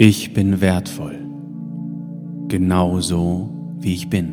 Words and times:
Ich 0.00 0.32
bin 0.32 0.60
wertvoll, 0.60 1.18
genauso 2.46 3.50
wie 3.80 3.94
ich 3.94 4.08
bin. 4.08 4.32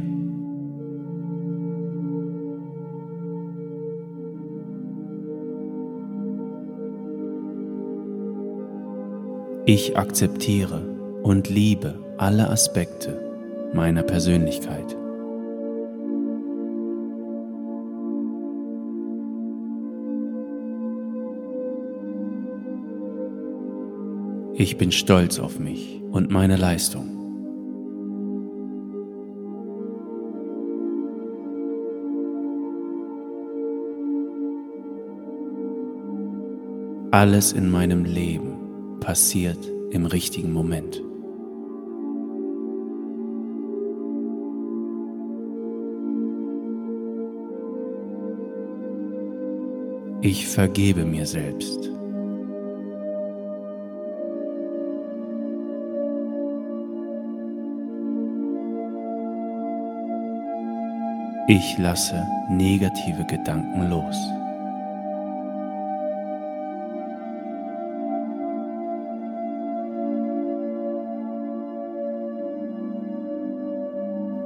Ich 9.65 9.97
akzeptiere 9.97 10.83
und 11.23 11.49
liebe 11.49 11.95
alle 12.19 12.47
Aspekte 12.47 13.19
meiner 13.73 14.03
Persönlichkeit. 14.03 14.95
Ich 24.57 24.77
bin 24.77 24.93
stolz 24.93 25.37
auf 25.37 25.59
mich 25.59 26.01
und 26.11 26.31
meine 26.31 26.55
Leistung. 26.55 27.09
Alles 37.11 37.51
in 37.51 37.69
meinem 37.69 38.05
Leben 38.05 38.99
passiert 39.01 39.59
im 39.91 40.05
richtigen 40.05 40.53
Moment. 40.53 41.03
Ich 50.21 50.47
vergebe 50.47 51.03
mir 51.03 51.25
selbst. 51.25 51.94
Ich 61.47 61.77
lasse 61.77 62.27
negative 62.49 63.23
Gedanken 63.23 63.87
los. 63.87 64.15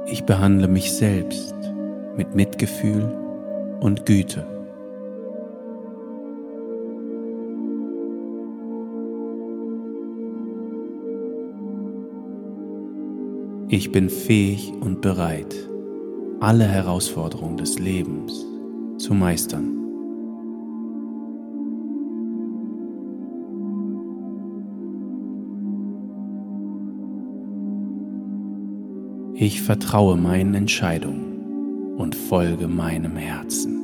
Ich 0.04 0.24
behandle 0.24 0.68
mich 0.68 0.92
selbst 0.92 1.54
mit 2.18 2.34
Mitgefühl 2.34 3.16
und 3.80 4.04
Güte. 4.04 4.46
Ich 13.70 13.90
bin 13.90 14.10
fähig 14.10 14.70
und 14.82 15.00
bereit, 15.00 15.69
alle 16.40 16.64
Herausforderungen 16.64 17.58
des 17.58 17.78
Lebens 17.78 18.46
zu 18.96 19.12
meistern. 19.12 19.76
Ich 29.34 29.62
vertraue 29.62 30.16
meinen 30.16 30.54
Entscheidungen 30.54 31.94
und 31.96 32.14
folge 32.14 32.68
meinem 32.68 33.16
Herzen. 33.16 33.76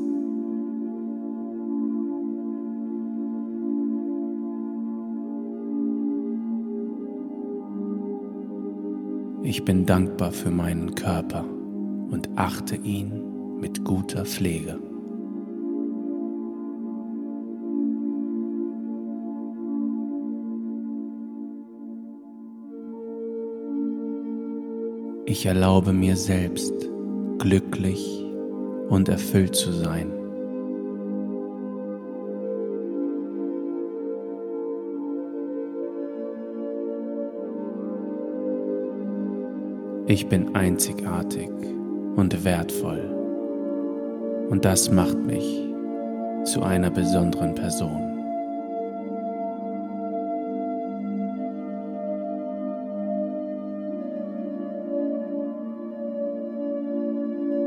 Ich 9.42 9.64
bin 9.64 9.86
dankbar 9.86 10.32
für 10.32 10.50
meinen 10.50 10.94
Körper 10.94 11.44
und 12.16 12.30
achte 12.36 12.76
ihn 12.76 13.58
mit 13.60 13.84
guter 13.84 14.24
Pflege. 14.24 14.78
Ich 25.26 25.44
erlaube 25.44 25.92
mir 25.92 26.16
selbst, 26.16 26.72
glücklich 27.36 28.24
und 28.88 29.10
erfüllt 29.10 29.54
zu 29.54 29.70
sein. 29.72 30.10
Ich 40.06 40.28
bin 40.28 40.54
einzigartig 40.54 41.75
und 42.16 42.44
wertvoll. 42.44 43.04
Und 44.48 44.64
das 44.64 44.90
macht 44.90 45.18
mich 45.18 45.44
zu 46.44 46.62
einer 46.62 46.90
besonderen 46.90 47.54
Person. 47.54 48.02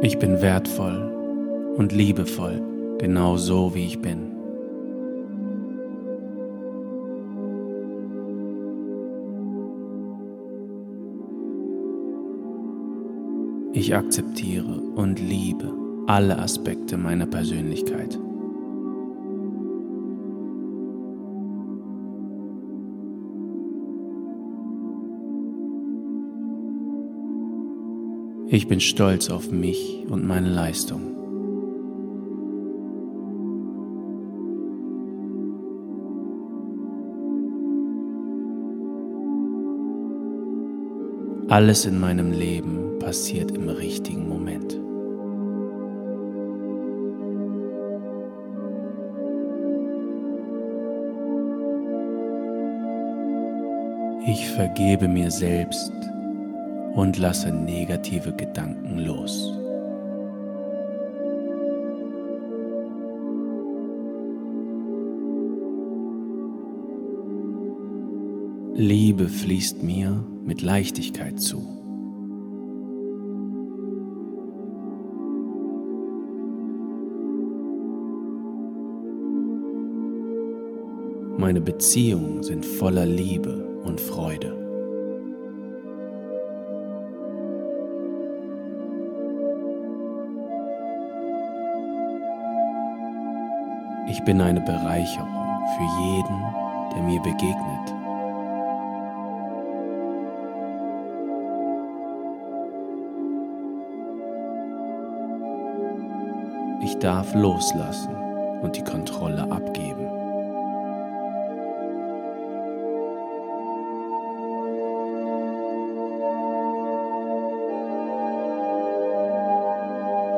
Ich 0.01 0.17
bin 0.17 0.41
wertvoll 0.41 1.73
und 1.77 1.91
liebevoll, 1.91 2.61
genau 2.99 3.37
so 3.37 3.75
wie 3.75 3.85
ich 3.85 4.01
bin. 4.01 4.38
Ich 13.79 13.95
akzeptiere 13.95 14.81
und 14.97 15.21
liebe 15.21 15.73
alle 16.05 16.37
Aspekte 16.37 16.97
meiner 16.97 17.25
Persönlichkeit. 17.25 18.19
Ich 28.49 28.67
bin 28.67 28.81
stolz 28.81 29.29
auf 29.29 29.49
mich 29.49 30.05
und 30.09 30.27
meine 30.27 30.49
Leistung. 30.49 30.99
Alles 41.47 41.85
in 41.85 41.97
meinem 41.97 42.33
Leben 42.33 42.48
passiert 43.09 43.49
im 43.57 43.67
richtigen 43.69 44.29
Moment. 44.29 44.73
Ich 54.27 54.47
vergebe 54.51 55.07
mir 55.07 55.31
selbst 55.31 55.91
und 56.93 57.17
lasse 57.17 57.51
negative 57.51 58.31
Gedanken 58.31 58.99
los. 58.99 59.57
Liebe 68.75 69.27
fließt 69.27 69.81
mir 69.81 70.23
mit 70.45 70.61
Leichtigkeit 70.61 71.39
zu. 71.41 71.78
Meine 81.49 81.61
Beziehungen 81.61 82.43
sind 82.43 82.63
voller 82.63 83.07
Liebe 83.07 83.49
und 83.83 83.99
Freude. 83.99 84.55
Ich 94.07 94.23
bin 94.25 94.39
eine 94.41 94.61
Bereicherung 94.61 95.27
für 95.75 95.89
jeden, 96.03 96.39
der 96.93 97.01
mir 97.01 97.19
begegnet. 97.21 97.95
Ich 106.83 106.95
darf 106.99 107.33
loslassen 107.33 108.15
und 108.61 108.75
die 108.75 108.83
Kontrolle 108.83 109.51
abgeben. 109.51 109.98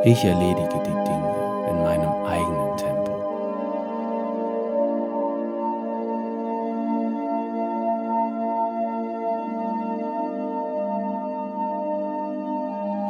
Ich 0.03 0.25
erledige 0.25 0.81
die 0.83 1.03
Dinge 1.06 1.36
in 1.69 1.83
meinem 1.83 2.09
eigenen 2.25 2.75
Tempo. 2.75 3.12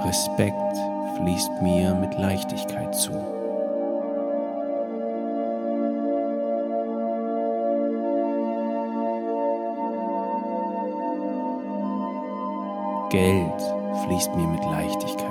Respekt 0.04 0.58
fließt 1.16 1.62
mir 1.62 1.94
mit 1.96 2.14
Leichtigkeit 2.18 2.94
zu. 2.94 3.12
Geld 13.10 13.62
fließt 14.04 14.36
mir 14.36 14.48
mit 14.48 14.66
Leichtigkeit. 14.66 15.31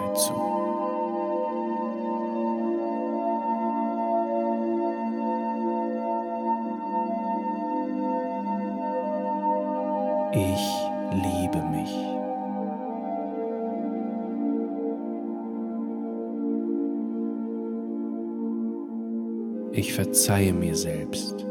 Verzeihe 20.20 20.52
mir 20.52 20.76
selbst. 20.76 21.46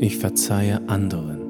Ich 0.00 0.18
verzeihe 0.18 0.86
anderen. 0.90 1.40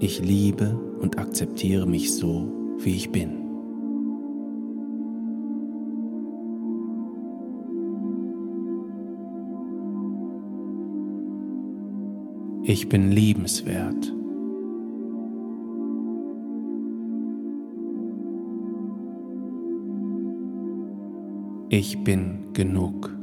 Ich 0.00 0.20
liebe 0.20 0.74
und 1.02 1.18
akzeptiere 1.18 1.86
mich 1.86 2.14
so, 2.14 2.50
wie 2.78 2.96
ich 2.96 3.12
bin. 3.12 3.37
Ich 12.70 12.86
bin 12.90 13.10
liebenswert. 13.10 14.14
Ich 21.70 22.04
bin 22.04 22.52
genug. 22.52 23.16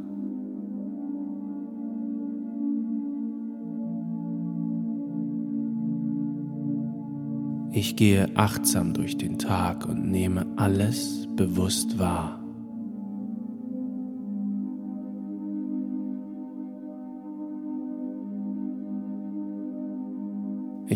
Ich 7.71 7.95
gehe 7.95 8.27
achtsam 8.33 8.95
durch 8.95 9.15
den 9.15 9.37
Tag 9.37 9.87
und 9.87 10.09
nehme 10.09 10.47
alles 10.55 11.27
bewusst 11.35 11.99
wahr. 11.99 12.44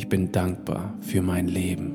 Ich 0.09 0.17
bin 0.17 0.31
dankbar 0.31 0.95
für 1.01 1.21
mein 1.21 1.47
Leben. 1.47 1.93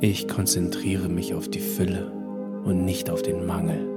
Ich 0.00 0.26
konzentriere 0.26 1.08
mich 1.08 1.34
auf 1.34 1.48
die 1.48 1.60
Fülle 1.60 2.10
und 2.64 2.84
nicht 2.84 3.10
auf 3.10 3.22
den 3.22 3.46
Mangel. 3.46 3.95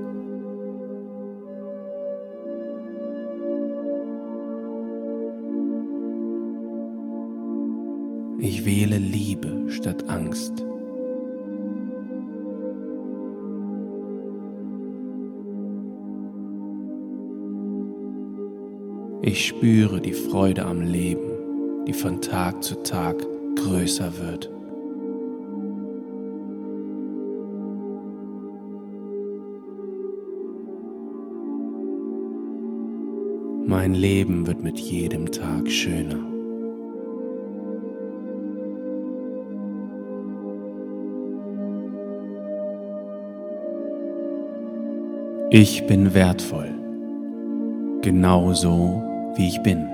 Ich 45.52 45.88
bin 45.88 46.14
wertvoll, 46.14 46.70
genauso 48.04 49.02
wie 49.36 49.48
ich 49.48 49.60
bin. 49.64 49.90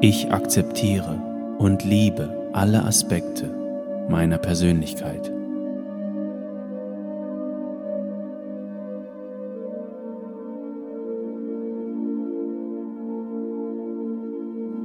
Ich 0.00 0.30
akzeptiere 0.30 1.20
und 1.58 1.82
liebe 1.82 2.48
alle 2.52 2.84
Aspekte 2.84 3.50
meiner 4.08 4.38
Persönlichkeit. 4.38 5.32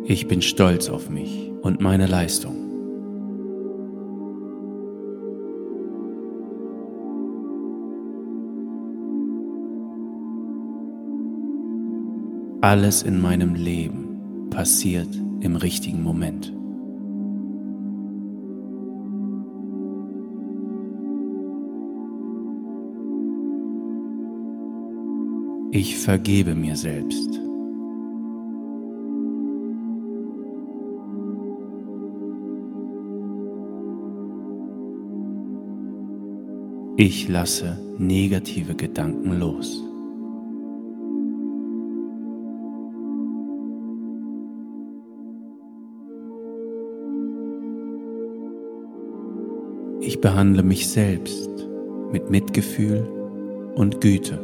Ich 0.06 0.28
bin 0.28 0.42
stolz 0.42 0.90
auf 0.90 1.10
mich 1.10 1.50
und 1.62 1.80
meine 1.80 2.08
Leistung. 2.08 2.58
Alles 12.60 13.04
in 13.04 13.22
meinem 13.22 13.56
Leben 13.56 14.50
passiert 14.50 15.08
im 15.40 15.56
richtigen 15.56 16.04
Moment. 16.04 16.54
Ich 25.72 25.98
vergebe 25.98 26.56
mir 26.56 26.76
selbst. 26.76 27.43
Ich 37.06 37.28
lasse 37.28 37.78
negative 37.98 38.76
Gedanken 38.76 39.38
los. 39.38 39.84
Ich 50.00 50.22
behandle 50.22 50.64
mich 50.64 50.88
selbst 50.88 51.50
mit 52.14 52.30
Mitgefühl 52.30 53.06
und 53.76 54.00
Güte. 54.00 54.40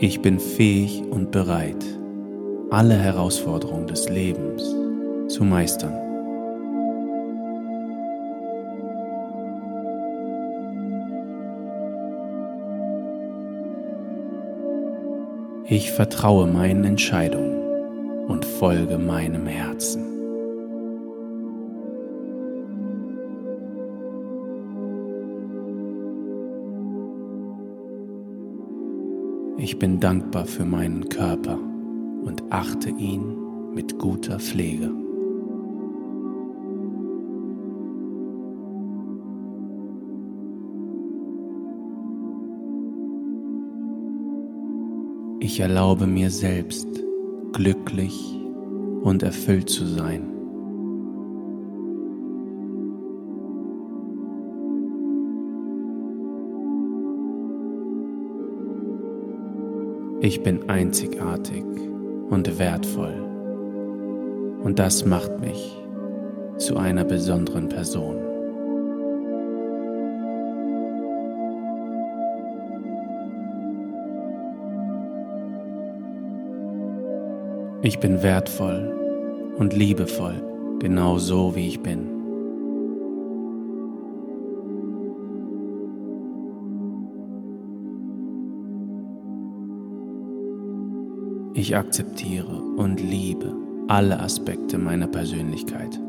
Ich 0.00 0.20
bin 0.22 0.40
fähig 0.40 1.04
und 1.08 1.30
bereit, 1.30 1.86
alle 2.70 2.94
Herausforderungen 2.94 3.86
des 3.86 4.08
Lebens 4.08 4.62
zu 5.28 5.44
meistern. 5.44 5.94
Ich 15.70 15.92
vertraue 15.92 16.46
meinen 16.46 16.84
Entscheidungen 16.84 18.26
und 18.26 18.44
folge 18.44 18.98
meinem 18.98 19.46
Herzen. 19.46 20.04
Ich 29.58 29.78
bin 29.78 30.00
dankbar 30.00 30.46
für 30.46 30.64
meinen 30.64 31.08
Körper 31.08 31.58
und 32.28 32.42
achte 32.50 32.90
ihn 32.90 33.72
mit 33.74 33.98
guter 33.98 34.38
Pflege. 34.38 34.90
Ich 45.40 45.58
erlaube 45.60 46.06
mir 46.06 46.30
selbst, 46.30 46.86
glücklich 47.52 48.38
und 49.02 49.22
erfüllt 49.22 49.70
zu 49.70 49.86
sein. 49.86 50.34
Ich 60.20 60.42
bin 60.42 60.68
einzigartig 60.68 61.87
und 62.30 62.58
wertvoll 62.58 63.28
und 64.62 64.78
das 64.78 65.04
macht 65.04 65.40
mich 65.40 65.76
zu 66.58 66.76
einer 66.76 67.04
besonderen 67.04 67.68
Person. 67.68 68.16
Ich 77.80 78.00
bin 78.00 78.22
wertvoll 78.22 79.54
und 79.56 79.72
liebevoll, 79.72 80.34
genau 80.80 81.18
so 81.18 81.54
wie 81.54 81.68
ich 81.68 81.80
bin. 81.80 82.17
Ich 91.68 91.76
akzeptiere 91.76 92.62
und 92.78 92.98
liebe 92.98 93.54
alle 93.88 94.20
Aspekte 94.20 94.78
meiner 94.78 95.06
Persönlichkeit. 95.06 96.00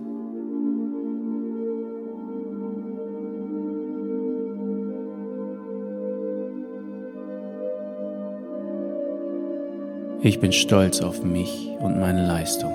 Ich 10.21 10.39
bin 10.39 10.53
stolz 10.53 11.01
auf 11.01 11.25
mich 11.25 11.67
und 11.81 11.99
meine 11.99 12.25
Leistung. 12.25 12.71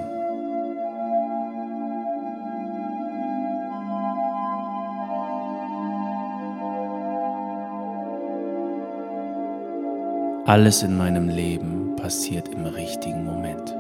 Alles 10.55 10.85
in 10.85 10.97
meinem 10.97 11.29
Leben 11.29 11.97
passiert 11.97 12.47
im 12.47 12.65
richtigen 12.65 13.25
Moment. 13.25 13.75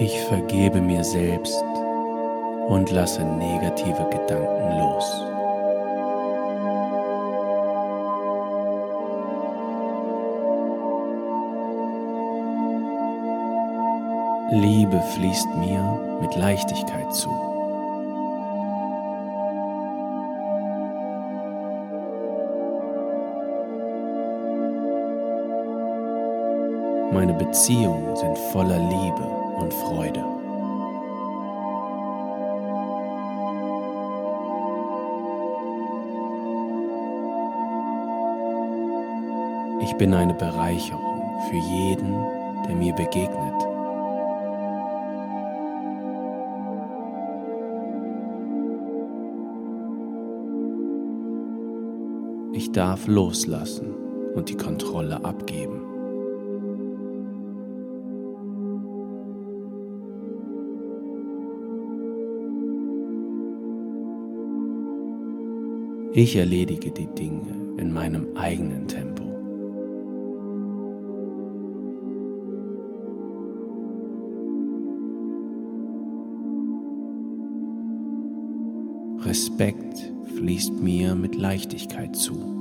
Ich 0.00 0.20
vergebe 0.22 0.80
mir 0.80 1.04
selbst 1.04 1.62
und 2.66 2.90
lasse 2.90 3.22
negative 3.22 4.08
Gedanken 4.10 4.80
los. 4.80 5.39
Liebe 14.52 15.00
fließt 15.14 15.54
mir 15.58 16.18
mit 16.20 16.34
Leichtigkeit 16.34 17.14
zu. 17.14 17.30
Meine 27.12 27.32
Beziehungen 27.34 28.16
sind 28.16 28.36
voller 28.50 28.78
Liebe 28.78 29.22
und 29.60 29.72
Freude. 29.72 30.24
Ich 39.80 39.94
bin 39.94 40.12
eine 40.12 40.34
Bereicherung 40.34 41.40
für 41.48 41.56
jeden, 41.56 42.16
der 42.66 42.74
mir 42.74 42.92
begegnet. 42.94 43.69
Ich 52.70 52.76
darf 52.76 53.08
loslassen 53.08 53.88
und 54.36 54.48
die 54.48 54.56
Kontrolle 54.56 55.24
abgeben. 55.24 55.82
Ich 66.12 66.36
erledige 66.36 66.92
die 66.92 67.08
Dinge 67.08 67.74
in 67.76 67.92
meinem 67.92 68.36
eigenen 68.36 68.86
Tempo. 68.86 69.24
Respekt 79.24 80.12
fließt 80.36 80.80
mir 80.80 81.16
mit 81.16 81.34
Leichtigkeit 81.34 82.14
zu. 82.14 82.59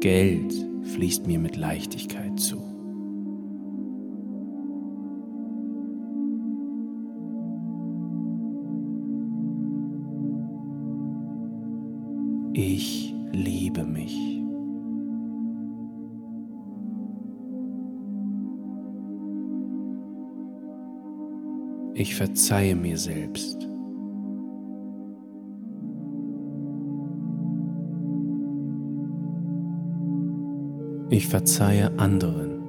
Geld 0.00 0.54
fließt 0.94 1.26
mir 1.26 1.38
mit 1.38 1.56
Leichtigkeit 1.56 2.40
zu. 2.40 2.56
Ich 12.54 13.14
liebe 13.32 13.84
mich. 13.84 14.16
Ich 21.94 22.14
verzeihe 22.14 22.74
mir 22.74 22.96
selbst. 22.96 23.59
Ich 31.20 31.28
verzeihe 31.28 31.92
anderen. 31.98 32.62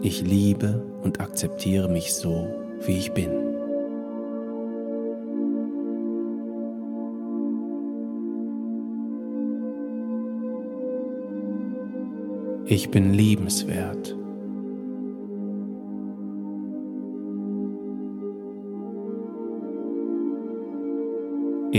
Ich 0.00 0.22
liebe 0.22 0.86
und 1.02 1.20
akzeptiere 1.20 1.90
mich 1.90 2.14
so, 2.14 2.48
wie 2.80 2.96
ich 2.96 3.12
bin. 3.12 3.30
Ich 12.64 12.90
bin 12.90 13.12
liebenswert. 13.12 14.17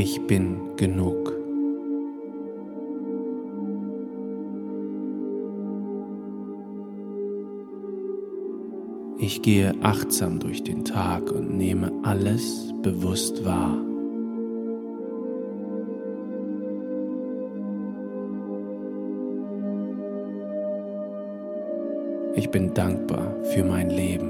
Ich 0.01 0.21
bin 0.27 0.77
genug. 0.77 1.33
Ich 9.17 9.41
gehe 9.41 9.75
achtsam 9.81 10.39
durch 10.39 10.63
den 10.63 10.85
Tag 10.85 11.29
und 11.33 11.57
nehme 11.57 11.91
alles 12.03 12.73
bewusst 12.81 13.43
wahr. 13.43 13.77
Ich 22.35 22.49
bin 22.49 22.73
dankbar 22.73 23.35
für 23.51 23.65
mein 23.65 23.89
Leben. 23.89 24.28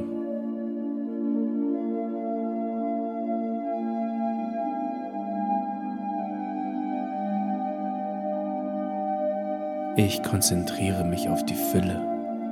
Ich 9.96 10.24
konzentriere 10.24 11.04
mich 11.04 11.28
auf 11.28 11.44
die 11.46 11.56
Fülle 11.56 12.02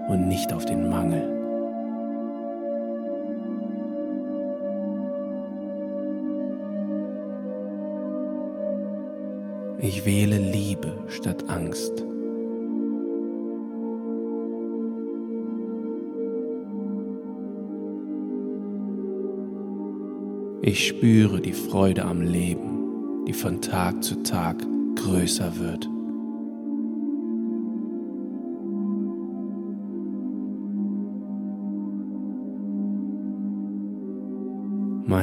und 0.09 0.27
nicht 0.27 0.53
auf 0.53 0.65
den 0.65 0.89
Mangel. 0.89 1.33
Ich 9.79 10.05
wähle 10.05 10.37
Liebe 10.37 10.97
statt 11.07 11.45
Angst. 11.47 12.03
Ich 20.61 20.87
spüre 20.87 21.39
die 21.39 21.53
Freude 21.53 22.03
am 22.03 22.21
Leben 22.21 22.77
die 23.27 23.33
von 23.33 23.61
Tag 23.61 24.01
zu 24.03 24.23
Tag 24.23 24.55
größer 24.95 25.59
wird. 25.59 25.86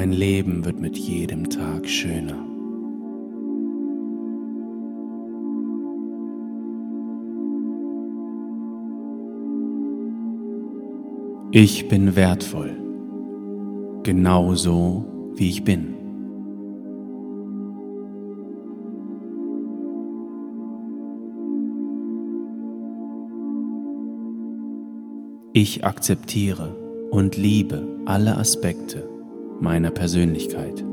Mein 0.05 0.13
Leben 0.13 0.63
wird 0.63 0.79
mit 0.79 0.99
jedem 0.99 1.49
Tag 1.49 1.89
schöner. 1.89 2.37
Ich 11.49 11.87
bin 11.87 12.15
wertvoll, 12.15 12.77
genauso 14.03 15.05
wie 15.33 15.49
ich 15.49 15.63
bin. 15.63 15.95
Ich 25.53 25.83
akzeptiere 25.83 26.75
und 27.09 27.37
liebe 27.37 27.87
alle 28.05 28.37
Aspekte 28.37 29.14
meiner 29.59 29.91
Persönlichkeit. 29.91 30.83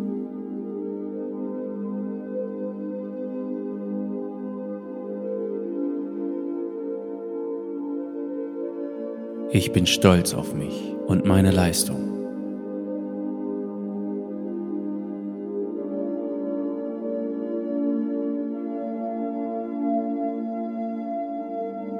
Ich 9.54 9.72
bin 9.72 9.86
stolz 9.86 10.32
auf 10.32 10.54
mich 10.54 10.94
und 11.06 11.26
meine 11.26 11.50
Leistung. 11.50 12.12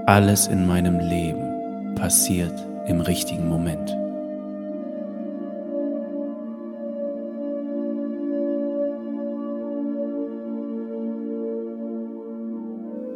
Alles 0.07 0.47
in 0.47 0.67
meinem 0.67 0.99
Leben 0.99 1.95
passiert 1.95 2.55
im 2.87 3.01
richtigen 3.01 3.49
Moment. 3.49 4.02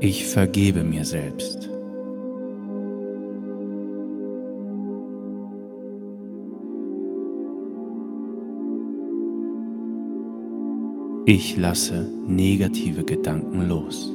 Ich 0.09 0.25
vergebe 0.25 0.85
mir 0.85 1.05
selbst. 1.05 1.69
Ich 11.25 11.57
lasse 11.57 12.09
negative 12.25 13.03
Gedanken 13.03 13.69
los. 13.69 14.13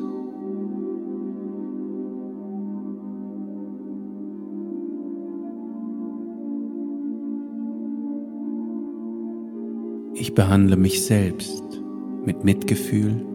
Ich 10.14 10.34
behandle 10.34 10.78
mich 10.78 11.06
selbst 11.06 11.82
mit 12.24 12.46
Mitgefühl 12.46 13.26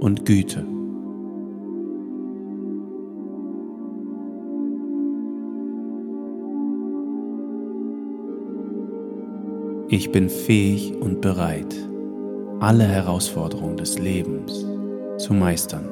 und 0.00 0.26
Güte. 0.26 0.66
Ich 9.94 10.10
bin 10.10 10.30
fähig 10.30 10.94
und 11.02 11.20
bereit, 11.20 11.76
alle 12.60 12.84
Herausforderungen 12.84 13.76
des 13.76 13.98
Lebens 13.98 14.64
zu 15.18 15.34
meistern. 15.34 15.86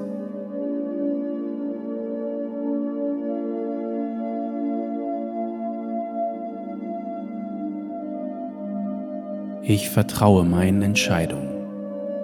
Ich 9.62 9.90
vertraue 9.90 10.44
meinen 10.44 10.80
Entscheidungen 10.80 11.66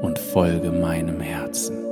und 0.01 0.19
folge 0.19 0.73
meinem 0.73 1.21
Herzen. 1.21 1.86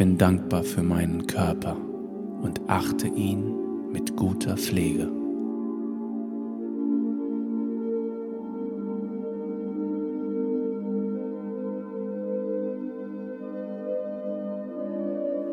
Bin 0.00 0.16
dankbar 0.16 0.62
für 0.62 0.82
meinen 0.82 1.26
Körper 1.26 1.76
und 2.40 2.58
achte 2.68 3.06
ihn 3.06 3.52
mit 3.92 4.16
guter 4.16 4.56
Pflege. 4.56 5.12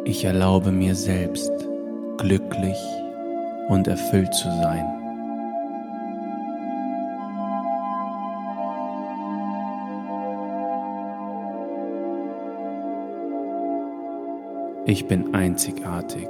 Ich 0.06 0.24
erlaube 0.24 0.72
mir 0.72 0.96
selbst, 0.96 1.52
glücklich 2.18 2.78
und 3.68 3.90
erfüllt 3.90 4.34
zu 4.34 4.48
sein. 4.62 5.07
Ich 14.90 15.06
bin 15.06 15.36
einzigartig 15.36 16.30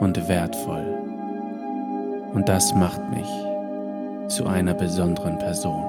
und 0.00 0.26
wertvoll 0.26 0.98
und 2.32 2.48
das 2.48 2.74
macht 2.74 3.02
mich 3.10 3.28
zu 4.28 4.46
einer 4.46 4.72
besonderen 4.72 5.36
Person. 5.36 5.84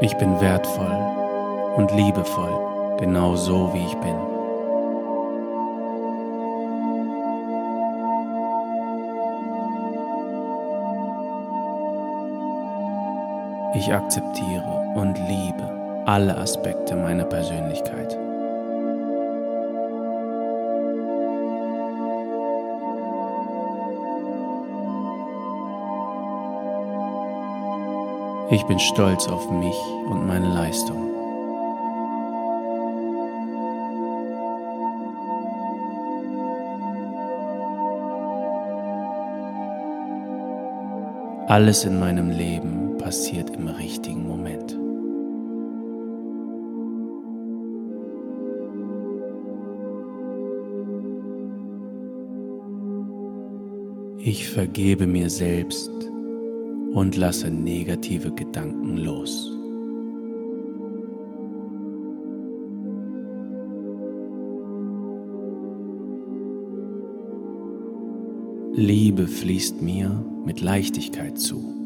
Ich 0.00 0.16
bin 0.16 0.40
wertvoll 0.40 1.76
und 1.76 1.92
liebevoll, 1.92 2.96
genau 2.98 3.36
so 3.36 3.70
wie 3.74 3.84
ich 3.84 3.94
bin. 3.96 4.39
Ich 13.80 13.94
akzeptiere 13.94 14.92
und 14.94 15.16
liebe 15.26 16.02
alle 16.04 16.36
Aspekte 16.36 16.96
meiner 16.96 17.24
Persönlichkeit. 17.24 18.12
Ich 28.50 28.62
bin 28.64 28.78
stolz 28.78 29.26
auf 29.28 29.50
mich 29.50 29.76
und 30.10 30.26
meine 30.26 30.52
Leistung. 30.52 30.98
Alles 41.48 41.84
in 41.84 41.98
meinem 41.98 42.28
Leben 42.28 42.79
passiert 43.00 43.56
im 43.56 43.66
richtigen 43.66 44.28
Moment. 44.28 44.78
Ich 54.22 54.48
vergebe 54.48 55.06
mir 55.06 55.30
selbst 55.30 55.90
und 56.92 57.16
lasse 57.16 57.50
negative 57.50 58.32
Gedanken 58.32 58.98
los. 58.98 59.56
Liebe 68.74 69.26
fließt 69.26 69.80
mir 69.80 70.24
mit 70.44 70.60
Leichtigkeit 70.60 71.38
zu. 71.38 71.79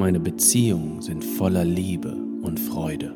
Meine 0.00 0.18
Beziehungen 0.18 1.02
sind 1.02 1.22
voller 1.22 1.62
Liebe 1.62 2.16
und 2.40 2.58
Freude. 2.58 3.14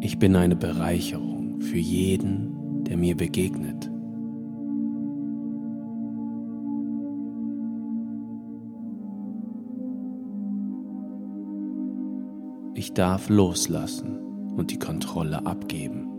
Ich 0.00 0.18
bin 0.18 0.34
eine 0.34 0.56
Bereicherung 0.56 1.60
für 1.60 1.76
jeden, 1.76 2.84
der 2.84 2.96
mir 2.96 3.14
begegnet. 3.14 3.90
ich 12.74 12.92
darf 12.92 13.30
loslassen 13.30 14.18
und 14.54 14.70
die 14.70 14.78
Kontrolle 14.78 15.46
abgeben. 15.46 16.15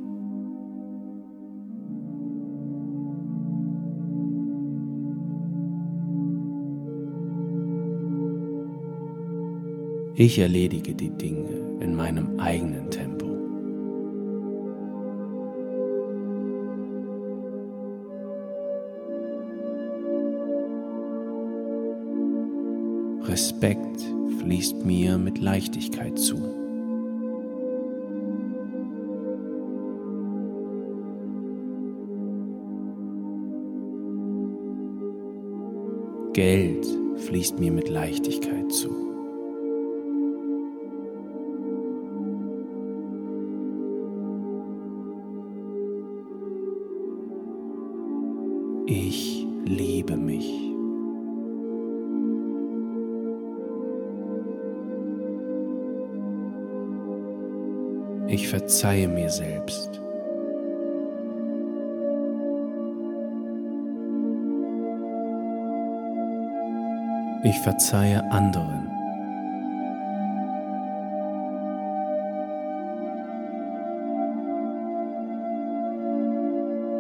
Ich 10.19 10.39
erledige 10.39 10.95
die 10.95 11.11
Dinge 11.11 11.77
in 11.79 11.95
meinem 11.95 12.39
eigenen 12.39 12.89
Tempo. 12.89 13.27
Respekt 23.27 24.01
fließt 24.39 24.83
mir 24.83 25.19
mit 25.19 25.37
Leichtigkeit 25.37 26.17
zu. 26.17 26.35
Geld 36.33 36.87
fließt 37.17 37.59
mir 37.59 37.71
mit 37.71 37.87
Leichtigkeit 37.87 38.71
zu. 38.71 39.16
Verzeihe 58.87 59.07
mir 59.09 59.29
selbst. 59.29 59.89
Ich 67.43 67.59
verzeihe 67.59 68.23
anderen. 68.31 68.89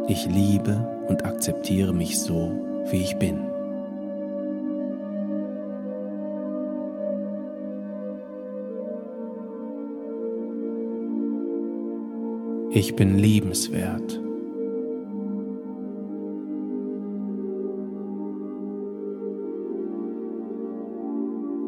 Ich 0.09 0.25
liebe 0.25 1.05
und 1.07 1.23
akzeptiere 1.23 1.93
mich 1.93 2.19
so, 2.19 2.51
wie 2.91 3.01
ich 3.01 3.17
bin. 3.17 3.56
Ich 12.79 12.95
bin 12.95 13.17
liebenswert. 13.17 14.21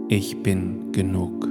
Ich 0.07 0.43
bin 0.43 0.91
genug. 0.91 1.47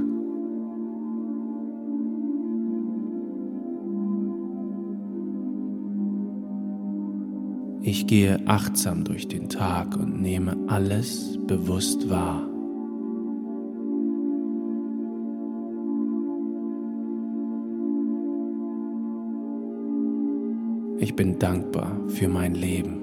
Ich 7.83 8.07
gehe 8.07 8.39
achtsam 8.47 9.03
durch 9.03 9.27
den 9.27 9.49
Tag 9.49 9.97
und 9.97 10.23
nehme 10.23 10.57
alles 10.69 11.37
bewusst 11.49 12.09
wahr. 12.09 12.48
Bin 21.19 21.37
dankbar 21.41 21.99
für 22.07 22.29
mein 22.29 22.55
Leben. 22.55 23.03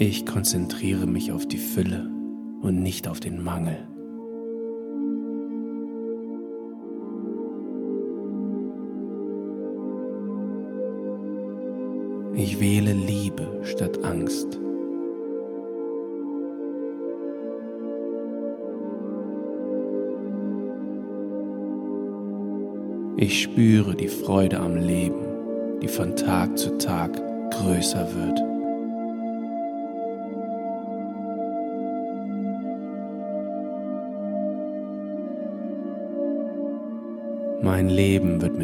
Ich 0.00 0.26
konzentriere 0.26 1.06
mich 1.06 1.30
auf 1.30 1.46
die 1.46 1.56
Fülle 1.56 2.10
und 2.62 2.82
nicht 2.82 3.06
auf 3.06 3.20
den 3.20 3.44
Mangel. 3.44 3.95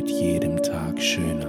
Mit 0.03 0.11
jedem 0.11 0.61
Tag 0.61 1.01
schöner. 1.01 1.49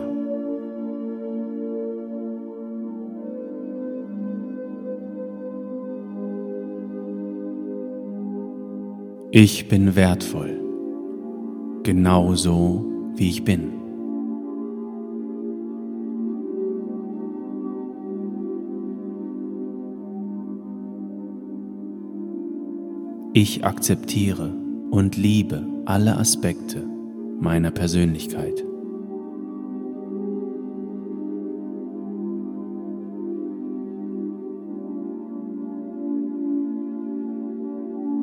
Ich 9.32 9.68
bin 9.68 9.96
wertvoll, 9.96 10.62
genauso 11.82 12.86
wie 13.16 13.30
ich 13.30 13.44
bin. 13.44 13.74
Ich 23.34 23.66
akzeptiere 23.66 24.54
und 24.92 25.18
liebe 25.18 25.66
alle 25.86 26.18
Aspekte 26.18 26.92
meiner 27.39 27.72
Persönlichkeit. 27.72 28.63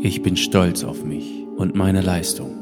Ich 0.03 0.23
bin 0.23 0.37
stolz 0.37 0.83
auf 0.83 1.05
mich 1.05 1.46
und 1.57 1.75
meine 1.75 2.01
Leistung. 2.01 2.57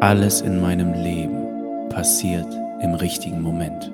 Alles 0.00 0.40
in 0.40 0.60
meinem 0.60 0.92
Leben 0.94 1.88
passiert 1.90 2.46
im 2.82 2.94
richtigen 2.94 3.40
Moment. 3.40 3.90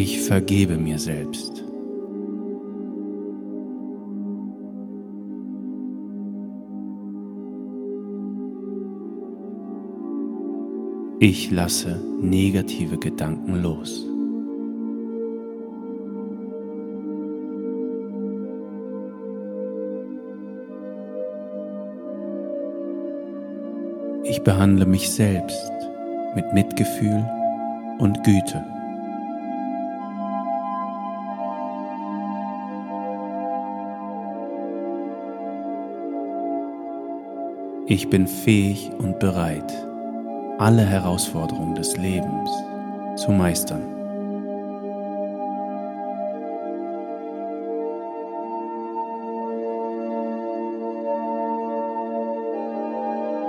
Ich 0.00 0.20
vergebe 0.20 0.76
mir 0.76 0.96
selbst. 0.96 1.64
Ich 11.18 11.50
lasse 11.50 12.00
negative 12.20 12.96
Gedanken 12.96 13.60
los. 13.60 14.06
Ich 24.22 24.40
behandle 24.44 24.86
mich 24.86 25.10
selbst 25.10 25.72
mit 26.36 26.52
Mitgefühl 26.52 27.28
und 27.98 28.22
Güte. 28.22 28.77
Ich 37.90 38.10
bin 38.10 38.26
fähig 38.26 38.90
und 38.98 39.18
bereit, 39.18 39.72
alle 40.58 40.84
Herausforderungen 40.84 41.74
des 41.74 41.96
Lebens 41.96 42.50
zu 43.16 43.30
meistern. 43.30 43.80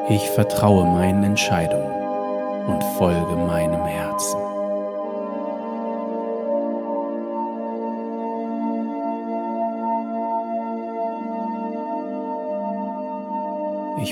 Ich 0.08 0.30
vertraue 0.30 0.86
meinen 0.86 1.26
Entscheidungen 1.26 1.92
und 2.66 2.82
folge 2.98 3.36
meinem 3.36 3.84
Herzen. 3.84 4.49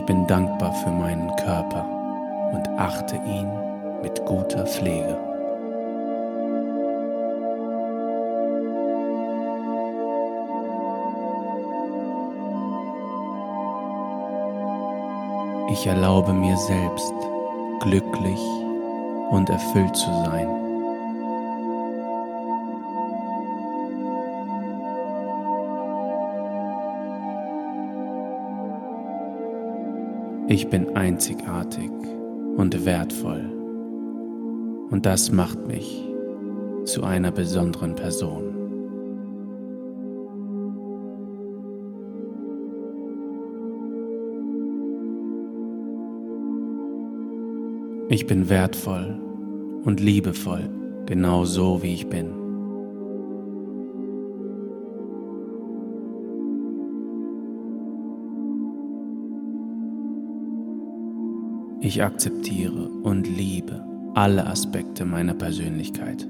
Bin 0.07 0.25
dankbar 0.25 0.73
für 0.73 0.89
meinen 0.89 1.35
Körper 1.35 1.85
und 2.53 2.67
achte 2.79 3.17
ihn 3.17 3.51
mit 4.01 4.25
guter 4.25 4.65
Pflege. 4.65 5.17
Ich 15.69 15.85
erlaube 15.85 16.33
mir 16.33 16.55
selbst, 16.57 17.13
glücklich 17.81 18.39
und 19.29 19.49
erfüllt 19.49 19.95
zu 19.95 20.09
sein. 20.23 20.66
Ich 30.57 30.69
bin 30.69 30.95
einzigartig 30.95 31.91
und 32.57 32.83
wertvoll 32.83 33.45
und 34.89 35.05
das 35.05 35.31
macht 35.31 35.67
mich 35.67 36.03
zu 36.83 37.03
einer 37.03 37.31
besonderen 37.31 37.93
Person. 37.93 38.55
Ich 48.09 48.25
bin 48.25 48.49
wertvoll 48.49 49.21
und 49.83 49.99
liebevoll, 49.99 50.71
genau 51.05 51.45
so 51.45 51.83
wie 51.83 51.93
ich 51.93 52.07
bin. 52.07 52.46
Ich 61.97 62.03
akzeptiere 62.03 62.89
und 62.89 63.27
liebe 63.27 63.83
alle 64.13 64.45
Aspekte 64.45 65.03
meiner 65.03 65.33
Persönlichkeit. 65.33 66.27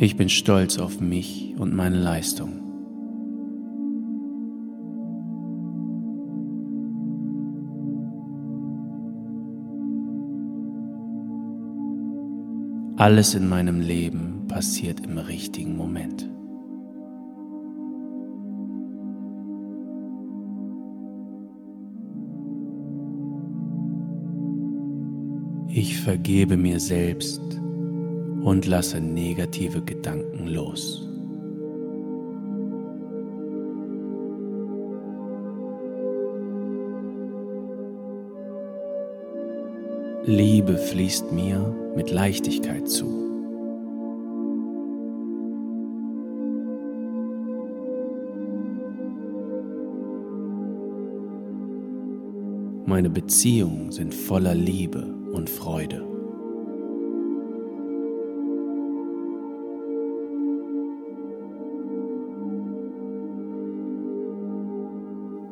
Ich 0.00 0.16
bin 0.16 0.28
stolz 0.28 0.76
auf 0.80 1.00
mich 1.00 1.54
und 1.56 1.72
meine 1.72 2.00
Leistung. 2.00 2.67
Alles 12.98 13.36
in 13.36 13.48
meinem 13.48 13.80
Leben 13.80 14.48
passiert 14.48 15.06
im 15.06 15.18
richtigen 15.18 15.76
Moment. 15.76 16.28
Ich 25.68 26.00
vergebe 26.00 26.56
mir 26.56 26.80
selbst 26.80 27.40
und 28.42 28.66
lasse 28.66 29.00
negative 29.00 29.80
Gedanken 29.80 30.48
los. 30.48 31.08
Liebe 40.24 40.76
fließt 40.76 41.30
mir 41.30 41.72
mit 41.98 42.12
Leichtigkeit 42.12 42.88
zu. 42.88 43.06
Meine 52.86 53.10
Beziehungen 53.10 53.90
sind 53.90 54.14
voller 54.14 54.54
Liebe 54.54 55.12
und 55.32 55.50
Freude. 55.50 56.06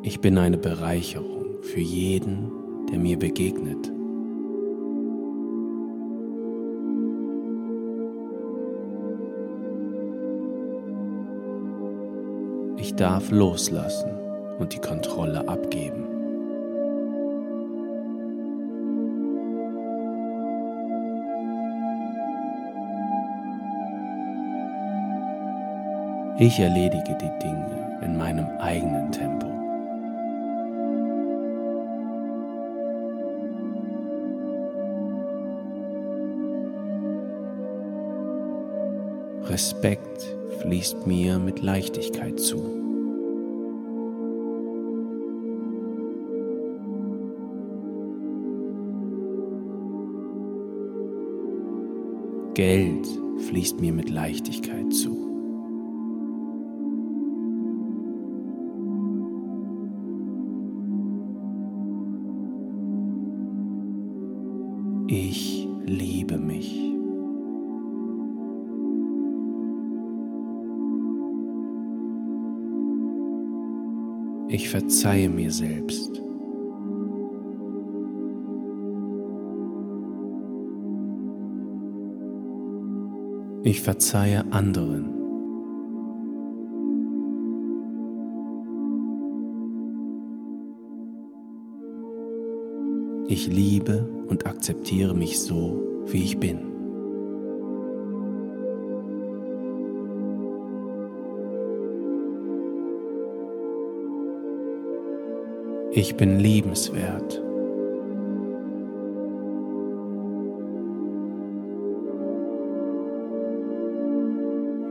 Ich 0.04 0.20
bin 0.20 0.38
eine 0.38 0.58
Bereicherung 0.58 1.60
für 1.62 1.80
jeden, 1.80 2.86
der 2.88 3.00
mir 3.00 3.18
begegnet. 3.18 3.95
Ich 12.96 13.02
darf 13.02 13.30
loslassen 13.30 14.10
und 14.58 14.72
die 14.72 14.78
Kontrolle 14.78 15.46
abgeben. 15.46 16.06
Ich 26.38 26.58
erledige 26.58 27.18
die 27.20 27.38
Dinge 27.38 27.98
in 28.00 28.16
meinem 28.16 28.46
eigenen 28.60 29.12
Tempo. 29.12 29.46
Respekt 39.50 40.34
fließt 40.62 41.06
mir 41.06 41.38
mit 41.38 41.60
Leichtigkeit 41.60 42.40
zu. 42.40 42.85
Geld 52.56 53.06
fließt 53.48 53.82
mir 53.82 53.92
mit 53.92 54.08
Leichtigkeit 54.08 54.90
zu. 54.90 55.14
Ich 65.06 65.68
liebe 65.84 66.38
mich. 66.38 66.80
Ich 74.48 74.70
verzeihe 74.70 75.28
mir 75.28 75.50
selbst. 75.50 76.05
Verzeihe 83.86 84.44
anderen. 84.50 85.12
Ich 93.28 93.46
liebe 93.46 94.08
und 94.26 94.44
akzeptiere 94.44 95.14
mich 95.14 95.38
so, 95.38 95.80
wie 96.06 96.24
ich 96.24 96.36
bin. 96.40 96.58
Ich 105.92 106.16
bin 106.16 106.40
liebenswert. 106.40 107.45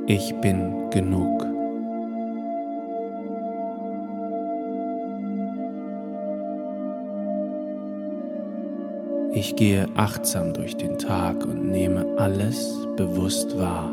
Ich 0.08 0.36
bin 0.36 0.92
genug. 0.92 1.44
Ich 9.34 9.56
gehe 9.56 9.88
achtsam 9.96 10.54
durch 10.54 10.78
den 10.78 11.00
Tag 11.00 11.44
und 11.44 11.72
nehme 11.72 12.06
alles 12.18 12.72
bewusst 12.96 13.58
wahr. 13.58 13.92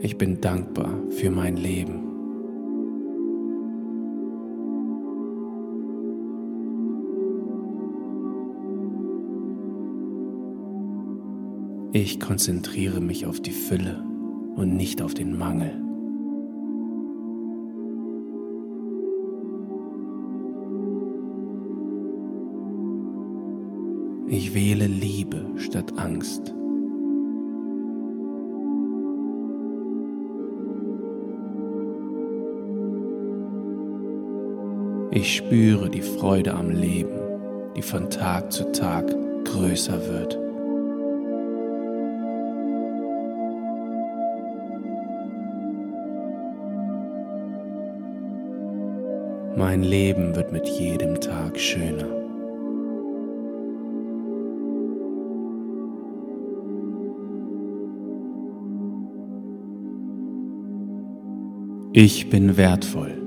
Ich 0.00 0.16
bin 0.16 0.40
dankbar 0.40 0.94
für 1.10 1.32
mein 1.32 1.56
Leben. 1.56 2.07
Ich 12.00 12.20
konzentriere 12.20 13.00
mich 13.00 13.26
auf 13.26 13.40
die 13.40 13.50
Fülle 13.50 14.00
und 14.54 14.76
nicht 14.76 15.02
auf 15.02 15.14
den 15.14 15.36
Mangel. 15.36 15.72
Ich 24.28 24.54
wähle 24.54 24.86
Liebe 24.86 25.44
statt 25.56 25.92
Angst. 25.98 26.54
Ich 35.10 35.34
spüre 35.34 35.90
die 35.90 36.02
Freude 36.02 36.54
am 36.54 36.70
Leben, 36.70 37.18
die 37.74 37.82
von 37.82 38.08
Tag 38.08 38.52
zu 38.52 38.70
Tag 38.70 39.12
größer 39.44 40.06
wird. 40.06 40.47
Mein 49.78 49.88
Leben 49.88 50.34
wird 50.34 50.50
mit 50.50 50.66
jedem 50.66 51.20
Tag 51.20 51.56
schöner. 51.56 52.08
Ich 61.92 62.28
bin 62.28 62.56
wertvoll, 62.56 63.22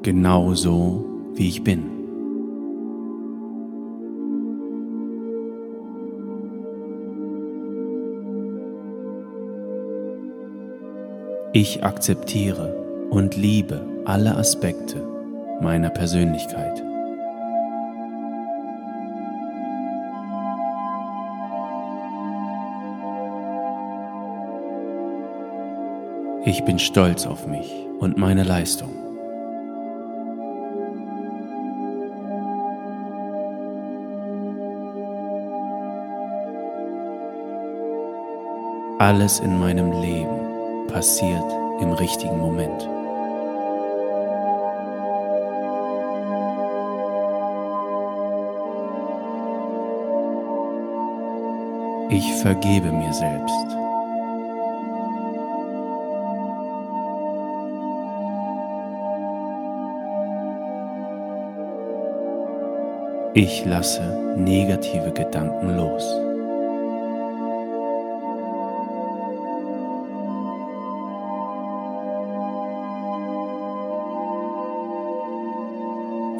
genauso 0.00 1.04
wie 1.34 1.48
ich 1.48 1.62
bin. 1.62 1.84
Ich 11.52 11.84
akzeptiere 11.84 12.74
und 13.10 13.36
liebe 13.36 13.86
alle 14.06 14.34
Aspekte 14.34 15.15
meiner 15.60 15.90
Persönlichkeit. 15.90 16.82
Ich 26.44 26.62
bin 26.64 26.78
stolz 26.78 27.26
auf 27.26 27.46
mich 27.46 27.86
und 27.98 28.16
meine 28.16 28.44
Leistung. 28.44 28.90
Alles 38.98 39.40
in 39.40 39.58
meinem 39.58 39.92
Leben 40.00 40.86
passiert 40.88 41.44
im 41.80 41.92
richtigen 41.92 42.38
Moment. 42.38 42.95
Ich 52.08 52.32
vergebe 52.34 52.92
mir 52.92 53.12
selbst. 53.12 53.66
Ich 63.34 63.64
lasse 63.64 64.02
negative 64.36 65.10
Gedanken 65.12 65.76
los. 65.76 66.04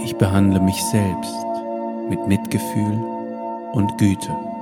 Ich 0.04 0.16
behandle 0.16 0.60
mich 0.60 0.80
selbst 0.84 1.34
mit 2.08 2.24
Mitgefühl 2.28 3.02
und 3.72 3.98
Güte. 3.98 4.55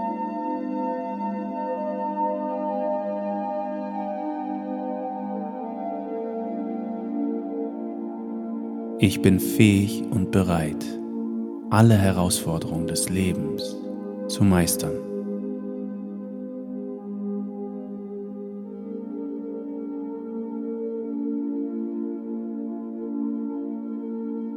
Ich 9.07 9.21
bin 9.21 9.39
fähig 9.39 10.03
und 10.11 10.31
bereit, 10.31 10.83
alle 11.69 11.95
Herausforderungen 11.95 12.87
des 12.87 13.11
Lebens 13.11 13.77
zu 14.29 14.45
meistern. 14.45 14.95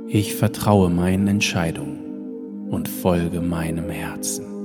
Ich 0.08 0.34
vertraue 0.34 0.90
meinen 0.90 1.28
Entscheidungen 1.28 2.70
und 2.70 2.88
folge 2.88 3.42
meinem 3.42 3.90
Herzen. 3.90 4.57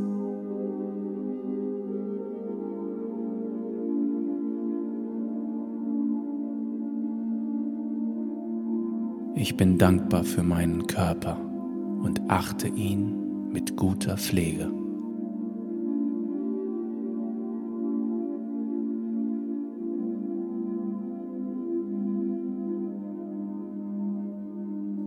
Bin 9.62 9.78
dankbar 9.78 10.24
für 10.24 10.42
meinen 10.42 10.88
Körper 10.88 11.38
und 12.02 12.20
achte 12.28 12.66
ihn 12.66 13.48
mit 13.52 13.76
guter 13.76 14.16
Pflege. 14.16 14.68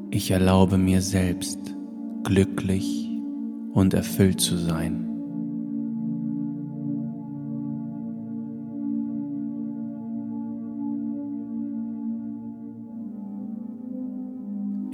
Ich 0.09 0.31
erlaube 0.31 0.77
mir 0.77 1.01
selbst, 1.01 1.59
glücklich 2.23 3.09
und 3.73 3.93
erfüllt 3.93 4.39
zu 4.39 4.55
sein. 4.55 5.14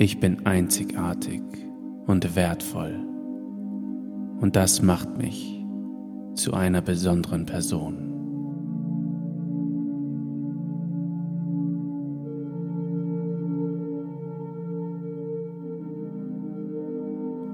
Ich 0.01 0.19
bin 0.19 0.47
einzigartig 0.47 1.43
und 2.07 2.35
wertvoll 2.35 2.95
und 4.39 4.55
das 4.55 4.81
macht 4.81 5.19
mich 5.19 5.63
zu 6.33 6.55
einer 6.55 6.81
besonderen 6.81 7.45
Person. 7.45 8.07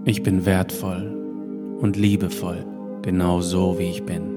Ich 0.05 0.23
bin 0.23 0.45
wertvoll 0.45 1.77
und 1.81 1.97
liebevoll, 1.97 2.65
genau 3.01 3.41
so 3.41 3.77
wie 3.77 3.89
ich 3.89 4.05
bin. 4.05 4.36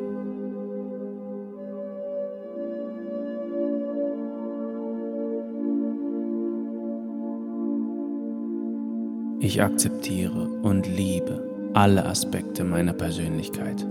Ich 9.51 9.61
akzeptiere 9.61 10.49
und 10.63 10.87
liebe 10.87 11.43
alle 11.75 12.07
Aspekte 12.07 12.63
meiner 12.63 12.93
Persönlichkeit. 12.93 13.85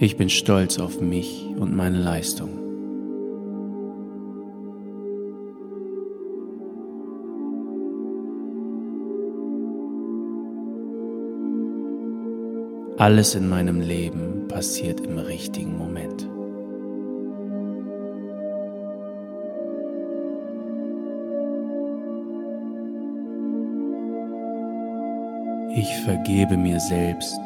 Ich 0.00 0.18
bin 0.18 0.28
stolz 0.28 0.78
auf 0.78 1.00
mich 1.00 1.46
und 1.58 1.74
meine 1.74 1.98
Leistung. 1.98 2.50
Alles 12.98 13.34
in 13.34 13.48
meinem 13.48 13.80
Leben 13.80 14.31
passiert 14.52 15.00
im 15.00 15.18
richtigen 15.18 15.76
Moment. 15.76 16.28
Ich 25.74 25.96
vergebe 26.04 26.56
mir 26.56 26.78
selbst 26.78 27.40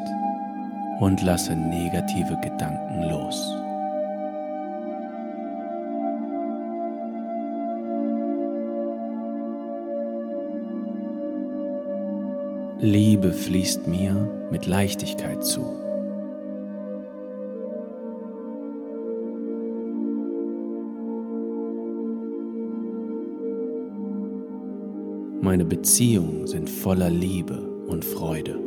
und 0.99 1.21
lasse 1.21 1.55
negative 1.55 2.37
Gedanken 2.41 3.03
los. 3.09 3.55
Liebe 12.79 13.31
fließt 13.31 13.87
mir 13.87 14.13
mit 14.51 14.65
Leichtigkeit 14.65 15.43
zu. 15.43 15.86
Meine 25.57 25.69
Beziehungen 25.69 26.45
sind 26.45 26.69
voller 26.69 27.09
Liebe 27.09 27.59
und 27.87 28.05
Freude. 28.05 28.59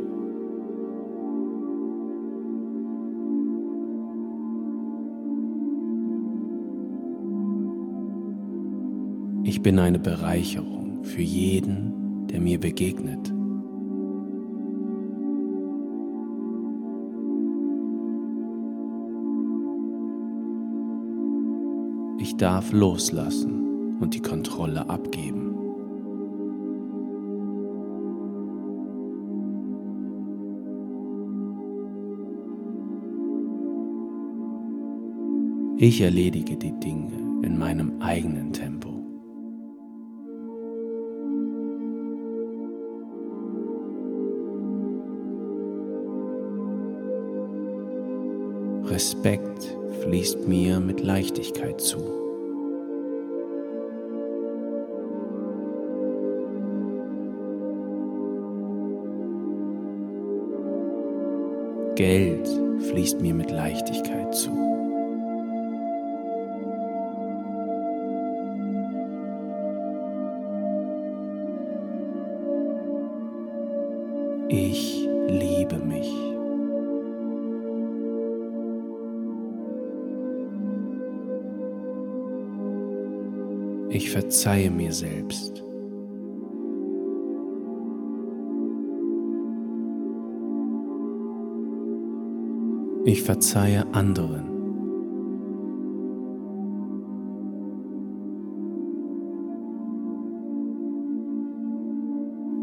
Ich 9.45 9.61
bin 9.61 9.79
eine 9.79 9.99
Bereicherung 9.99 11.05
für 11.05 11.21
jeden, 11.21 12.27
der 12.27 12.41
mir 12.41 12.59
begegnet. 12.59 13.33
Ich 22.19 22.35
darf 22.35 22.73
loslassen 22.73 23.95
und 24.01 24.13
die 24.13 24.21
Kontrolle 24.21 24.89
abgeben. 24.89 25.50
Ich 35.83 35.99
erledige 35.99 36.55
die 36.57 36.79
Dinge 36.79 37.41
in 37.41 37.57
meinem 37.57 37.99
eigenen 38.03 38.53
Tempo. 38.53 38.89
Respekt 48.91 49.75
fließt 50.03 50.47
mir 50.47 50.79
mit 50.79 51.01
Leichtigkeit 51.01 51.81
zu. 51.81 51.97
Geld 61.95 62.47
fließt 62.91 63.19
mir 63.19 63.33
mit 63.33 63.49
Leichtigkeit 63.49 64.35
zu. 64.35 64.70
Verzeihe 84.41 84.71
mir 84.71 84.91
selbst. 84.91 85.63
Ich 93.05 93.21
verzeihe 93.21 93.85
anderen. 93.93 94.49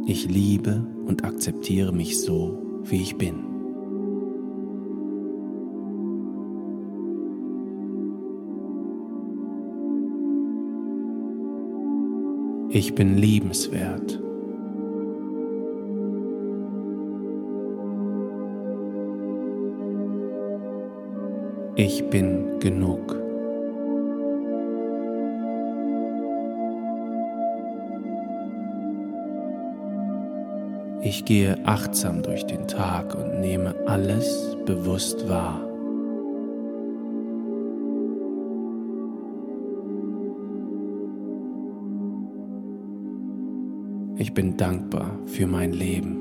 Ich 0.07 0.29
liebe 0.29 0.85
und 1.07 1.23
akzeptiere 1.23 1.93
mich 1.93 2.21
so, 2.21 2.61
wie 2.83 3.03
ich 3.03 3.17
bin. 3.17 3.58
Ich 12.79 12.95
bin 12.95 13.17
liebenswert. 13.19 14.21
Ich 21.75 22.09
bin 22.09 22.61
genug. 22.61 23.17
Ich 31.03 31.25
gehe 31.25 31.59
achtsam 31.65 32.23
durch 32.23 32.47
den 32.47 32.69
Tag 32.69 33.13
und 33.17 33.41
nehme 33.41 33.75
alles 33.87 34.57
bewusst 34.67 35.29
wahr. 35.29 35.68
Bin 44.39 44.57
dankbar 44.57 45.19
für 45.27 45.49
mein 45.49 45.73
Leben. 45.73 46.17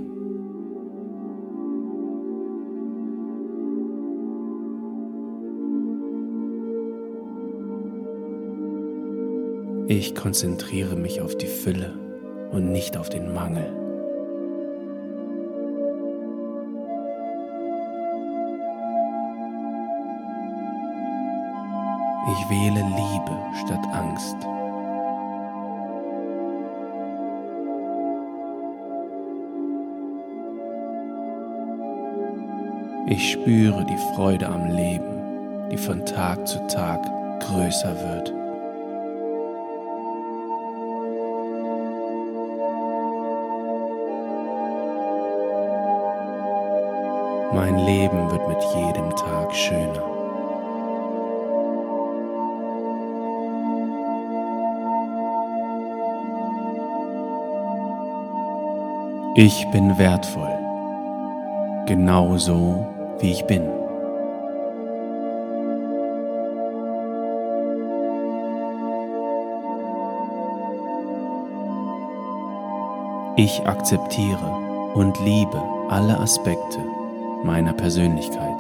Ich 9.88 10.16
konzentriere 10.16 10.96
mich 10.96 11.22
auf 11.22 11.38
die 11.38 11.46
Fülle 11.46 11.94
und 12.52 12.72
nicht 12.72 12.98
auf 12.98 13.10
den 13.10 13.36
Mangel. 13.36 13.72
Ich 22.32 22.50
wähle 22.50 22.82
Liebe 22.82 23.38
statt 23.64 23.88
Angst. 23.94 24.57
Ich 33.10 33.32
spüre 33.32 33.86
die 33.86 33.96
Freude 34.14 34.48
am 34.48 34.70
Leben, 34.70 35.70
die 35.72 35.78
von 35.78 36.06
Tag 36.06 36.46
zu 36.46 36.60
Tag 36.68 37.00
größer 37.40 37.96
wird. 38.02 38.34
Mein 47.54 47.78
Leben 47.86 48.30
wird 48.30 48.46
mit 48.50 48.62
jedem 48.76 49.10
Tag 49.16 49.56
schöner. 49.56 50.04
Ich 59.36 59.66
bin 59.72 59.98
wertvoll, 59.98 60.60
genauso 61.86 62.86
wie 63.20 63.32
ich 63.32 63.46
bin. 63.46 63.64
Ich 73.36 73.68
akzeptiere 73.68 74.92
und 74.96 75.20
liebe 75.24 75.62
alle 75.90 76.20
Aspekte 76.20 76.80
meiner 77.44 77.74
Persönlichkeit. 77.74 78.58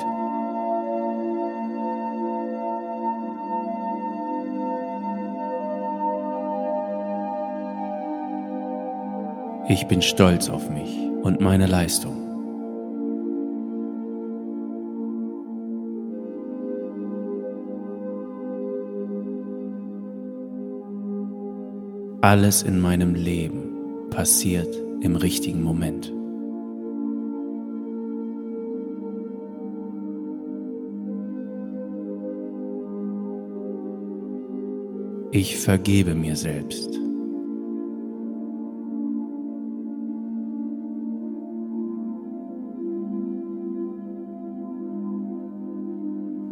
Ich 9.69 9.87
bin 9.87 10.01
stolz 10.01 10.49
auf 10.49 10.69
mich 10.69 10.95
und 11.23 11.41
meine 11.41 11.65
Leistung. 11.65 12.26
Alles 22.27 22.61
in 22.61 22.81
meinem 22.81 23.15
Leben 23.15 24.09
passiert 24.09 24.67
im 24.99 25.15
richtigen 25.15 25.63
Moment. 25.63 26.11
Ich 35.31 35.57
vergebe 35.57 36.15
mir 36.15 36.35
selbst. 36.35 36.89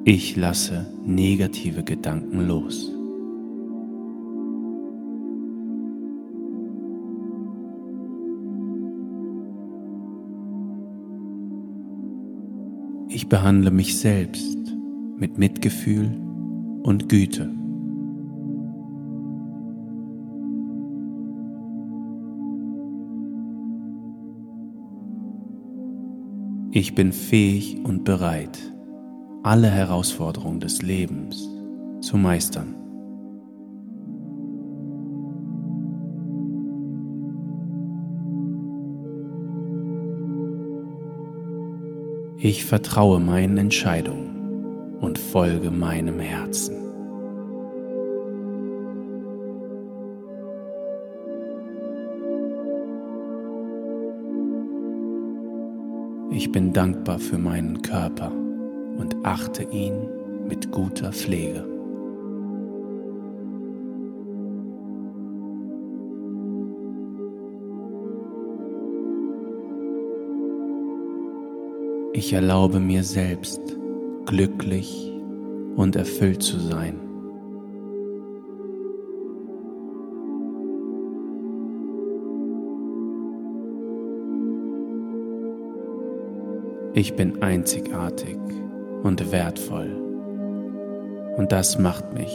Ich 0.05 0.37
lasse 0.37 0.85
negative 1.03 1.83
Gedanken 1.83 2.47
los. 2.47 2.94
Behandle 13.35 13.69
mich 13.69 13.99
selbst 13.99 14.73
mit 15.17 15.37
Mitgefühl 15.37 16.09
und 16.83 17.09
Güte. 17.09 17.53
Ich 26.71 26.95
bin 26.95 27.11
fähig 27.11 27.83
und 27.83 28.05
bereit, 28.05 28.57
alle 29.43 29.69
Herausforderungen 29.69 30.61
des 30.61 30.81
Lebens 30.81 31.49
zu 31.99 32.15
meistern. 32.15 32.84
Ich 42.45 42.63
vertraue 42.63 43.19
meinen 43.19 43.57
Entscheidungen 43.57 44.99
und 45.01 45.17
folge 45.17 45.71
meinem 45.71 46.19
Herzen. 46.19 46.75
Ich 56.29 56.51
bin 56.51 56.71
dankbar 56.71 57.17
für 57.17 57.39
meinen 57.39 57.81
Körper 57.81 58.31
und 58.31 59.15
achte 59.23 59.63
ihn 59.63 60.07
mit 60.47 60.71
guter 60.71 61.11
Pflege. 61.13 61.74
Ich 72.17 72.31
erlaube 72.31 72.79
mir 72.79 73.03
selbst, 73.03 73.59
glücklich 74.25 75.11
und 75.75 75.97
erfüllt 75.97 76.41
zu 76.41 76.57
sein. 76.57 76.97
Ich 86.93 87.17
bin 87.17 87.43
einzigartig 87.43 88.37
und 89.03 89.33
wertvoll 89.33 89.91
und 91.35 91.51
das 91.51 91.77
macht 91.77 92.13
mich 92.13 92.33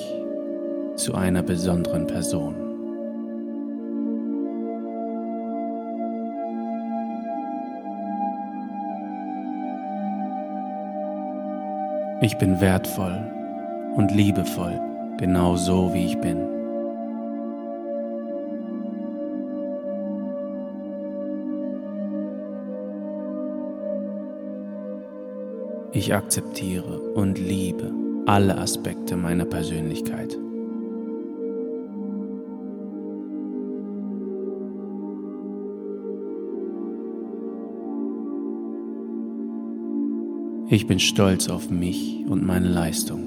zu 0.97 1.15
einer 1.15 1.43
besonderen 1.43 2.07
Person. 2.07 2.70
Ich 12.23 12.37
bin 12.37 12.61
wertvoll 12.61 13.19
und 13.97 14.11
liebevoll, 14.11 14.79
genau 15.17 15.57
so 15.57 15.95
wie 15.95 16.05
ich 16.05 16.19
bin. 16.19 16.37
Ich 25.93 26.15
akzeptiere 26.15 27.01
und 27.15 27.39
liebe 27.39 27.91
alle 28.27 28.59
Aspekte 28.59 29.17
meiner 29.17 29.47
Persönlichkeit. 29.47 30.40
Ich 40.73 40.87
bin 40.87 41.01
stolz 41.01 41.49
auf 41.49 41.69
mich 41.69 42.25
und 42.29 42.47
meine 42.47 42.69
Leistung. 42.69 43.27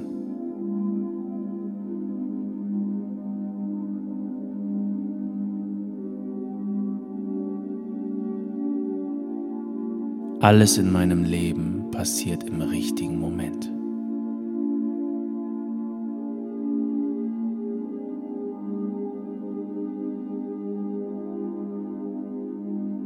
Alles 10.39 10.77
in 10.77 10.89
meinem 10.89 11.25
Leben 11.25 11.91
passiert 11.91 12.45
im 12.45 12.61
richtigen 12.61 13.19
Moment. 13.19 13.69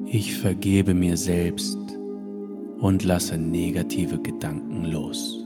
Ich 0.06 0.38
vergebe 0.38 0.94
mir 0.94 1.18
selbst 1.18 1.97
und 2.80 3.04
lasse 3.04 3.38
negative 3.38 4.20
Gedanken 4.20 4.86
los. 4.86 5.44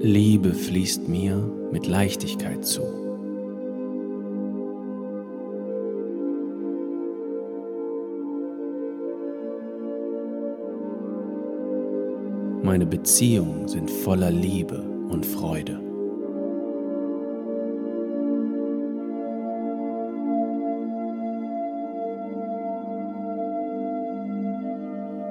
Liebe 0.00 0.52
fließt 0.52 1.08
mir 1.08 1.36
mit 1.72 1.86
Leichtigkeit 1.86 2.64
zu. 2.64 2.82
Meine 12.62 12.86
Beziehungen 12.86 13.68
sind 13.68 13.90
voller 13.90 14.30
Liebe 14.30 14.80
und 15.08 15.24
Freude. 15.24 15.85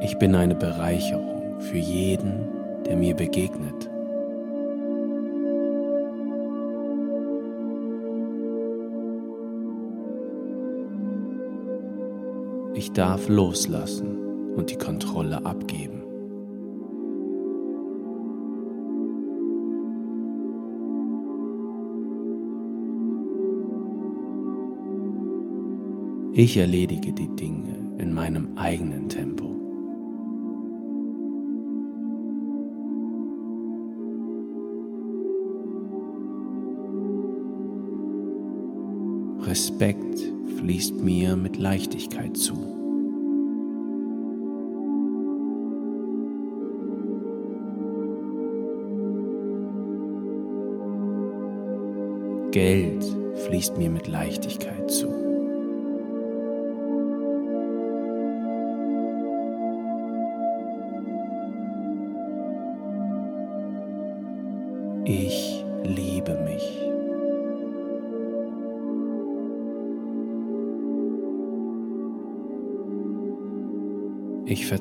Ich 0.06 0.20
bin 0.20 0.36
eine 0.36 0.54
Bereicherung 0.54 1.60
für 1.62 1.80
jeden, 1.80 2.48
der 2.86 2.96
mir 2.96 3.16
begegnet. 3.16 3.90
Ich 12.76 12.92
darf 12.92 13.28
loslassen 13.30 14.54
und 14.56 14.70
die 14.70 14.78
Kontrolle 14.78 15.44
abgeben. 15.44 16.04
Ich 26.34 26.58
erledige 26.58 27.12
die 27.12 27.36
Dinge 27.36 27.98
in 27.98 28.14
meinem 28.14 28.56
eigenen 28.56 29.10
Tempo. 29.10 29.45
Respekt 39.76 40.22
fließt 40.58 41.02
mir 41.02 41.36
mit 41.36 41.58
Leichtigkeit 41.58 42.38
zu. 42.38 42.54
Geld 52.52 53.04
fließt 53.48 53.78
mir 53.78 53.90
mit 53.90 54.08
Leichtigkeit 54.08 54.90
zu. 54.90 55.15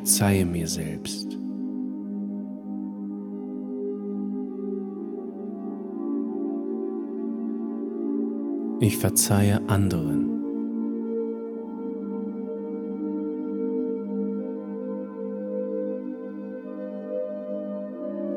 Verzeihe 0.04 0.44
mir 0.44 0.68
selbst. 0.68 1.38
Ich 8.80 8.98
verzeihe 8.98 9.66
anderen. 9.66 10.30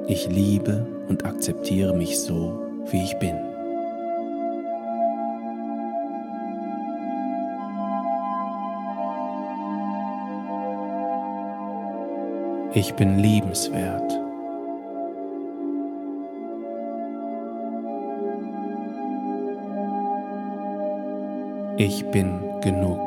Ich 0.07 0.29
liebe 0.29 0.87
und 1.09 1.25
akzeptiere 1.25 1.93
mich 1.93 2.17
so, 2.17 2.61
wie 2.91 3.03
ich 3.03 3.19
bin. 3.19 3.46
Ich 12.79 12.93
bin 12.93 13.17
liebenswert. 13.17 14.11
Ich 21.77 22.05
bin 22.11 22.39
genug. 22.61 22.99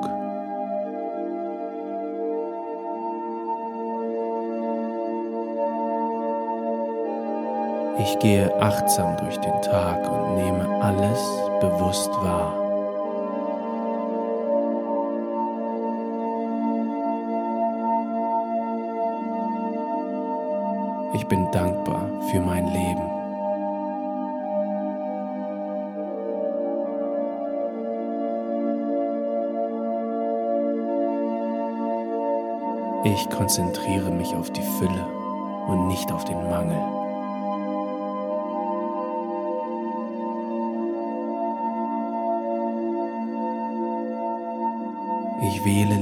Ich 8.00 8.18
gehe 8.18 8.52
achtsam 8.60 9.16
durch 9.18 9.36
den 9.36 9.62
Tag 9.62 10.10
und 10.10 10.34
nehme 10.34 10.82
alles 10.82 11.20
bewusst 11.60 12.10
wahr. 12.24 12.69
bin 21.30 21.48
dankbar 21.52 22.10
für 22.28 22.40
mein 22.40 22.66
Leben. 22.66 23.08
Ich 33.04 33.30
konzentriere 33.30 34.10
mich 34.10 34.34
auf 34.34 34.50
die 34.50 34.60
Fülle 34.60 35.06
und 35.68 35.86
nicht 35.86 36.10
auf 36.10 36.24
den 36.24 36.36
Mangel. 36.50 36.82
Ich 45.42 45.64
wähle 45.64 45.99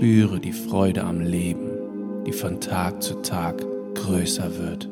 spüre 0.00 0.40
die 0.40 0.54
Freude 0.54 1.04
am 1.04 1.20
Leben, 1.20 2.24
die 2.26 2.32
von 2.32 2.58
Tag 2.58 3.02
zu 3.02 3.20
Tag 3.20 3.62
größer 3.94 4.56
wird. 4.56 4.88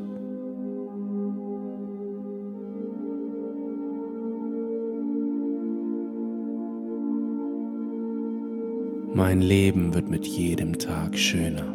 Mein 9.15 9.41
Leben 9.41 9.95
wird 9.95 10.11
mit 10.11 10.27
jedem 10.27 10.79
Tag 10.79 11.17
schöner. 11.17 11.75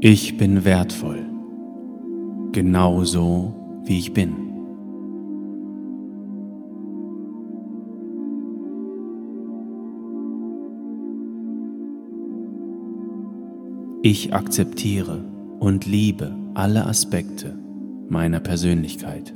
Ich 0.00 0.36
bin 0.36 0.66
wertvoll, 0.66 1.24
genauso 2.52 3.57
wie 3.88 3.98
ich 3.98 4.12
bin. 4.12 4.48
Ich 14.02 14.32
akzeptiere 14.32 15.24
und 15.58 15.84
liebe 15.86 16.34
alle 16.54 16.86
Aspekte 16.86 17.58
meiner 18.08 18.40
Persönlichkeit. 18.40 19.34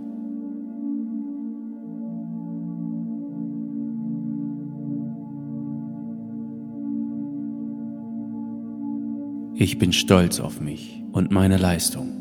Ich 9.55 9.79
bin 9.79 9.93
stolz 9.93 10.41
auf 10.41 10.61
mich 10.61 11.05
und 11.13 11.31
meine 11.31 11.57
Leistung. 11.57 12.12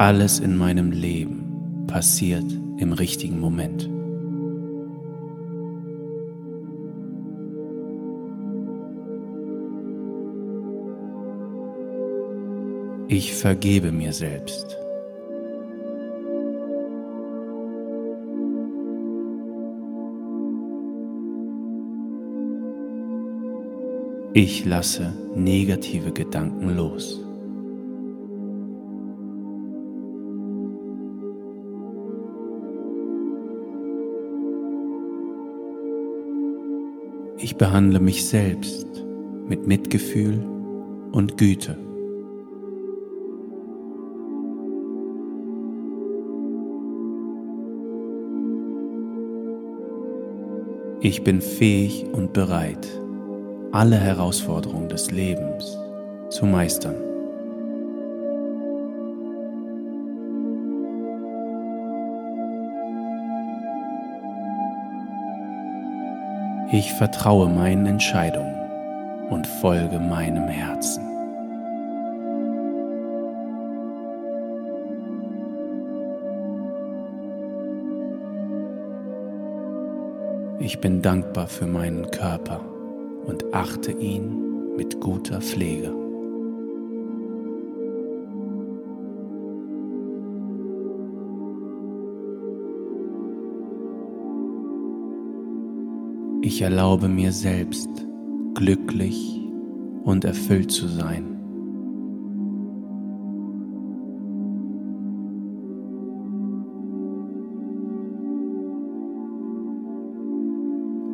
Alles 0.00 0.38
in 0.38 0.56
meinem 0.56 0.92
Leben 0.92 1.84
passiert 1.88 2.44
im 2.76 2.92
richtigen 2.92 3.40
Moment. 3.40 3.90
Ich 13.08 13.34
vergebe 13.34 13.90
mir 13.90 14.12
selbst. 14.12 14.76
Ich 24.32 24.64
lasse 24.64 25.12
negative 25.34 26.12
Gedanken 26.12 26.76
los. 26.76 27.27
Behandle 37.58 37.98
mich 37.98 38.26
selbst 38.26 38.86
mit 39.48 39.66
Mitgefühl 39.66 40.40
und 41.12 41.36
Güte. 41.36 41.76
Ich 51.00 51.22
bin 51.22 51.40
fähig 51.40 52.06
und 52.12 52.32
bereit, 52.32 52.86
alle 53.72 53.96
Herausforderungen 53.96 54.88
des 54.88 55.10
Lebens 55.10 55.76
zu 56.30 56.46
meistern. 56.46 57.07
Ich 66.70 66.92
vertraue 66.92 67.48
meinen 67.48 67.86
Entscheidungen 67.86 68.54
und 69.30 69.46
folge 69.46 69.98
meinem 69.98 70.48
Herzen. 70.48 71.02
Ich 80.58 80.78
bin 80.78 81.00
dankbar 81.00 81.46
für 81.46 81.66
meinen 81.66 82.10
Körper 82.10 82.60
und 83.24 83.54
achte 83.54 83.92
ihn 83.92 84.76
mit 84.76 85.00
guter 85.00 85.40
Pflege. 85.40 85.97
Ich 96.58 96.62
erlaube 96.62 97.06
mir 97.06 97.30
selbst, 97.30 97.88
glücklich 98.54 99.40
und 100.02 100.24
erfüllt 100.24 100.72
zu 100.72 100.88
sein. 100.88 101.36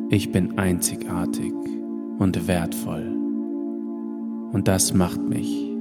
Ich 0.09 0.31
bin 0.31 0.57
einzigartig 0.57 1.53
und 2.17 2.47
wertvoll 2.47 3.05
und 4.51 4.67
das 4.67 4.95
macht 4.95 5.21
mich 5.21 5.71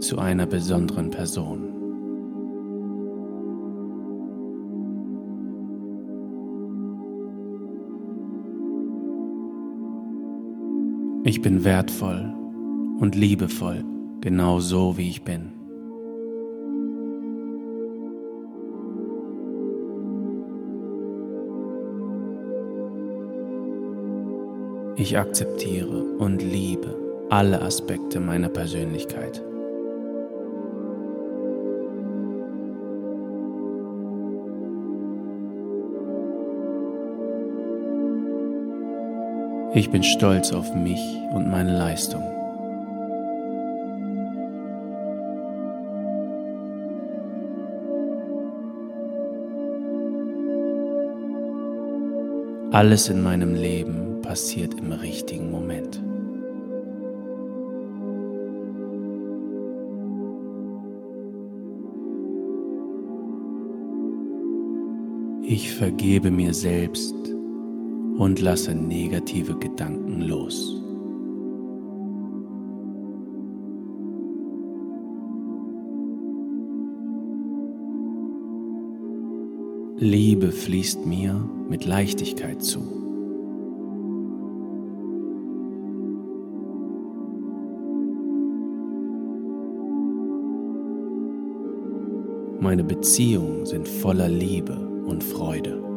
zu 0.00 0.18
einer 0.18 0.46
besonderen 0.46 1.10
Person. 1.10 1.77
Bin 11.48 11.64
wertvoll 11.64 12.30
und 13.00 13.14
liebevoll, 13.14 13.82
genau 14.20 14.60
so 14.60 14.98
wie 14.98 15.08
ich 15.08 15.22
bin. 15.22 15.50
Ich 24.96 25.16
akzeptiere 25.16 26.02
und 26.18 26.42
liebe 26.42 26.94
alle 27.30 27.62
Aspekte 27.62 28.20
meiner 28.20 28.50
Persönlichkeit. 28.50 29.42
Ich 39.74 39.90
bin 39.90 40.02
stolz 40.02 40.50
auf 40.52 40.74
mich 40.74 41.00
und 41.34 41.50
meine 41.50 41.76
Leistung. 41.76 42.22
Alles 52.70 53.10
in 53.10 53.22
meinem 53.22 53.54
Leben 53.54 54.22
passiert 54.22 54.72
im 54.74 54.92
richtigen 54.92 55.50
Moment. 55.50 56.02
Ich 65.42 65.72
vergebe 65.72 66.30
mir 66.30 66.54
selbst 66.54 67.14
und 68.18 68.40
lasse 68.40 68.74
negative 68.74 69.56
Gedanken 69.56 70.22
los. 70.22 70.74
Liebe 80.00 80.52
fließt 80.52 81.06
mir 81.06 81.34
mit 81.68 81.84
Leichtigkeit 81.84 82.62
zu. 82.62 82.80
Meine 92.60 92.84
Beziehungen 92.84 93.64
sind 93.64 93.88
voller 93.88 94.28
Liebe 94.28 94.76
und 95.06 95.22
Freude. 95.22 95.87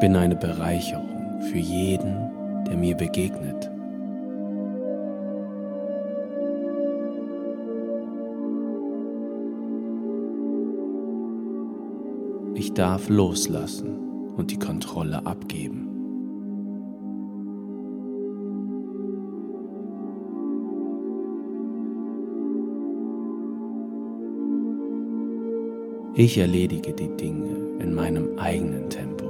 Bin 0.00 0.16
eine 0.16 0.34
Bereicherung 0.34 1.42
für 1.52 1.58
jeden, 1.58 2.64
der 2.66 2.76
mir 2.76 2.96
begegnet. 2.96 3.70
Ich 12.54 12.72
darf 12.72 13.08
loslassen 13.08 13.98
und 14.36 14.50
die 14.50 14.58
Kontrolle 14.58 15.24
abgeben. 15.26 15.86
Ich 26.14 26.36
erledige 26.38 26.92
die 26.92 27.08
Dinge 27.16 27.56
in 27.78 27.94
meinem 27.94 28.38
eigenen 28.38 28.90
Tempo. 28.90 29.29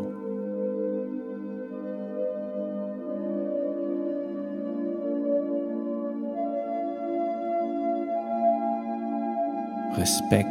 Respekt 10.00 10.46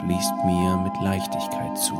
fließt 0.00 0.34
mir 0.44 0.76
mit 0.78 0.92
Leichtigkeit 1.00 1.78
zu. 1.78 1.94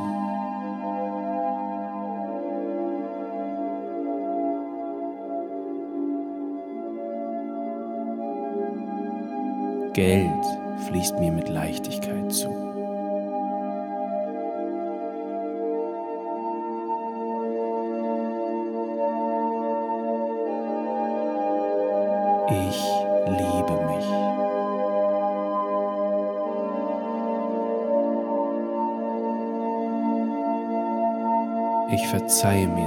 Geld 9.93 10.45
fließt 10.87 11.17
mir 11.17 11.31
mit 11.31 11.47
Leichtigkeit 11.47 12.33
zu. 12.33 12.60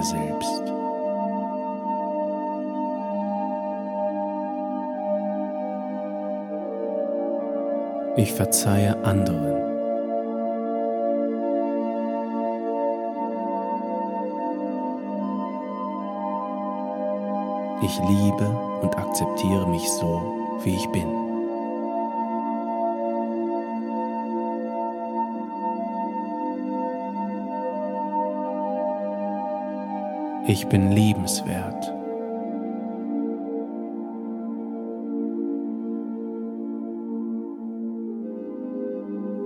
Selbst. 0.04 0.62
Ich 8.16 8.32
verzeihe 8.32 8.96
anderen. 9.04 9.64
Ich 17.82 18.00
liebe 18.08 18.46
und 18.82 18.96
akzeptiere 18.96 19.68
mich 19.68 19.86
so, 19.90 20.22
wie 20.62 20.76
ich 20.76 20.88
bin. 20.90 21.23
Ich 30.46 30.66
bin 30.66 30.92
liebenswert. 30.92 31.90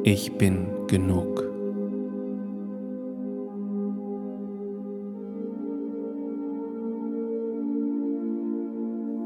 Ich 0.03 0.33
bin 0.33 0.67
genug. 0.89 1.45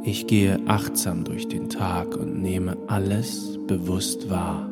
Ich 0.04 0.26
gehe 0.26 0.60
achtsam 0.66 1.24
durch 1.24 1.48
den 1.48 1.70
Tag 1.70 2.16
und 2.16 2.42
nehme 2.42 2.76
alles 2.86 3.58
bewusst 3.66 4.28
wahr. 4.28 4.71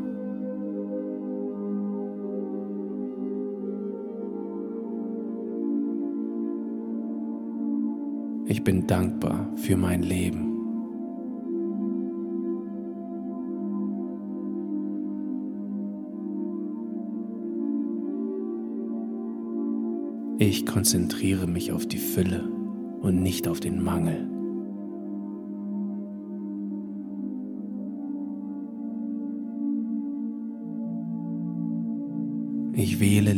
Ich 8.61 8.64
bin 8.64 8.86
dankbar 8.86 9.48
für 9.56 9.78
mein 9.78 10.02
Leben. 10.02 10.50
Ich 20.38 20.66
konzentriere 20.66 21.46
mich 21.46 21.72
auf 21.72 21.86
die 21.86 21.96
Fülle 21.96 22.50
und 23.00 23.22
nicht 23.22 23.48
auf 23.48 23.61
den 23.61 23.82
Mangel. 23.82 24.28
Ich 32.74 33.00
wähle 33.00 33.32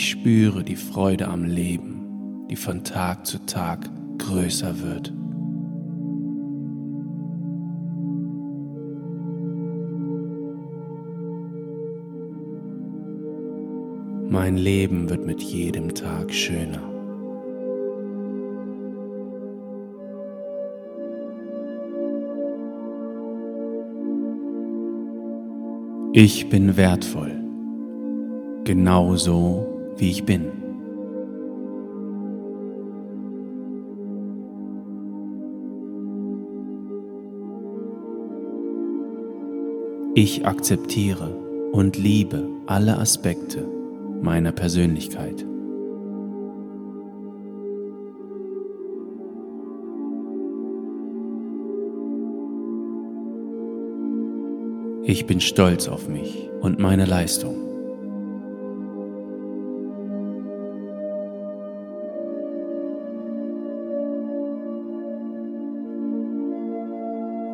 Ich 0.00 0.10
spüre 0.10 0.62
die 0.62 0.76
Freude 0.76 1.26
am 1.26 1.42
Leben, 1.42 2.46
die 2.48 2.54
von 2.54 2.84
Tag 2.84 3.26
zu 3.26 3.44
Tag 3.46 3.90
größer 4.18 4.80
wird. 4.80 5.12
Mein 14.30 14.56
Leben 14.56 15.10
wird 15.10 15.26
mit 15.26 15.42
jedem 15.42 15.92
Tag 15.92 16.32
schöner. 16.32 16.88
Ich 26.12 26.48
bin 26.48 26.76
wertvoll, 26.76 27.32
genauso 28.62 29.67
wie 29.98 30.10
ich 30.10 30.24
bin. 30.24 30.52
Ich 40.14 40.46
akzeptiere 40.46 41.32
und 41.70 41.96
liebe 41.96 42.48
alle 42.66 42.98
Aspekte 42.98 43.68
meiner 44.20 44.50
Persönlichkeit. 44.50 45.46
Ich 55.04 55.24
bin 55.26 55.40
stolz 55.40 55.88
auf 55.88 56.08
mich 56.08 56.50
und 56.60 56.78
meine 56.78 57.06
Leistung. 57.06 57.67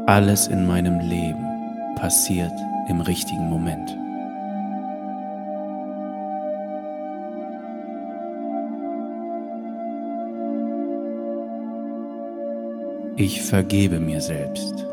Alles 0.07 0.49
in 0.49 0.67
meinem 0.67 1.01
Leben 1.01 1.47
passiert 1.97 2.53
im 2.91 3.01
richtigen 3.01 3.49
Moment. 3.49 3.97
Ich 13.17 13.41
vergebe 13.41 13.99
mir 13.99 14.21
selbst. 14.21 14.87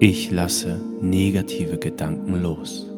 Ich 0.00 0.32
lasse 0.32 0.80
negative 1.00 1.78
Gedanken 1.78 2.42
los. 2.42 2.91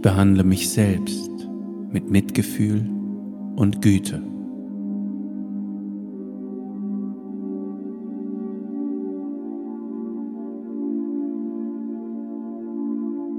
Ich 0.00 0.02
behandle 0.02 0.44
mich 0.44 0.70
selbst 0.70 1.30
mit 1.92 2.10
Mitgefühl 2.10 2.90
und 3.56 3.82
Güte. 3.82 4.22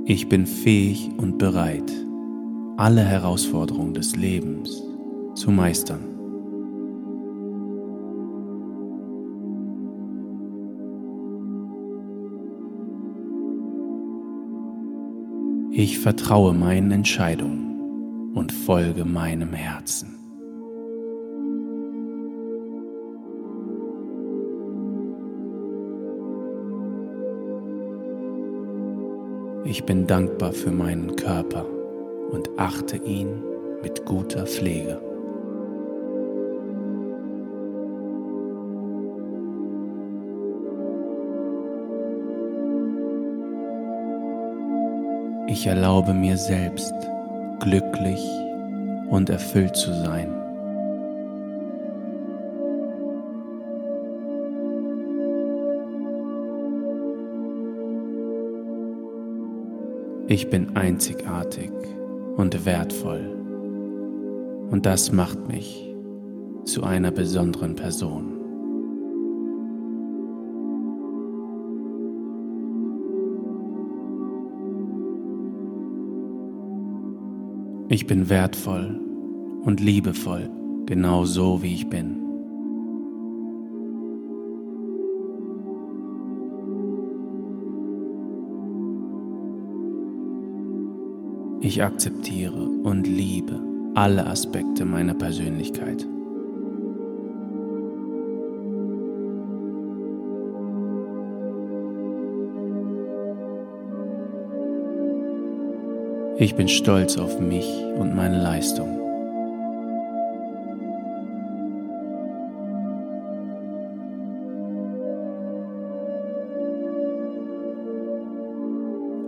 Ich 0.06 0.30
bin 0.30 0.46
fähig 0.46 1.10
und 1.18 1.40
bereit, 1.40 1.92
alle 2.78 3.02
Herausforderungen 3.02 3.96
des 3.96 4.16
Lebens 4.16 4.84
zu 5.34 5.50
meistern. 5.50 6.21
Ich 15.84 15.98
vertraue 15.98 16.54
meinen 16.54 16.92
Entscheidungen 16.92 18.34
und 18.36 18.52
folge 18.52 19.04
meinem 19.04 19.52
Herzen. 19.52 20.16
Ich 29.66 29.84
bin 29.84 30.06
dankbar 30.06 30.54
für 30.54 30.70
meinen 30.70 31.16
Körper 31.16 31.66
und 32.30 32.48
achte 32.60 32.98
ihn 32.98 33.42
mit 33.82 34.06
guter 34.06 34.46
Pflege. 34.46 35.11
Ich 45.52 45.68
erlaube 45.68 46.14
mir 46.14 46.38
selbst, 46.38 46.94
glücklich 47.60 48.26
und 49.10 49.30
erfüllt 49.30 49.76
zu 49.76 49.92
sein. 49.92 50.34
Ich 60.30 60.50
bin 60.50 60.74
einzigartig 60.78 61.70
und 62.38 62.66
wertvoll 62.66 63.36
und 64.70 64.86
das 64.86 65.12
macht 65.12 65.50
mich 65.50 65.94
zu 66.64 66.84
einer 66.84 67.12
besonderen 67.12 67.76
Person. 67.76 68.41
Ich 77.92 78.08
bin 78.08 78.30
wertvoll 78.30 78.98
und 79.64 79.82
liebevoll, 79.82 80.50
genau 80.86 81.26
so 81.26 81.62
wie 81.62 81.74
ich 81.74 81.90
bin. 81.90 82.22
Ich 91.60 91.84
akzeptiere 91.84 92.64
und 92.64 93.08
liebe 93.08 93.62
alle 93.94 94.26
Aspekte 94.26 94.86
meiner 94.86 95.14
Persönlichkeit. 95.14 96.08
Ich 106.42 106.56
bin 106.56 106.68
stolz 106.68 107.20
auf 107.20 107.40
mich 107.40 107.68
und 108.00 108.16
meine 108.16 108.42
Leistung. 108.42 108.98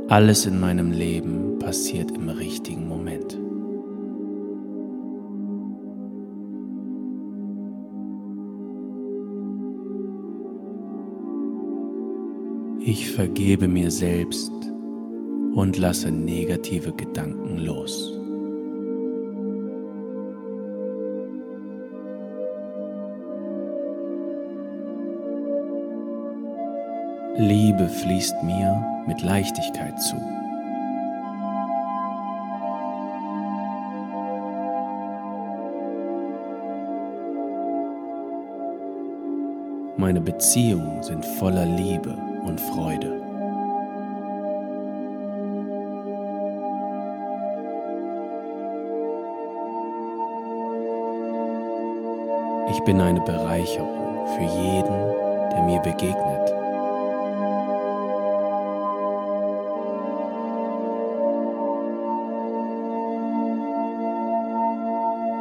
Alles 0.07 0.47
in 0.47 0.59
meinem 0.59 0.91
Leben 0.91 1.59
passiert 1.59 2.09
im 2.09 2.30
richtigen 2.30 2.88
Moment. 2.88 3.38
Ich 12.80 13.11
vergebe 13.11 13.68
mir 13.68 13.91
selbst 13.91 14.62
und 15.56 15.78
lasse 15.78 16.12
negative 16.12 16.93
Gedanken 16.93 17.58
los. 17.58 18.20
Liebe 27.38 27.89
fließt 27.89 28.43
mir 28.43 29.04
mit 29.08 29.22
Leichtigkeit 29.24 29.99
zu. 29.99 30.16
Meine 39.97 40.22
Beziehungen 40.22 41.01
sind 41.01 41.26
voller 41.26 41.66
Liebe 41.66 42.16
und 42.45 42.60
Freude. 42.60 43.23
Ich 52.84 52.86
bin 52.86 53.00
eine 53.00 53.22
Bereicherung 53.22 54.28
für 54.36 54.42
jeden, 54.42 55.14
der 55.52 55.64
mir 55.64 55.80
begegnet. 55.80 56.54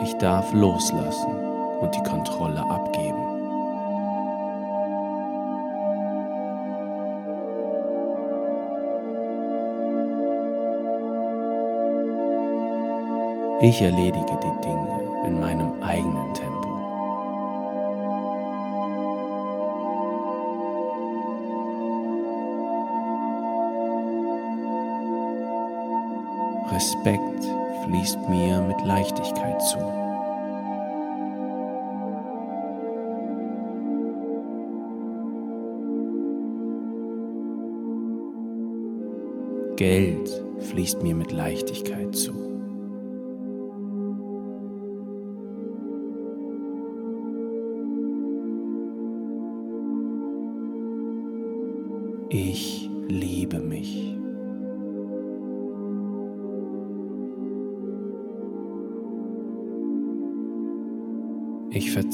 Ich 0.05 0.17
darf 0.19 0.53
loslassen 0.53 1.35
und 1.81 1.93
die 1.93 2.03
Kontrolle 2.05 2.63
abgeben. 2.71 3.19
Ich 13.63 13.83
erledige 13.83 14.39
die 14.45 14.61
Dinge 14.65 15.01
in 15.27 15.41
meinem 15.41 15.83
eigenen 15.83 16.33
Tempo. 16.35 16.62
Fließt 27.93 28.27
mir 28.31 28.63
mit 28.63 28.83
Leichtigkeit 28.87 29.61
zu. 29.63 29.77
Geld 39.77 40.43
fließt 40.71 41.03
mir 41.03 41.15
mit 41.15 41.33
Leichtigkeit 41.33 42.17
zu. 42.17 42.52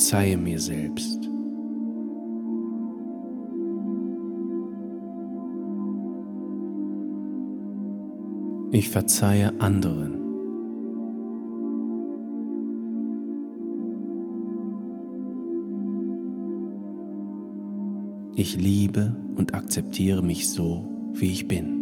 Verzeihe 0.08 0.38
mir 0.38 0.58
selbst. 0.58 1.28
Ich 8.70 8.88
verzeihe 8.88 9.52
anderen. 9.60 10.14
Ich 18.34 18.56
liebe 18.56 19.14
und 19.36 19.52
akzeptiere 19.52 20.22
mich 20.22 20.48
so, 20.48 20.88
wie 21.12 21.32
ich 21.32 21.46
bin. 21.46 21.77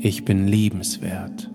Ich 0.00 0.24
bin 0.24 0.46
liebenswert. 0.46 1.50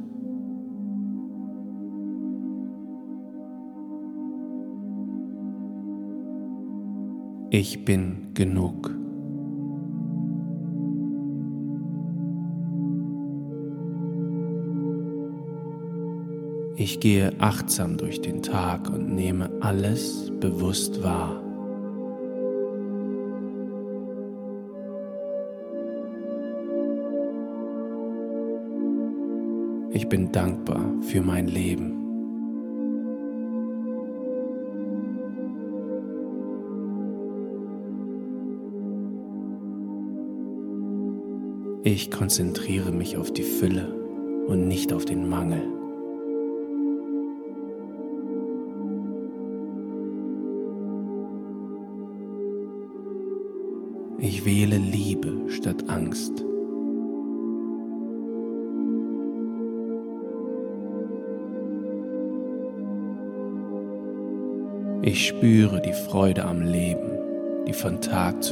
Ich 7.49 7.85
bin 7.85 8.33
genug. 8.33 8.93
Ich 16.75 16.99
gehe 16.99 17.39
achtsam 17.39 17.95
durch 17.97 18.19
den 18.19 18.41
Tag 18.41 18.89
und 18.89 19.15
nehme 19.15 19.49
alles 19.61 20.31
bewusst 20.41 21.01
wahr. 21.01 21.42
Bin 30.13 30.31
dankbar 30.31 30.93
für 31.01 31.23
mein 31.23 31.47
Leben. 31.47 31.91
Ich 41.83 42.11
konzentriere 42.11 42.91
mich 42.91 43.17
auf 43.17 43.33
die 43.33 43.41
Fülle 43.41 43.91
und 44.45 44.67
nicht 44.67 44.93
auf 44.93 45.05
den 45.05 45.27
Mangel. 45.27 45.82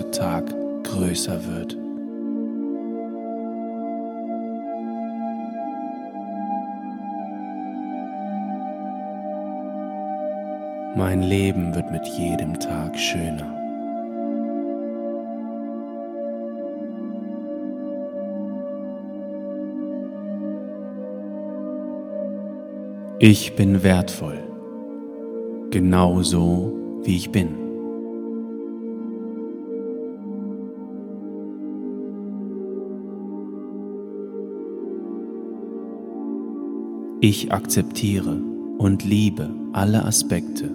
Zu 0.01 0.11
Tag 0.11 0.45
größer 0.83 1.39
wird. 1.45 1.77
Mein 10.95 11.21
Leben 11.21 11.73
wird 11.75 11.91
mit 11.91 12.05
jedem 12.07 12.59
Tag 12.59 12.97
schöner. 12.97 13.57
Ich 23.19 23.55
bin 23.55 23.83
wertvoll, 23.83 24.39
genauso 25.69 26.73
wie 27.03 27.17
ich 27.17 27.31
bin. 27.31 27.70
Ich 37.23 37.53
akzeptiere 37.53 38.41
und 38.79 39.05
liebe 39.05 39.53
alle 39.73 40.03
Aspekte 40.05 40.71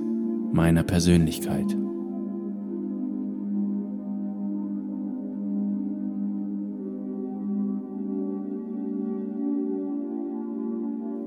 meiner 0.52 0.84
Persönlichkeit. 0.84 1.66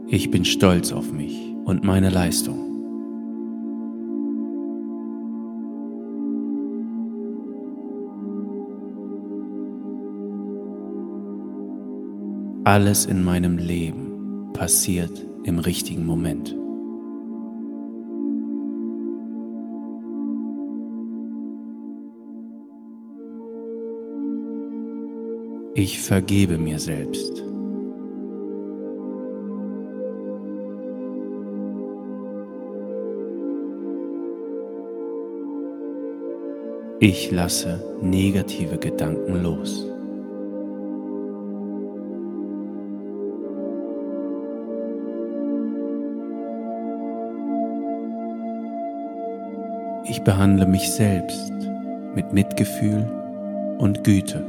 Ich 0.08 0.32
bin 0.32 0.46
stolz 0.46 0.94
auf 0.94 1.12
mich 1.12 1.54
und 1.66 1.84
meine 1.84 2.10
Leistung. 2.10 2.58
Alles 12.64 13.06
in 13.06 13.22
meinem 13.22 13.58
Leben 13.58 14.09
passiert 14.60 15.26
im 15.46 15.58
richtigen 15.60 16.06
Moment. 16.06 16.54
Ich 25.76 26.02
vergebe 26.02 26.58
mir 26.58 26.78
selbst. 26.78 27.42
Ich 37.00 37.32
lasse 37.32 37.82
negative 38.02 38.78
Gedanken 38.78 39.42
los. 39.42 39.89
Behandle 50.30 50.68
mich 50.68 50.92
selbst 50.92 51.52
mit 52.14 52.34
Mitgefühl 52.34 53.04
und 53.80 54.04
Güte. 54.04 54.46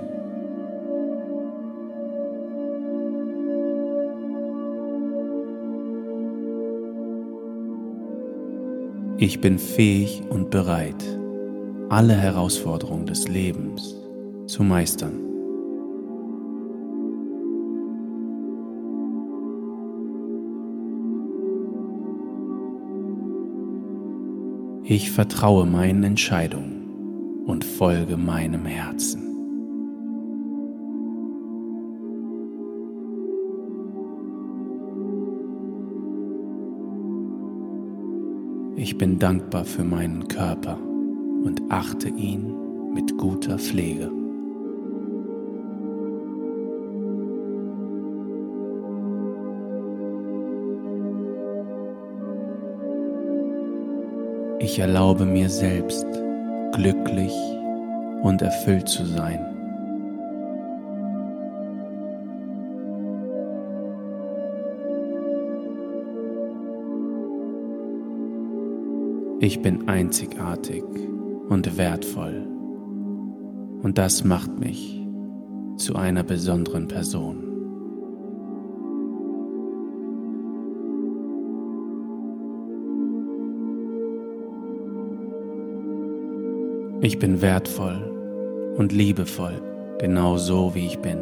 Ich 9.16 9.40
bin 9.40 9.58
fähig 9.58 10.22
und 10.28 10.50
bereit, 10.50 11.02
alle 11.88 12.12
Herausforderungen 12.12 13.06
des 13.06 13.26
Lebens 13.28 13.96
zu 14.48 14.62
meistern. 14.62 15.29
Ich 24.92 25.12
vertraue 25.12 25.66
meinen 25.66 26.02
Entscheidungen 26.02 27.44
und 27.46 27.64
folge 27.64 28.16
meinem 28.16 28.66
Herzen. 28.66 29.22
Ich 38.74 38.98
bin 38.98 39.20
dankbar 39.20 39.64
für 39.64 39.84
meinen 39.84 40.26
Körper 40.26 40.76
und 41.44 41.62
achte 41.68 42.08
ihn 42.08 42.52
mit 42.92 43.16
guter 43.16 43.60
Pflege. 43.60 44.19
Ich 54.72 54.78
erlaube 54.78 55.26
mir 55.26 55.50
selbst, 55.50 56.06
glücklich 56.74 57.34
und 58.22 58.40
erfüllt 58.40 58.88
zu 58.88 59.04
sein. 59.04 59.44
Ich 69.40 69.60
bin 69.60 69.88
einzigartig 69.88 70.84
und 71.48 71.76
wertvoll 71.76 72.46
und 73.82 73.98
das 73.98 74.22
macht 74.22 74.60
mich 74.60 75.04
zu 75.78 75.96
einer 75.96 76.22
besonderen 76.22 76.86
Person. 76.86 77.49
Ich 87.02 87.18
bin 87.18 87.40
wertvoll 87.40 88.74
und 88.76 88.92
liebevoll, 88.92 89.62
genau 89.98 90.36
so 90.36 90.74
wie 90.74 90.84
ich 90.84 90.98
bin. 90.98 91.18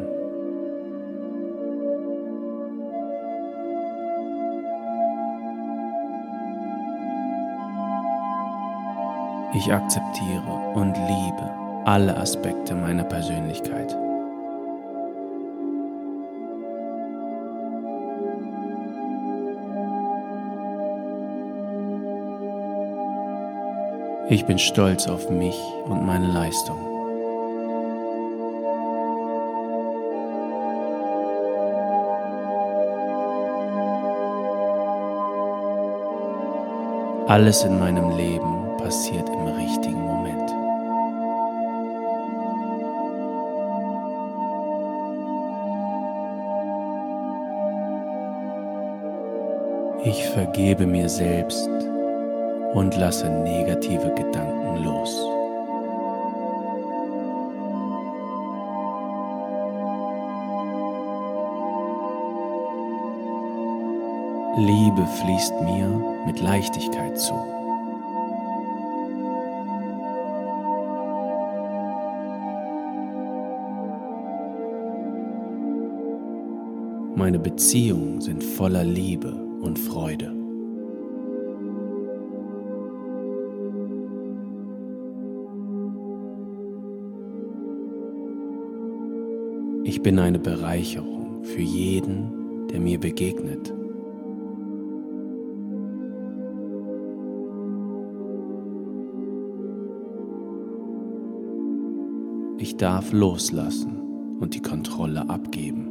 Ich 9.55 9.73
akzeptiere 9.73 10.73
und 10.75 10.97
liebe 10.97 11.51
alle 11.85 12.17
Aspekte 12.17 12.75
meiner 12.75 13.05
Persönlichkeit. 13.05 13.97
Ich 24.31 24.45
bin 24.45 24.59
stolz 24.59 25.09
auf 25.09 25.31
mich 25.31 25.59
und 25.87 26.05
meine 26.05 26.27
Leistung. 26.27 26.77
Alles 37.27 37.65
in 37.65 37.79
meinem 37.79 38.11
Leben 38.19 38.77
passiert 38.77 39.27
im 39.31 39.47
richtigen 39.47 40.03
Moment. 40.03 40.51
Ich 50.05 50.23
vergebe 50.29 50.85
mir 50.85 51.09
selbst 51.09 51.78
und 52.75 52.97
lasse 52.97 53.29
negative 53.29 54.15
Gedanken 54.15 54.85
los. 54.85 55.29
Liebe 64.59 65.07
fließt 65.07 65.61
mir 65.63 65.89
mit 66.27 66.41
Leichtigkeit 66.41 67.19
zu. 67.19 67.35
Meine 77.15 77.39
Beziehungen 77.39 78.21
sind 78.21 78.43
voller 78.43 78.85
Liebe 78.85 79.33
und 79.61 79.79
Freude. 79.79 80.38
Bin 90.09 90.21
eine 90.21 90.39
Bereicherung 90.39 91.45
für 91.45 91.61
jeden, 91.61 92.67
der 92.69 92.81
mir 92.81 92.99
begegnet. 92.99 93.75
Ich 102.57 102.79
darf 102.79 103.13
loslassen 103.13 104.01
und 104.41 104.55
die 104.55 104.63
Kontrolle 104.63 105.29
abgeben. 105.29 105.91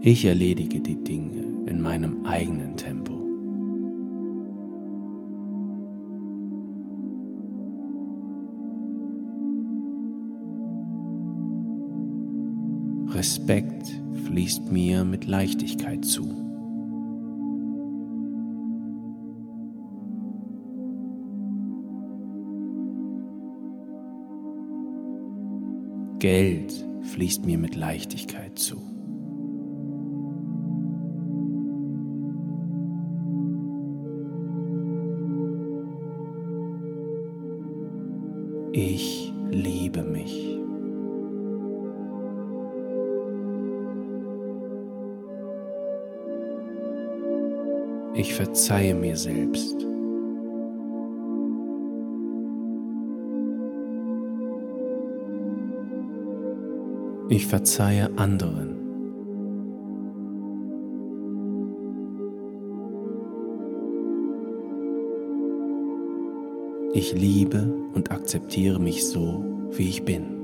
Ich 0.00 0.24
erledige 0.24 0.80
die 0.80 0.96
Dinge 0.96 1.42
in 1.66 1.82
meinem 1.82 2.24
eigenen 2.24 2.74
Tempo. 2.78 3.11
Respekt 13.42 14.00
fließt 14.26 14.70
mir 14.70 15.04
mit 15.04 15.26
Leichtigkeit 15.26 16.04
zu. 16.04 16.22
Geld 26.20 26.72
fließt 27.02 27.44
mir 27.44 27.58
mit 27.58 27.74
Leichtigkeit 27.74 28.56
zu. 28.56 28.91
Verzeihe 48.62 48.94
mir 48.94 49.16
selbst. 49.16 49.76
Ich 57.28 57.48
verzeihe 57.48 58.08
anderen. 58.16 58.76
Ich 66.94 67.14
liebe 67.14 67.74
und 67.94 68.12
akzeptiere 68.12 68.78
mich 68.78 69.04
so, 69.08 69.44
wie 69.72 69.88
ich 69.88 70.04
bin. 70.04 70.41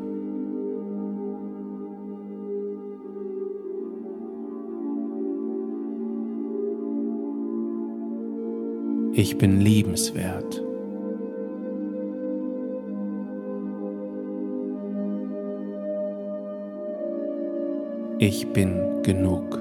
Ich 9.18 9.36
bin 9.36 9.60
liebenswert. 9.60 10.62
Ich 18.20 18.46
bin 18.52 19.02
genug. 19.02 19.58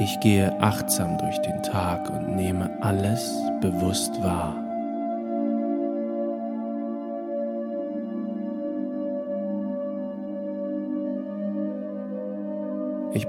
Ich 0.00 0.18
gehe 0.18 0.60
achtsam 0.60 1.18
durch 1.18 1.38
den 1.42 1.62
Tag 1.62 2.10
und 2.10 2.34
nehme 2.34 2.68
alles 2.82 3.32
bewusst 3.60 4.20
wahr. 4.24 4.69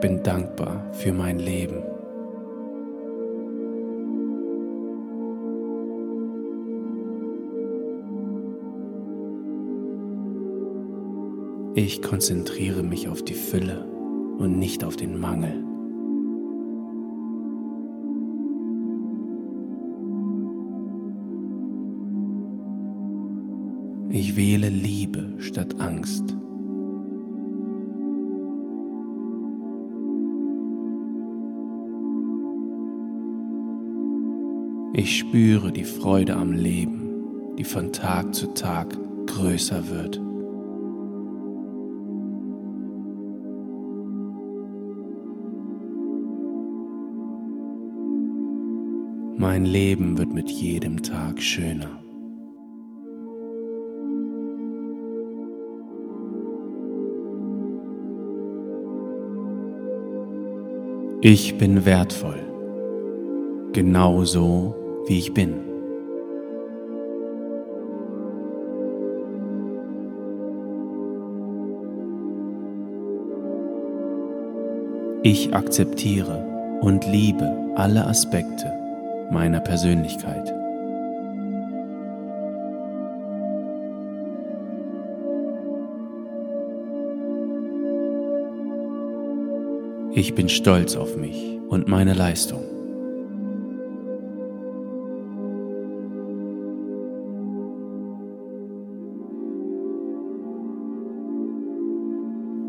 Bin 0.02 0.24
dankbar 0.24 0.84
für 0.94 1.14
mein 1.14 1.38
Leben. 1.38 1.84
Ich 11.76 12.02
konzentriere 12.02 12.84
mich 12.84 13.08
auf 13.08 13.24
die 13.24 13.34
Fülle 13.34 13.86
und 14.40 14.60
nicht 14.60 14.84
auf 14.84 14.98
den 14.98 15.20
Mangel. 15.20 15.64
Ich 24.10 24.36
wähle 24.36 24.70
Ich 35.04 35.18
spüre 35.18 35.72
die 35.72 35.84
Freude 35.84 36.36
am 36.36 36.52
Leben, 36.52 37.56
die 37.58 37.64
von 37.64 37.92
Tag 37.92 38.36
zu 38.36 38.54
Tag 38.54 38.96
größer 39.26 39.90
wird. 39.90 40.22
Mein 49.40 49.66
Leben 49.66 50.20
wird 50.20 50.32
mit 50.32 50.52
jedem 50.52 51.02
Tag 51.02 51.42
schöner. 51.42 52.00
Ich 61.22 61.58
bin 61.58 61.86
wertvoll, 61.86 62.40
genauso 63.74 64.76
wie 65.12 65.20
ich 65.20 65.34
bin. 65.34 65.54
Ich 75.24 75.54
akzeptiere 75.54 76.80
und 76.80 77.06
liebe 77.06 77.46
alle 77.76 78.08
Aspekte 78.08 78.72
meiner 79.32 79.60
Persönlichkeit. 79.60 80.54
Ich 90.14 90.36
bin 90.36 90.48
stolz 90.48 90.96
auf 90.96 91.18
mich 91.18 91.60
und 91.68 91.90
meine 91.90 92.14
Leistung. 92.14 92.71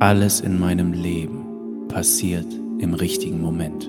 Alles 0.02 0.40
in 0.40 0.58
meinem 0.58 0.92
Leben 0.92 1.86
passiert 1.86 2.52
im 2.80 2.92
richtigen 2.92 3.40
Moment. 3.40 3.88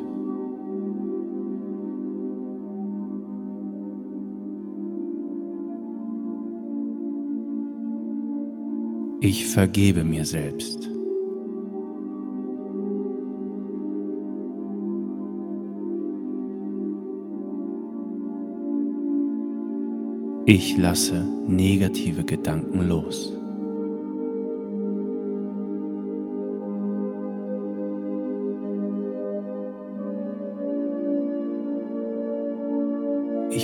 Ich 9.21 9.47
vergebe 9.47 10.03
mir 10.03 10.23
selbst. 10.23 10.87
Ich 20.45 20.77
lasse 20.77 21.25
negative 21.47 22.23
Gedanken 22.23 22.87
los. 22.87 23.35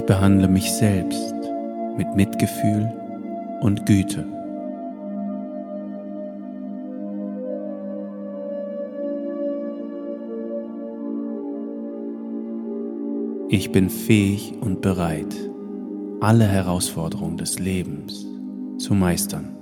Behandle 0.09 0.47
mich 0.47 0.71
selbst 0.71 1.35
mit 1.95 2.15
Mitgefühl 2.15 2.91
und 3.61 3.85
Güte. 3.85 4.25
Ich 13.49 13.71
bin 13.71 13.91
fähig 13.91 14.55
und 14.61 14.81
bereit, 14.81 15.35
alle 16.21 16.47
Herausforderungen 16.47 17.37
des 17.37 17.59
Lebens 17.59 18.25
zu 18.79 18.95
meistern. 18.95 19.58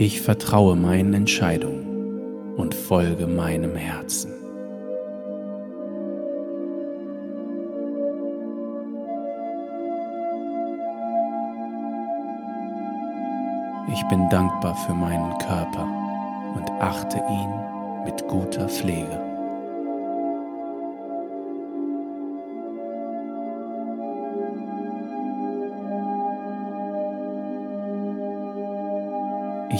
Ich 0.00 0.20
vertraue 0.20 0.76
meinen 0.76 1.12
Entscheidungen 1.12 2.54
und 2.56 2.72
folge 2.72 3.26
meinem 3.26 3.74
Herzen. 3.74 4.30
Ich 13.92 14.04
bin 14.08 14.28
dankbar 14.30 14.76
für 14.86 14.94
meinen 14.94 15.36
Körper 15.38 15.88
und 16.54 16.70
achte 16.80 17.16
ihn 17.16 18.04
mit 18.04 18.24
guter 18.28 18.68
Pflege. 18.68 19.27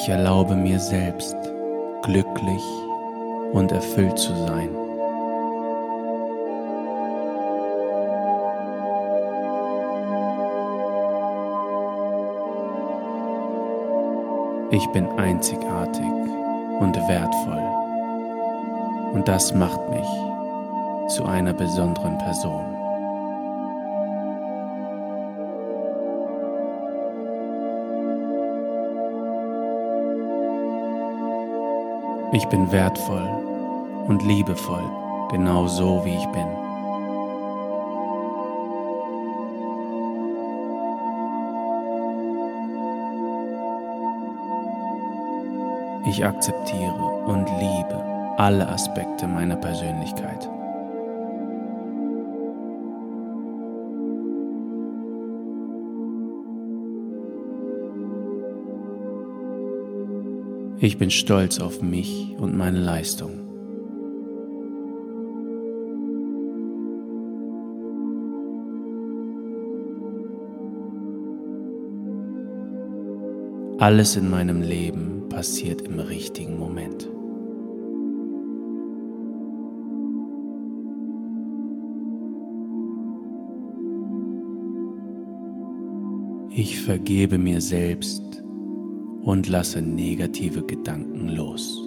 Ich 0.01 0.09
erlaube 0.09 0.55
mir 0.55 0.79
selbst, 0.79 1.37
glücklich 2.03 2.63
und 3.53 3.73
erfüllt 3.73 4.17
zu 4.17 4.33
sein. 4.47 4.69
Ich 14.71 14.87
bin 14.93 15.09
einzigartig 15.19 16.05
und 16.79 16.97
wertvoll 17.09 19.15
und 19.15 19.27
das 19.27 19.53
macht 19.53 19.81
mich 19.91 20.07
zu 21.09 21.25
einer 21.25 21.53
besonderen 21.53 22.19
Person. 22.19 22.78
Ich 32.39 32.47
bin 32.47 32.71
wertvoll 32.71 33.29
und 34.07 34.23
liebevoll, 34.23 34.85
genau 35.29 35.67
so 35.67 36.05
wie 36.05 36.15
ich 36.15 36.27
bin. 36.27 36.47
Ich 46.09 46.25
akzeptiere 46.25 47.25
und 47.27 47.51
liebe 47.59 48.05
alle 48.37 48.69
Aspekte 48.69 49.27
meiner 49.27 49.57
Persönlichkeit. 49.57 50.49
Ich 60.81 60.97
bin 60.97 61.11
stolz 61.11 61.59
auf 61.59 61.83
mich 61.83 62.37
und 62.39 62.57
meine 62.57 62.79
Leistung. 62.79 63.33
Alles 73.79 74.15
in 74.15 74.31
meinem 74.31 74.63
Leben 74.63 75.29
passiert 75.29 75.83
im 75.83 75.99
richtigen 75.99 76.57
Moment. 76.57 77.09
Ich 86.51 86.81
vergebe 86.81 87.39
mir 87.39 87.61
selbst 87.61 88.28
und 89.29 89.47
lasse 89.47 89.83
negative 89.83 90.63
Gedanken 90.63 91.29
los. 91.29 91.79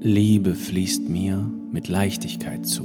Liebe 0.00 0.54
fließt 0.54 1.06
mir 1.06 1.52
mit 1.70 1.88
Leichtigkeit 1.88 2.64
zu. 2.64 2.84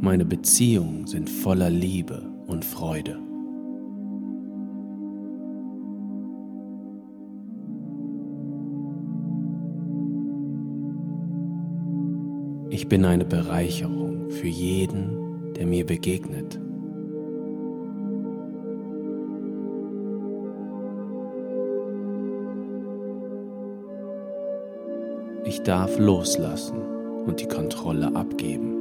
Meine 0.00 0.24
Beziehungen 0.24 1.06
sind 1.06 1.30
voller 1.30 1.70
Liebe 1.70 2.28
und 2.48 2.64
Freude. 2.64 3.31
Bin 12.92 13.06
eine 13.06 13.24
Bereicherung 13.24 14.28
für 14.28 14.48
jeden, 14.48 15.54
der 15.54 15.66
mir 15.66 15.86
begegnet. 15.86 16.60
Ich 25.46 25.62
darf 25.62 25.98
loslassen 25.98 26.76
und 27.24 27.40
die 27.40 27.48
Kontrolle 27.48 28.14
abgeben. 28.14 28.76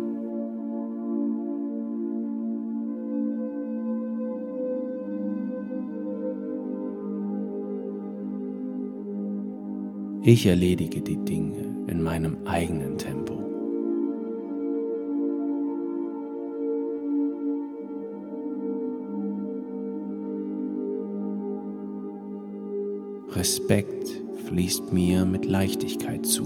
Ich 10.23 10.45
erledige 10.45 10.99
die 10.99 11.15
Dinge 11.23 11.85
in 11.87 12.03
meinem 12.03 12.35
eigenen 12.45 12.97
Tempo. 12.97 13.40
Respekt 23.41 24.07
fließt 24.45 24.93
mir 24.93 25.25
mit 25.25 25.45
Leichtigkeit 25.45 26.23
zu. 26.27 26.43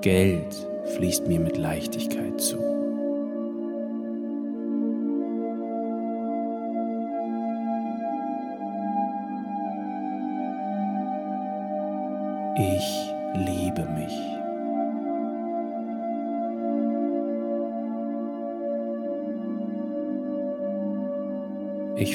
Geld 0.00 0.54
fließt 0.94 1.26
mir 1.26 1.40
mit 1.40 1.56
Leichtigkeit 1.56 2.40
zu. 2.40 2.71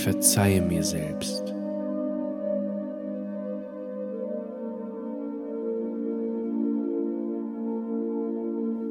Verzeihe 0.08 0.62
mir 0.62 0.84
selbst. 0.84 1.54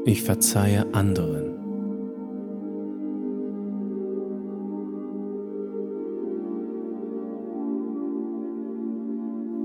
Ich 0.05 0.23
verzeihe 0.23 0.85
anderen. 0.93 1.55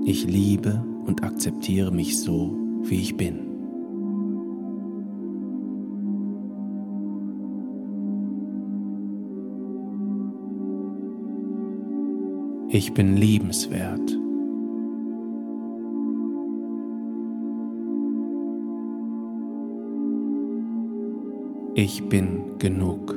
Ich 0.06 0.24
liebe 0.24 0.82
und 1.04 1.22
akzeptiere 1.22 1.92
mich 1.92 2.18
so, 2.18 2.56
wie 2.84 3.02
ich 3.02 3.14
bin. 3.18 3.51
Ich 12.74 12.94
bin 12.94 13.18
liebenswert. 13.18 14.18
Ich 21.74 22.08
bin 22.08 22.58
genug. 22.58 23.14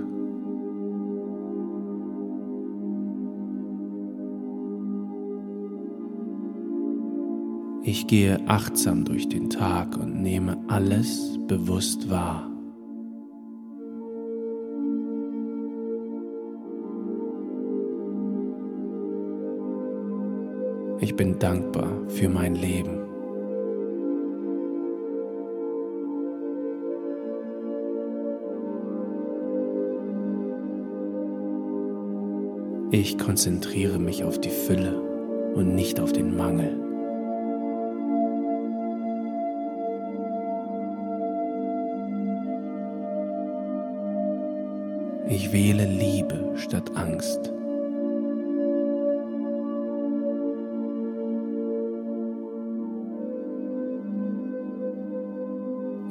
Ich 7.84 8.07
gehe 8.07 8.41
achtsam 8.49 9.06
durch 9.06 9.30
den 9.30 9.49
Tag 9.49 9.95
und 9.95 10.22
nehme 10.22 10.57
alles 10.68 11.40
bewusst 11.48 12.10
wahr. 12.10 12.55
Ich 21.15 21.17
bin 21.17 21.39
dankbar 21.39 21.89
für 22.09 22.27
mein 22.27 22.55
Leben. 22.55 22.99
Ich 32.91 33.17
konzentriere 33.17 33.97
mich 33.97 34.25
auf 34.25 34.41
die 34.41 34.49
Fülle 34.49 35.01
und 35.53 35.73
nicht 35.73 36.01
auf 36.01 36.11
den 36.11 36.35
Mangel. 36.35 36.77
Ich 45.29 45.53
wähle 45.53 45.85
Liebe 45.85 46.51
statt 46.57 46.91
Angst. 46.95 47.55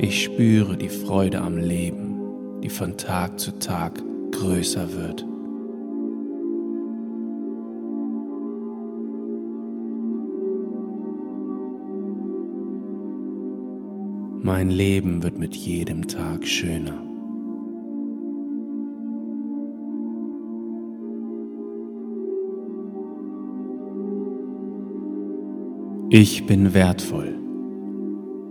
Ich 0.06 0.24
spüre 0.24 0.76
die 0.76 0.90
Freude 0.90 1.40
am 1.40 1.56
Leben, 1.56 2.60
die 2.62 2.68
von 2.68 2.98
Tag 2.98 3.40
zu 3.40 3.58
Tag 3.58 4.02
größer 4.32 4.92
wird. 4.92 5.26
Mein 14.42 14.68
Leben 14.68 15.22
wird 15.22 15.38
mit 15.38 15.56
jedem 15.56 16.06
Tag 16.06 16.46
schöner. 16.46 17.02
Ich 26.10 26.44
bin 26.44 26.74
wertvoll, 26.74 27.38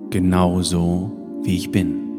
genauso 0.09 1.22
wie 1.43 1.55
ich 1.55 1.71
bin. 1.71 2.09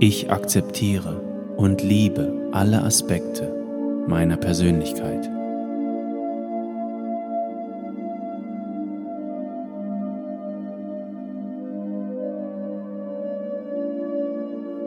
Ich 0.00 0.32
akzeptiere 0.32 1.20
und 1.56 1.82
liebe 1.82 2.48
alle 2.50 2.82
Aspekte 2.82 4.04
meiner 4.08 4.36
Persönlichkeit. 4.36 5.30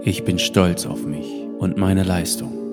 Ich 0.04 0.24
bin 0.24 0.38
stolz 0.38 0.86
auf 0.86 1.06
mich 1.06 1.48
und 1.60 1.78
meine 1.78 2.04
Leistung. 2.04 2.65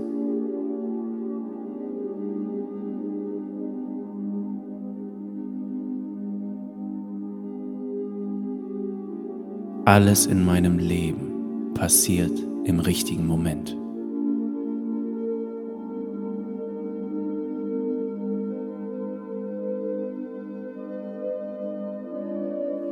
Alles 9.93 10.25
in 10.25 10.43
meinem 10.43 10.79
Leben 10.79 11.75
passiert 11.75 12.33
im 12.65 12.81
richtigen 12.81 13.27
Moment. 13.27 13.77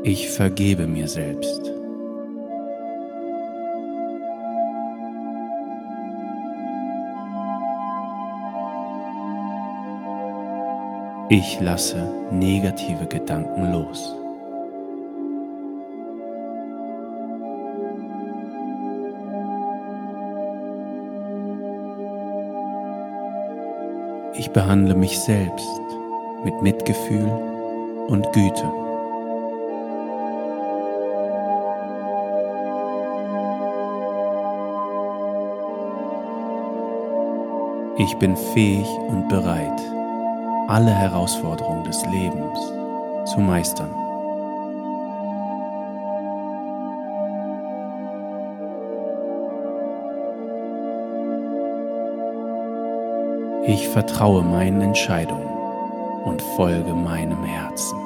Ich 0.02 0.28
vergebe 0.28 0.86
mir 0.86 1.09
selbst. 1.09 1.72
Ich 11.31 11.59
lasse 11.62 12.12
negative 12.31 13.06
Gedanken 13.06 13.72
los. 13.72 14.19
Ich 24.51 24.55
behandle 24.55 24.97
mich 24.97 25.16
selbst 25.16 25.81
mit 26.43 26.60
Mitgefühl 26.60 27.31
und 28.09 28.32
Güte. 28.32 28.72
Ich 37.97 38.12
bin 38.18 38.36
fähig 38.36 38.89
und 39.06 39.28
bereit, 39.28 39.81
alle 40.66 40.90
Herausforderungen 40.90 41.85
des 41.85 42.05
Lebens 42.06 42.59
zu 43.32 43.39
meistern. 43.39 44.10
Ich 53.70 53.88
vertraue 53.88 54.42
meinen 54.42 54.80
Entscheidungen 54.80 55.47
und 56.24 56.42
folge 56.42 56.92
meinem 56.92 57.44
Herzen. 57.44 57.97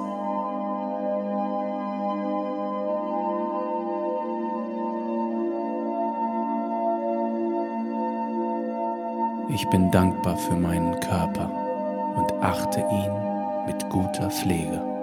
Ich 9.49 9.67
bin 9.71 9.91
dankbar 9.91 10.37
für 10.37 10.55
meinen 10.55 11.01
Körper 11.01 11.51
und 12.15 12.31
achte 12.43 12.81
ihn 12.81 13.65
mit 13.67 13.89
guter 13.89 14.31
Pflege. 14.31 14.94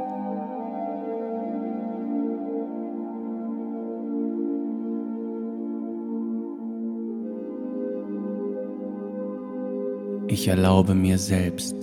Ich 10.42 10.48
erlaube 10.48 10.96
mir 10.96 11.20
selbst, 11.20 11.76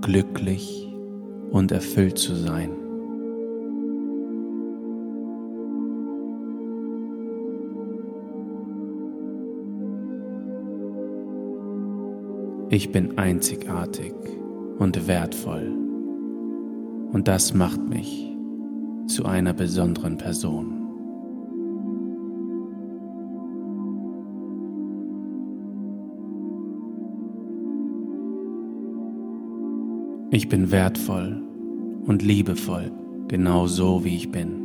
glücklich 0.00 0.92
und 1.52 1.70
erfüllt 1.70 2.18
zu 2.18 2.34
sein. 2.34 2.70
Ich 12.70 12.90
bin 12.90 13.18
einzigartig 13.18 14.14
und 14.80 15.06
wertvoll 15.06 15.72
und 17.12 17.28
das 17.28 17.54
macht 17.54 17.88
mich 17.88 18.36
zu 19.06 19.26
einer 19.26 19.52
besonderen 19.52 20.18
Person. 20.18 20.81
Ich 30.34 30.48
bin 30.48 30.70
wertvoll 30.70 31.42
und 32.06 32.22
liebevoll, 32.22 32.90
genau 33.28 33.66
so 33.66 34.02
wie 34.02 34.16
ich 34.16 34.32
bin. 34.32 34.62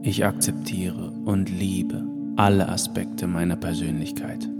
Ich 0.00 0.24
akzeptiere 0.24 1.10
und 1.26 1.50
liebe 1.50 2.02
alle 2.36 2.66
Aspekte 2.66 3.26
meiner 3.26 3.56
Persönlichkeit. 3.56 4.51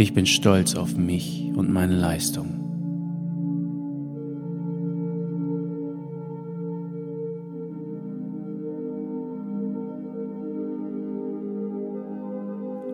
Ich 0.00 0.14
bin 0.14 0.26
stolz 0.26 0.76
auf 0.76 0.96
mich 0.96 1.50
und 1.56 1.72
meine 1.72 1.96
Leistung. 1.96 2.46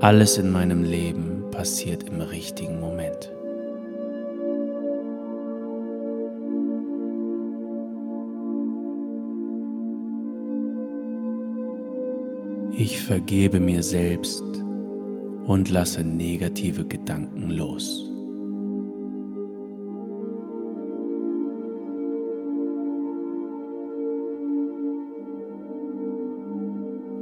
Alles 0.00 0.38
in 0.38 0.50
meinem 0.50 0.82
Leben 0.82 1.50
passiert 1.50 2.04
im 2.04 2.22
richtigen 2.22 2.80
Moment. 2.80 3.30
Ich 12.78 13.02
vergebe 13.02 13.60
mir 13.60 13.82
selbst 13.82 14.63
und 15.46 15.70
lasse 15.70 16.02
negative 16.02 16.86
Gedanken 16.86 17.50
los. 17.50 18.10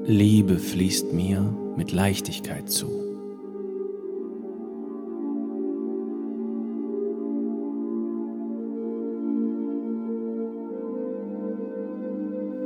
Liebe 0.04 0.58
fließt 0.58 1.12
mir 1.12 1.40
mit 1.76 1.92
Leichtigkeit 1.92 2.68
zu. 2.68 2.88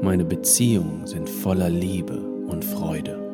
Meine 0.02 0.24
Beziehungen 0.24 1.06
sind 1.06 1.28
voller 1.28 1.68
Liebe 1.68 2.18
und 2.48 2.64
Freude. 2.64 3.25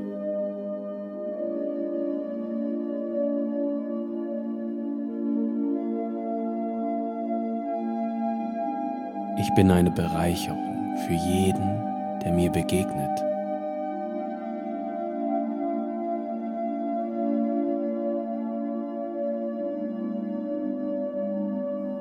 Ich 9.53 9.57
bin 9.57 9.71
eine 9.71 9.91
Bereicherung 9.91 10.97
für 11.07 11.13
jeden, 11.13 11.79
der 12.25 12.33
mir 12.33 12.51
begegnet. 12.51 13.23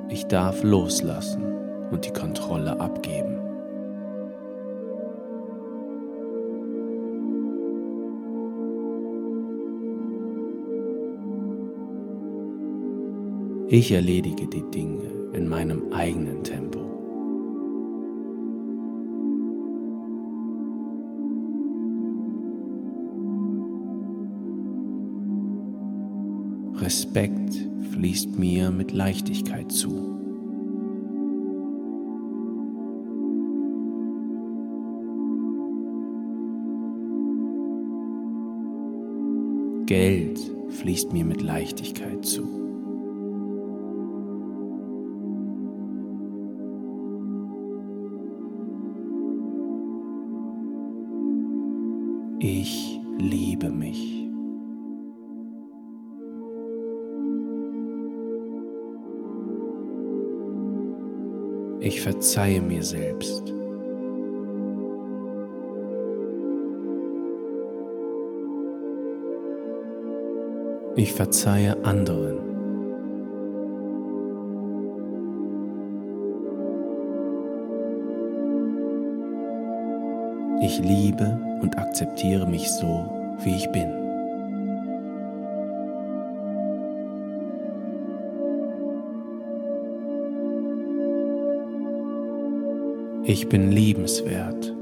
Ich 0.07 0.25
darf 0.27 0.63
loslassen 0.63 1.43
und 1.91 2.05
die 2.05 2.13
Kontrolle 2.13 2.79
abgeben. 2.79 3.41
Ich 13.67 13.91
erledige 13.91 14.47
die 14.47 14.63
Dinge 14.71 15.11
in 15.33 15.49
meinem 15.49 15.91
eigenen 15.91 16.45
Tempo. 16.45 16.70
Respekt 26.91 27.55
fließt 27.93 28.37
mir 28.37 28.69
mit 28.69 28.91
Leichtigkeit 28.91 29.71
zu. 29.71 29.89
Geld 39.85 40.37
fließt 40.67 41.13
mir 41.13 41.23
mit 41.23 41.41
Leichtigkeit 41.41 42.25
zu. 42.25 42.70
Verzeihe 62.41 62.61
mir 62.61 62.83
selbst. 62.83 63.53
Ich 70.95 71.13
verzeihe 71.13 71.77
anderen. 71.85 72.39
Ich 80.63 80.79
liebe 80.79 81.39
und 81.61 81.77
akzeptiere 81.77 82.47
mich 82.47 82.71
so, 82.71 83.05
wie 83.43 83.55
ich 83.55 83.71
bin. 83.71 84.00
Ich 93.31 93.47
bin 93.47 93.71
liebenswert. 93.71 94.75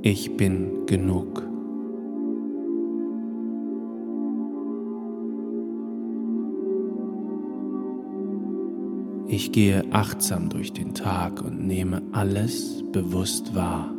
Ich 0.00 0.34
bin 0.38 0.86
genug. 0.86 1.42
Ich 9.28 9.52
gehe 9.52 9.84
achtsam 9.90 10.48
durch 10.48 10.72
den 10.72 10.94
Tag 10.94 11.42
und 11.44 11.66
nehme 11.66 12.00
alles 12.12 12.82
bewusst 12.92 13.54
wahr. 13.54 13.94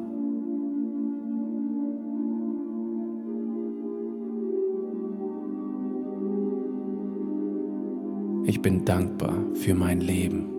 Bin 8.65 8.83
dankbar 8.83 9.37
für 9.53 9.75
mein 9.75 10.01
Leben. 10.01 10.49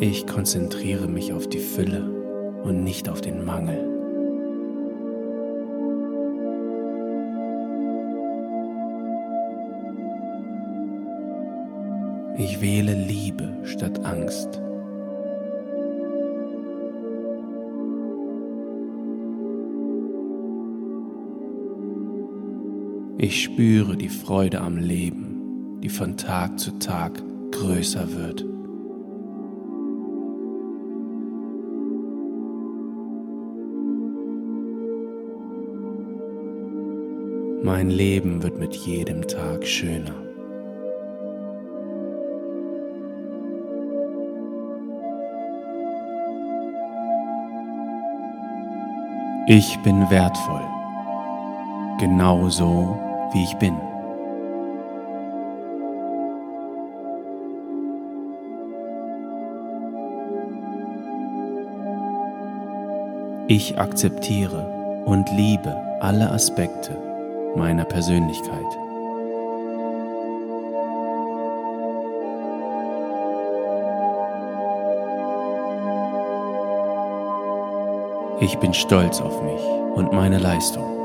Ich 0.00 0.26
konzentriere 0.26 1.08
mich 1.08 1.32
auf 1.32 1.48
die 1.48 1.58
Fülle 1.58 2.04
und 2.64 2.84
nicht 2.84 3.08
auf 3.08 3.22
den 3.22 3.46
Mangel. 3.46 3.78
Ich 12.36 12.60
wähle 12.60 12.92
Liebe 12.92 13.56
statt 13.64 14.04
Angst. 14.04 14.60
Ich 23.20 23.42
spüre 23.42 23.96
die 23.96 24.10
Freude 24.10 24.60
am 24.60 24.76
Leben, 24.76 25.80
die 25.82 25.88
von 25.88 26.16
Tag 26.16 26.60
zu 26.60 26.78
Tag 26.78 27.20
größer 27.50 28.12
wird. 28.12 28.44
Mein 37.64 37.90
Leben 37.90 38.40
wird 38.44 38.56
mit 38.60 38.76
jedem 38.76 39.26
Tag 39.26 39.66
schöner. 39.66 40.14
Ich 49.48 49.76
bin 49.82 50.08
wertvoll, 50.08 50.64
genauso 51.98 53.07
wie 53.32 53.44
ich 53.44 53.56
bin. 53.56 53.76
Ich 63.50 63.78
akzeptiere 63.78 65.02
und 65.06 65.30
liebe 65.30 65.74
alle 66.00 66.30
Aspekte 66.30 66.94
meiner 67.56 67.86
Persönlichkeit. 67.86 68.66
Ich 78.40 78.56
bin 78.58 78.72
stolz 78.74 79.20
auf 79.20 79.42
mich 79.42 79.62
und 79.96 80.12
meine 80.12 80.38
Leistung. 80.38 80.97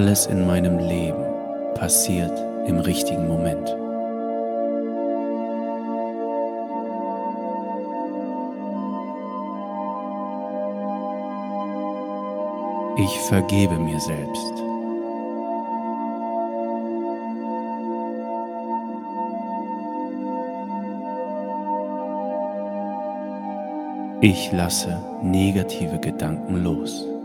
Alles 0.00 0.24
in 0.28 0.46
meinem 0.46 0.78
Leben 0.78 1.26
passiert 1.74 2.32
im 2.66 2.78
richtigen 2.78 3.28
Moment. 3.28 3.68
Ich 12.96 13.18
vergebe 13.28 13.78
mir 13.78 14.00
selbst. 14.00 14.54
Ich 24.22 24.50
lasse 24.52 24.98
negative 25.22 25.98
Gedanken 25.98 26.64
los. 26.64 27.19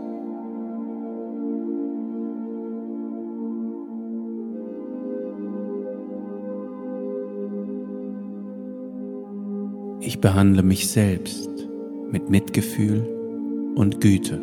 Ich 10.06 10.20
behandle 10.20 10.62
mich 10.62 10.88
selbst 10.88 11.50
mit 12.12 12.30
Mitgefühl 12.30 13.04
und 13.74 14.00
Güte. 14.00 14.40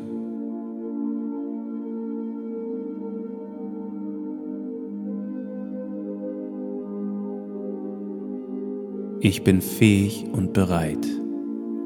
Ich 9.21 9.45
bin 9.45 9.61
fähig 9.61 10.25
und 10.33 10.51
bereit, 10.51 11.07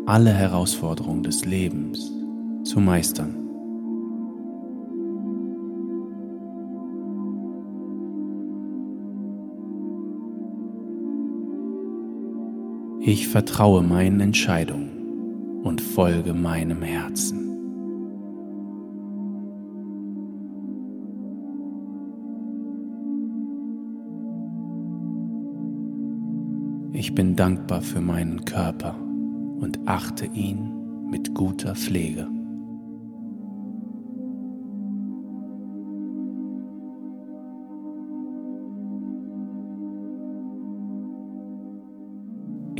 alle 0.07 0.31
Herausforderungen 0.31 1.21
des 1.21 1.45
Lebens 1.45 2.11
zu 2.63 2.79
meistern. 2.79 3.46
Ich 13.07 13.29
vertraue 13.29 13.83
meinen 13.83 14.19
Entscheidungen 14.19 15.61
und 15.63 15.79
folge 15.79 16.33
meinem 16.33 16.81
Herzen. 16.81 17.39
Ich 26.91 27.15
bin 27.15 27.37
dankbar 27.37 27.81
für 27.81 28.01
meinen 28.01 28.43
Körper 28.43 28.99
und 29.61 29.79
achte 29.85 30.25
ihn 30.25 31.07
mit 31.09 31.33
guter 31.33 31.75
Pflege. 31.75 32.27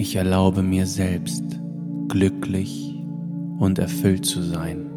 Ich 0.07 0.15
erlaube 0.15 0.63
mir 0.63 0.85
selbst, 0.85 1.43
glücklich 2.07 2.97
und 3.59 3.77
erfüllt 3.77 4.25
zu 4.25 4.41
sein. 4.41 4.89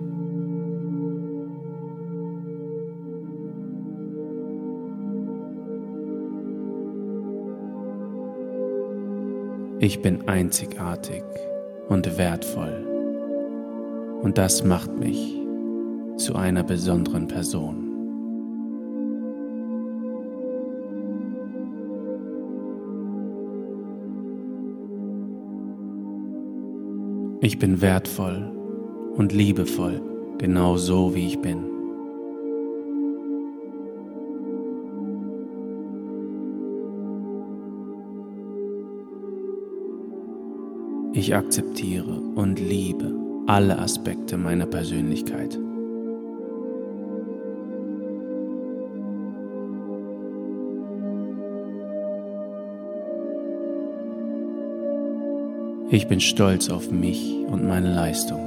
Ich 9.81 10.01
bin 10.01 10.29
einzigartig 10.29 11.25
und 11.89 12.17
wertvoll 12.17 12.87
und 14.23 14.39
das 14.39 14.63
macht 14.63 14.97
mich 14.97 15.35
zu 16.19 16.37
einer 16.37 16.63
besonderen 16.63 17.27
Person. 17.27 17.90
Ich 27.43 27.59
bin 27.59 27.81
wertvoll 27.81 28.53
und 29.17 29.33
liebevoll, 29.33 30.03
genau 30.37 30.77
so 30.77 31.15
wie 31.15 31.27
ich 31.27 31.39
bin. 31.41 31.65
Ich 41.15 41.35
akzeptiere 41.35 42.21
und 42.35 42.61
liebe 42.61 43.11
alle 43.47 43.79
Aspekte 43.79 44.37
meiner 44.37 44.67
Persönlichkeit. 44.67 45.59
Ich 55.93 56.07
bin 56.07 56.21
stolz 56.21 56.71
auf 56.71 56.89
mich 56.93 57.35
und 57.49 57.67
meine 57.67 57.93
Leistung. 57.93 58.39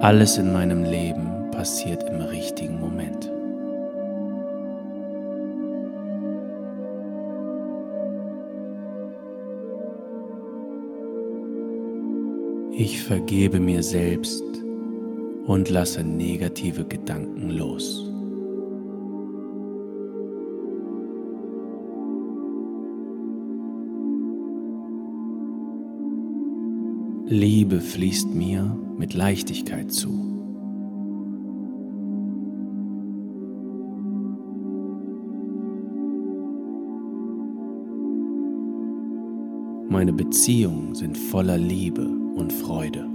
Alles 0.00 0.38
in 0.38 0.52
meinem 0.52 0.84
Leben 0.84 1.50
passiert 1.50 2.04
im 2.08 2.20
richtigen 2.20 2.78
Moment. 2.78 3.28
Ich 12.76 13.02
vergebe 13.02 13.58
mir 13.58 13.82
selbst 13.82 14.51
und 15.46 15.70
lasse 15.70 16.04
negative 16.04 16.84
Gedanken 16.84 17.50
los. 17.50 18.08
Liebe 27.26 27.80
fließt 27.80 28.34
mir 28.34 28.78
mit 28.98 29.14
Leichtigkeit 29.14 29.90
zu. 29.90 30.10
Meine 39.88 40.12
Beziehungen 40.12 40.94
sind 40.94 41.16
voller 41.16 41.58
Liebe 41.58 42.06
und 42.06 42.52
Freude. 42.52 43.11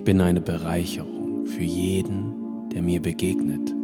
Ich 0.00 0.04
bin 0.04 0.22
eine 0.22 0.40
Bereicherung 0.40 1.44
für 1.44 1.62
jeden, 1.62 2.70
der 2.70 2.80
mir 2.80 3.02
begegnet. 3.02 3.74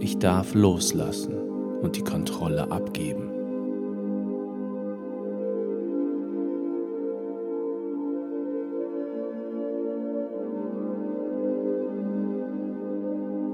Ich 0.00 0.18
darf 0.18 0.52
loslassen 0.52 1.32
und 1.80 1.96
die 1.96 2.04
Kontrolle 2.04 2.70
abgeben. 2.70 3.30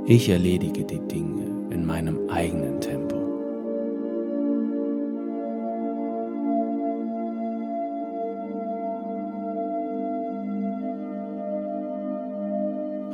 Ich 0.07 0.29
erledige 0.29 0.85
die 0.85 0.99
Dinge 1.07 1.71
in 1.71 1.87
meinem 1.87 2.29
eigenen 2.29 2.81
Tempo. 2.81 3.16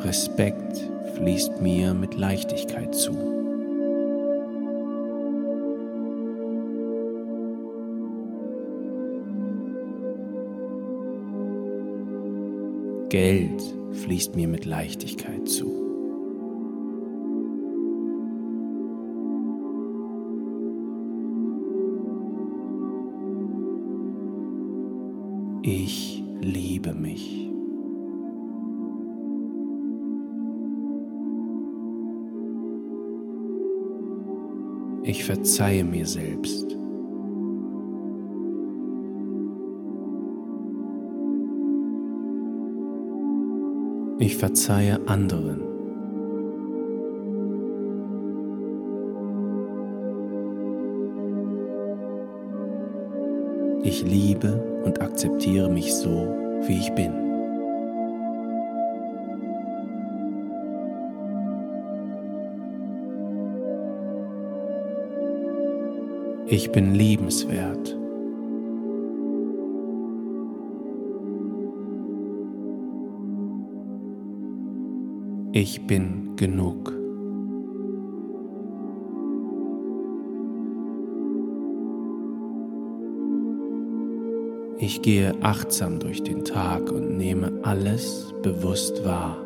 Respekt 0.04 0.90
fließt 1.14 1.60
mir 1.60 1.94
mit 1.94 2.16
Leichtigkeit 2.16 2.92
zu. 2.94 3.12
Geld 13.08 13.62
fließt 13.92 14.34
mir 14.34 14.48
mit 14.48 14.64
Leichtigkeit 14.64 15.48
zu. 15.48 15.81
verzeihe 35.62 35.84
mir 35.84 36.06
selbst. 36.06 36.76
Ich 44.18 44.36
verzeihe 44.36 44.98
anderen. 45.06 45.60
Ich 53.84 54.02
liebe 54.02 54.82
und 54.84 55.00
akzeptiere 55.00 55.70
mich 55.70 55.94
so, 55.94 56.26
wie 56.66 56.78
ich 56.78 56.92
bin. 56.94 57.21
Ich 66.52 66.70
bin 66.70 66.94
liebenswert. 66.94 67.98
Ich 75.52 75.86
bin 75.86 76.36
genug. 76.36 76.92
Ich 84.76 85.00
gehe 85.00 85.34
achtsam 85.40 86.00
durch 86.00 86.22
den 86.22 86.44
Tag 86.44 86.92
und 86.92 87.16
nehme 87.16 87.50
alles 87.62 88.34
bewusst 88.42 89.02
wahr. 89.06 89.41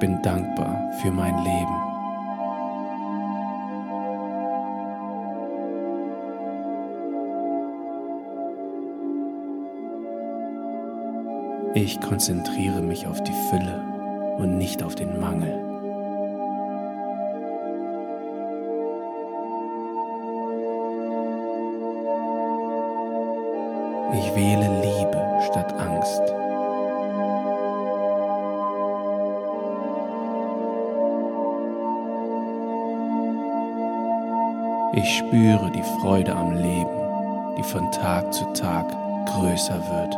Bin 0.00 0.20
dankbar 0.22 0.90
für 1.00 1.12
mein 1.12 1.36
Leben. 1.44 1.90
Ich 11.74 12.00
konzentriere 12.00 12.82
mich 12.82 13.06
auf 13.06 13.22
die 13.22 13.32
Fülle 13.48 13.84
und 14.38 14.58
nicht 14.58 14.82
auf 14.82 14.96
den 14.96 15.20
Mangel. 15.20 15.69
Größer 39.60 39.80
wird. 39.90 40.16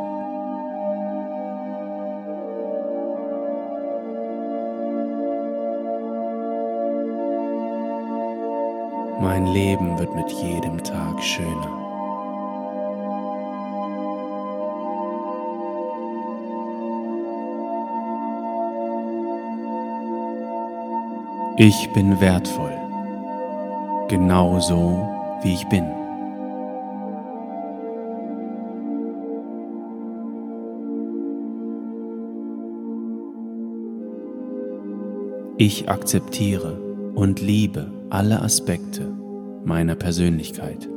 Mein 9.20 9.46
Leben 9.46 9.98
wird 9.98 10.14
mit 10.14 10.30
jedem 10.30 10.82
Tag 10.82 11.22
schöner. 11.22 11.78
Ich 21.56 21.92
bin 21.92 22.20
wertvoll, 22.20 22.72
genau 24.08 24.58
so 24.58 24.98
wie 25.42 25.54
ich 25.54 25.68
bin. 25.68 26.01
Ich 35.64 35.88
akzeptiere 35.88 36.76
und 37.14 37.40
liebe 37.40 37.88
alle 38.10 38.42
Aspekte 38.42 39.16
meiner 39.64 39.94
Persönlichkeit. 39.94 40.88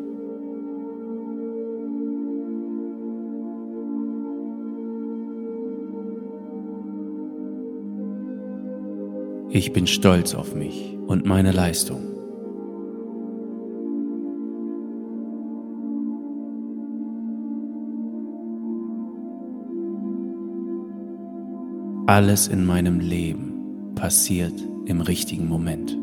Ich 9.52 9.72
bin 9.72 9.86
stolz 9.86 10.34
auf 10.34 10.56
mich 10.56 10.98
und 11.06 11.28
meine 11.28 11.52
Leistung. 11.52 12.02
Alles 22.08 22.48
in 22.48 22.66
meinem 22.66 23.00
Leben 23.00 23.55
passiert 24.06 24.54
im 24.86 25.02
richtigen 25.02 25.48
Moment. 25.48 25.98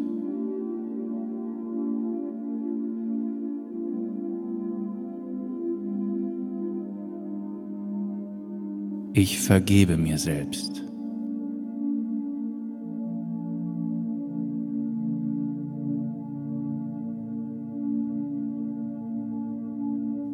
Ich 9.12 9.38
vergebe 9.40 9.96
mir 9.96 10.18
selbst. 10.18 10.82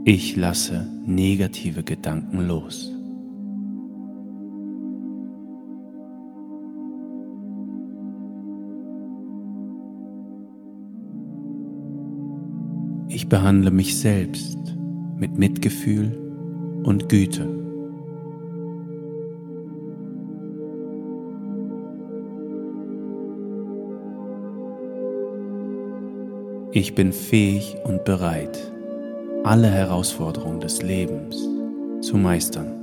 Ich 0.06 0.36
lasse 0.36 0.86
negative 1.04 1.82
Gedanken 1.82 2.48
los. 2.48 2.97
Ich 13.18 13.28
behandle 13.28 13.72
mich 13.72 13.98
selbst 13.98 14.76
mit 15.16 15.36
Mitgefühl 15.36 16.16
und 16.84 17.08
Güte. 17.08 17.48
Ich 26.70 26.94
bin 26.94 27.12
fähig 27.12 27.74
und 27.82 28.04
bereit, 28.04 28.56
alle 29.42 29.68
Herausforderungen 29.68 30.60
des 30.60 30.80
Lebens 30.82 31.44
zu 32.00 32.16
meistern. 32.16 32.77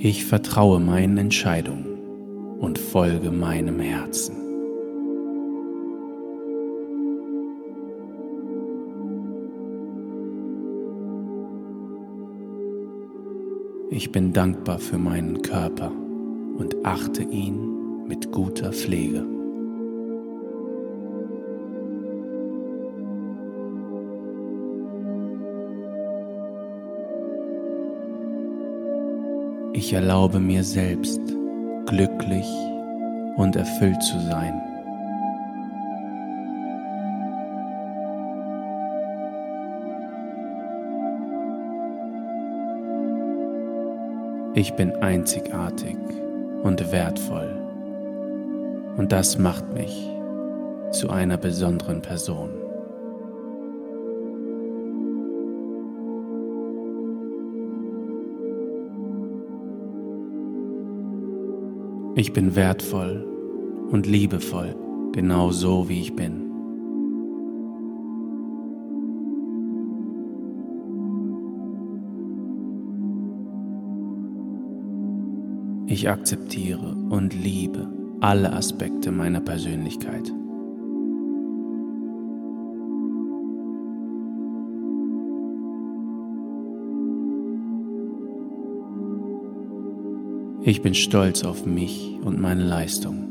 Ich 0.00 0.26
vertraue 0.26 0.78
meinen 0.78 1.18
Entscheidungen 1.18 1.98
und 2.60 2.78
folge 2.78 3.32
meinem 3.32 3.80
Herzen. 3.80 4.36
Ich 13.90 14.12
bin 14.12 14.32
dankbar 14.32 14.78
für 14.78 14.98
meinen 14.98 15.42
Körper 15.42 15.90
und 15.90 16.76
achte 16.84 17.24
ihn 17.24 18.06
mit 18.06 18.30
guter 18.30 18.72
Pflege. 18.72 19.37
Ich 29.88 29.94
erlaube 29.94 30.38
mir 30.38 30.62
selbst, 30.64 31.22
glücklich 31.86 32.46
und 33.36 33.56
erfüllt 33.56 34.02
zu 34.02 34.20
sein. 34.20 34.60
Ich 44.54 44.74
bin 44.74 44.94
einzigartig 44.96 45.96
und 46.64 46.92
wertvoll. 46.92 47.48
Und 48.98 49.10
das 49.10 49.38
macht 49.38 49.72
mich 49.72 50.06
zu 50.90 51.08
einer 51.08 51.38
besonderen 51.38 52.02
Person. 52.02 52.67
Ich 62.18 62.32
bin 62.32 62.56
wertvoll 62.56 63.24
und 63.92 64.08
liebevoll, 64.08 64.74
genau 65.12 65.52
so 65.52 65.88
wie 65.88 66.00
ich 66.00 66.16
bin. 66.16 66.50
Ich 75.86 76.10
akzeptiere 76.10 76.96
und 77.08 77.40
liebe 77.40 77.88
alle 78.20 78.52
Aspekte 78.52 79.12
meiner 79.12 79.40
Persönlichkeit. 79.40 80.32
Ich 90.68 90.82
bin 90.82 90.92
stolz 90.92 91.44
auf 91.44 91.64
mich 91.64 92.18
und 92.22 92.38
meine 92.38 92.62
Leistung. 92.62 93.24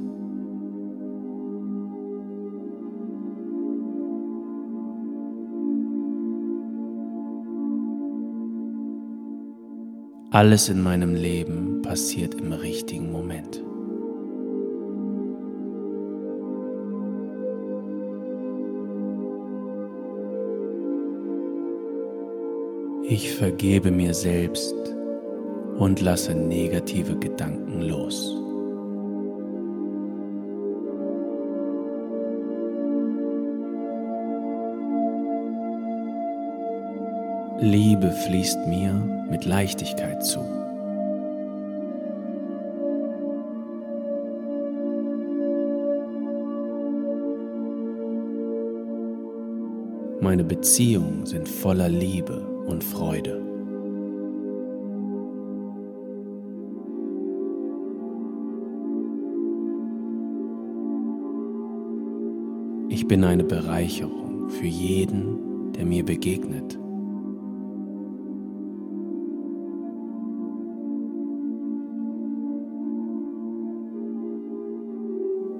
Alles 10.32 10.68
in 10.70 10.82
meinem 10.82 11.14
Leben 11.14 11.84
passiert 11.84 12.34
im 12.34 12.54
richtigen 12.54 13.12
Moment. 13.12 13.64
Ich 23.04 23.32
vergebe 23.36 23.92
mir 23.92 24.16
selbst 24.16 24.97
und 25.78 26.02
lasse 26.02 26.34
negative 26.34 27.18
Gedanken 27.18 27.82
los. 27.82 28.36
Liebe 37.60 38.12
fließt 38.12 38.68
mir 38.68 38.94
mit 39.32 39.46
Leichtigkeit 39.46 40.24
zu. 40.24 40.40
Meine 50.22 50.44
Beziehungen 50.44 51.26
sind 51.26 51.48
voller 51.48 51.90
Liebe 51.90 52.40
und 52.68 52.84
Freude. 52.84 53.47
Ich 63.08 63.10
bin 63.10 63.24
eine 63.24 63.46
Bereicherung 63.46 64.50
für 64.50 64.66
jeden, 64.66 65.72
der 65.72 65.86
mir 65.86 66.04
begegnet. 66.04 66.78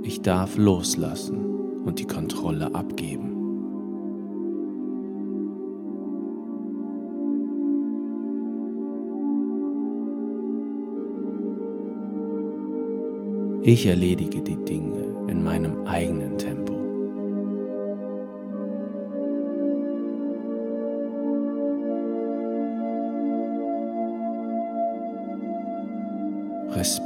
Ich 0.04 0.22
darf 0.22 0.58
loslassen 0.58 1.38
und 1.86 2.00
die 2.00 2.06
Kontrolle 2.06 2.76
abgeben. 2.76 3.32
Ich 13.64 13.86
erledige 13.86 14.42
die 14.42 14.58
Dinge 14.66 15.06
in 15.30 15.46
meinem 15.46 15.88
eigenen 15.88 16.38
Tempo. 16.38 16.67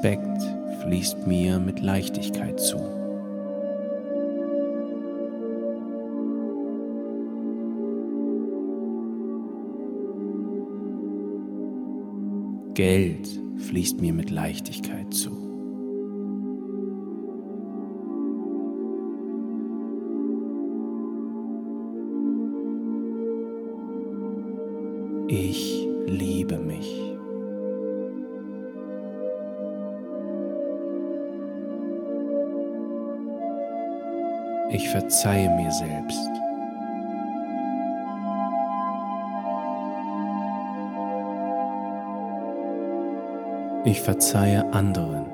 Respekt 0.02 0.42
fließt 0.82 1.28
mir 1.28 1.60
mit 1.60 1.80
Leichtigkeit 1.80 2.60
zu. 2.60 2.78
Geld 12.74 13.28
fließt 13.58 14.02
mir 14.02 14.14
mit 14.14 14.32
Leichtigkeit 14.32 15.14
zu. 15.14 15.51
Verzeihe 35.22 35.50
mir 35.52 35.72
selbst. 35.72 36.32
Ich 43.84 44.02
verzeihe 44.02 44.66
anderen. 44.74 45.28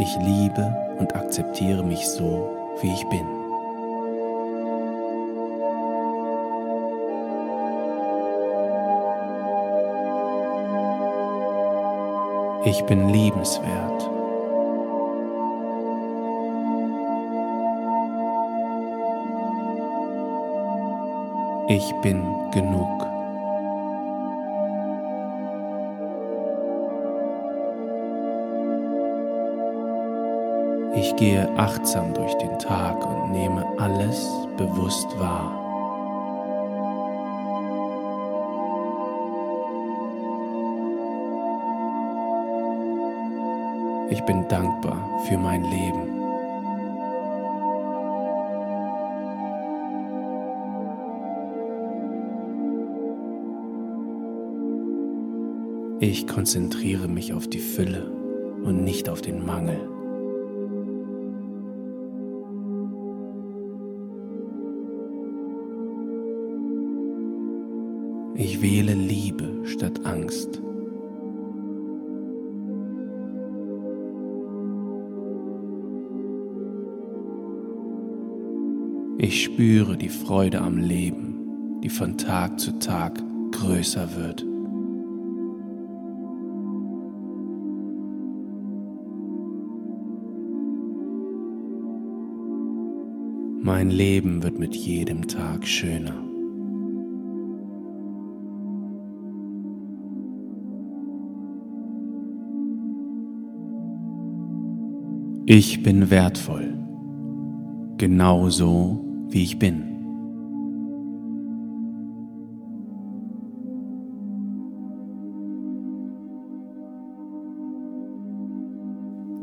Ich 0.00 0.16
liebe 0.24 0.74
und 0.98 1.14
akzeptiere 1.14 1.84
mich 1.84 2.04
so, 2.08 2.50
wie 2.80 2.92
ich 2.92 3.08
bin. 3.10 3.39
Ich 12.62 12.84
bin 12.84 13.08
liebenswert. 13.08 14.10
Ich 21.68 21.94
bin 22.02 22.22
genug. 22.52 23.06
Ich 30.96 31.16
gehe 31.16 31.48
achtsam 31.56 32.12
durch 32.12 32.34
den 32.34 32.58
Tag 32.58 33.06
und 33.06 33.32
nehme 33.32 33.64
alles 33.78 34.28
bewusst 34.58 35.18
wahr. 35.18 35.69
Bin 44.30 44.46
dankbar 44.46 45.20
für 45.26 45.36
mein 45.36 45.64
Leben. 45.64 46.06
Ich 55.98 56.28
konzentriere 56.28 57.08
mich 57.08 57.32
auf 57.32 57.48
die 57.48 57.58
Fülle 57.58 58.08
und 58.62 58.84
nicht 58.84 59.08
auf 59.08 59.20
den 59.20 59.44
Mangel. 59.44 59.80
Ich 68.36 68.62
wähle 68.62 68.94
spüre 79.60 79.94
die 79.94 80.08
Freude 80.08 80.62
am 80.62 80.78
Leben, 80.78 81.80
die 81.84 81.90
von 81.90 82.16
Tag 82.16 82.58
zu 82.58 82.78
Tag 82.78 83.22
größer 83.52 84.08
wird. 84.16 84.42
Mein 93.62 93.90
Leben 93.90 94.42
wird 94.42 94.58
mit 94.58 94.74
jedem 94.74 95.28
Tag 95.28 95.66
schöner. 95.66 96.14
Ich 105.44 105.82
bin 105.82 106.08
wertvoll, 106.10 106.78
genauso 107.98 109.09
wie 109.30 109.42
ich 109.42 109.58
bin. 109.58 109.90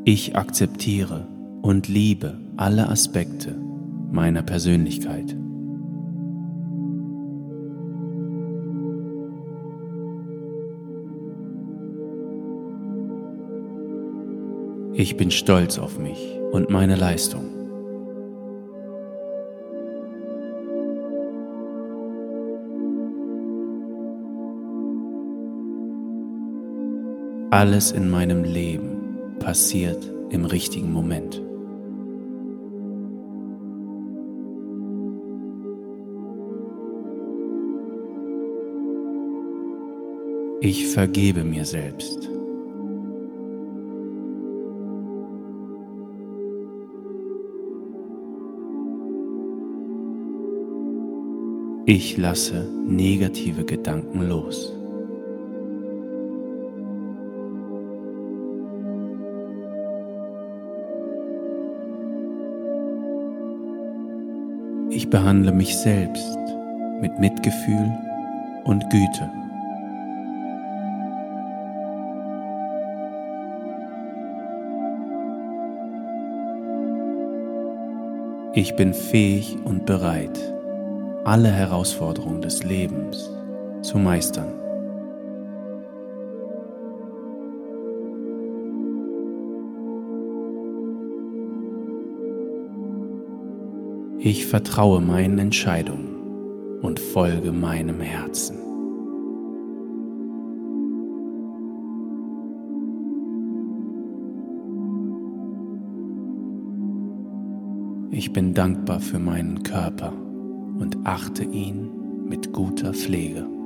Ich 0.06 0.38
akzeptiere 0.38 1.28
und 1.62 1.90
liebe 1.90 2.40
alle 2.56 2.88
Aspekte 2.90 3.60
meiner 4.12 4.42
Persönlichkeit. 4.42 5.36
Ich 14.94 15.18
bin 15.18 15.30
stolz 15.30 15.78
auf 15.78 16.00
mich 16.00 16.40
und 16.52 16.70
meine 16.70 16.96
Leistung. 16.96 17.57
Alles 27.58 27.92
in 27.92 28.08
meinem 28.08 28.44
Leben 28.44 29.36
passiert 29.40 29.98
im 30.30 30.46
richtigen 30.46 30.94
Moment. 30.94 31.42
Ich 40.62 40.86
vergebe 40.90 41.44
mir 41.44 41.66
selbst. 41.66 42.30
Ich 51.88 52.18
lasse 52.18 52.70
negative 52.86 53.66
Gedanken 53.66 54.30
los. 54.30 54.77
Ich 65.08 65.12
behandle 65.12 65.54
mich 65.54 65.78
selbst 65.78 66.38
mit 67.00 67.18
Mitgefühl 67.18 67.98
und 68.66 68.84
Güte. 68.90 69.32
Ich 78.54 78.76
bin 78.76 78.94
fähig 78.94 79.56
und 79.64 79.86
bereit, 79.86 80.38
alle 81.24 81.52
Herausforderungen 81.52 82.42
des 82.42 82.66
Lebens 82.66 83.30
zu 83.84 84.00
meistern. 84.00 84.67
Ich 94.20 94.48
vertraue 94.48 95.00
meinen 95.00 95.38
Entscheidungen 95.38 96.80
und 96.82 97.00
folge 97.00 97.52
meinem 97.52 98.00
Herzen. 98.00 98.58
Ich 108.10 108.34
bin 108.34 108.56
dankbar 108.56 109.00
für 109.00 109.20
meinen 109.20 109.62
Körper 109.62 110.12
und 110.80 110.98
achte 111.06 111.44
ihn 111.44 112.26
mit 112.28 112.52
guter 112.54 112.94
Pflege. 112.94 113.57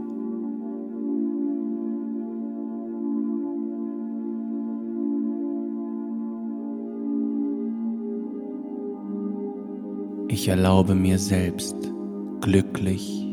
Ich 10.42 10.48
erlaube 10.48 10.96
mir 10.96 11.20
selbst, 11.20 11.76
glücklich 12.42 13.28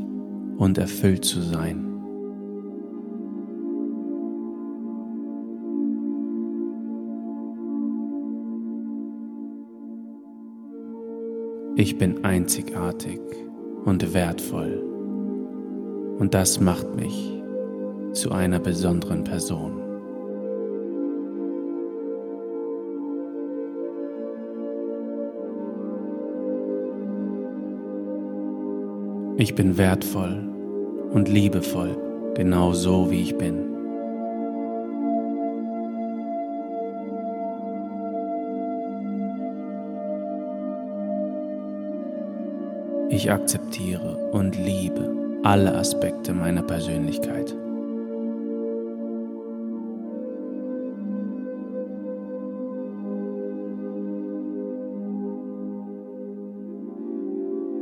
und 0.58 0.76
erfüllt 0.76 1.24
zu 1.24 1.40
sein. 1.40 1.86
Ich 11.76 11.96
bin 11.96 12.26
einzigartig 12.26 13.20
und 13.86 14.12
wertvoll 14.12 14.84
und 16.18 16.34
das 16.34 16.60
macht 16.60 16.94
mich 16.94 17.42
zu 18.12 18.32
einer 18.32 18.58
besonderen 18.58 19.24
Person. 19.24 19.87
Ich 29.40 29.54
bin 29.54 29.78
wertvoll 29.78 30.42
und 31.12 31.28
liebevoll, 31.28 31.96
genau 32.34 32.72
so 32.72 33.08
wie 33.08 33.22
ich 33.22 33.38
bin. 33.38 33.54
Ich 43.10 43.30
akzeptiere 43.30 44.16
und 44.32 44.58
liebe 44.58 45.14
alle 45.44 45.72
Aspekte 45.72 46.34
meiner 46.34 46.62
Persönlichkeit. 46.64 47.54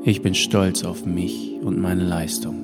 Ich 0.08 0.22
bin 0.22 0.34
stolz 0.34 0.84
auf 0.84 1.04
mich 1.04 1.58
und 1.64 1.80
meine 1.80 2.04
Leistung. 2.04 2.54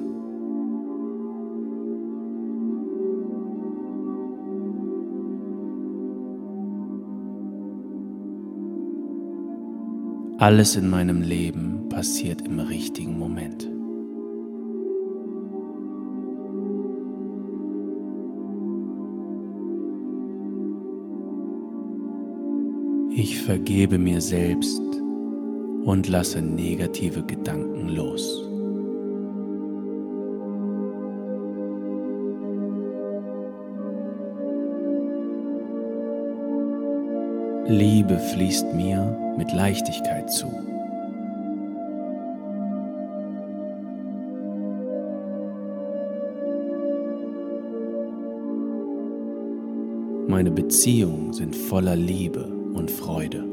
Alles 10.39 10.77
in 10.77 10.89
meinem 10.89 11.21
Leben 11.21 11.89
passiert 11.89 12.43
im 12.43 12.61
richtigen 12.61 13.19
Moment. 13.19 13.69
Ich 23.17 23.43
vergebe 23.43 23.99
mir 23.99 24.21
selbst 24.21 25.02
und 25.85 26.09
lasse 26.09 26.41
negative 26.41 27.23
Gedanken 27.25 27.89
los. 27.89 28.49
Liebe 37.69 38.19
fließt 38.19 38.75
mir 38.75 39.35
mit 39.39 39.53
Leichtigkeit 39.53 40.31
zu. 40.31 40.47
Meine 50.29 50.51
Beziehungen 50.51 51.33
sind 51.33 51.55
voller 51.55 51.97
Liebe 51.97 52.45
und 52.75 52.91
Freude. 52.91 53.52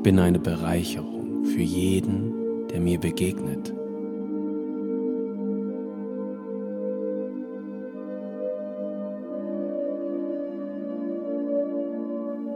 Ich 0.00 0.04
bin 0.04 0.18
eine 0.18 0.38
Bereicherung 0.38 1.44
für 1.44 1.60
jeden, 1.60 2.66
der 2.68 2.80
mir 2.80 2.98
begegnet. 2.98 3.70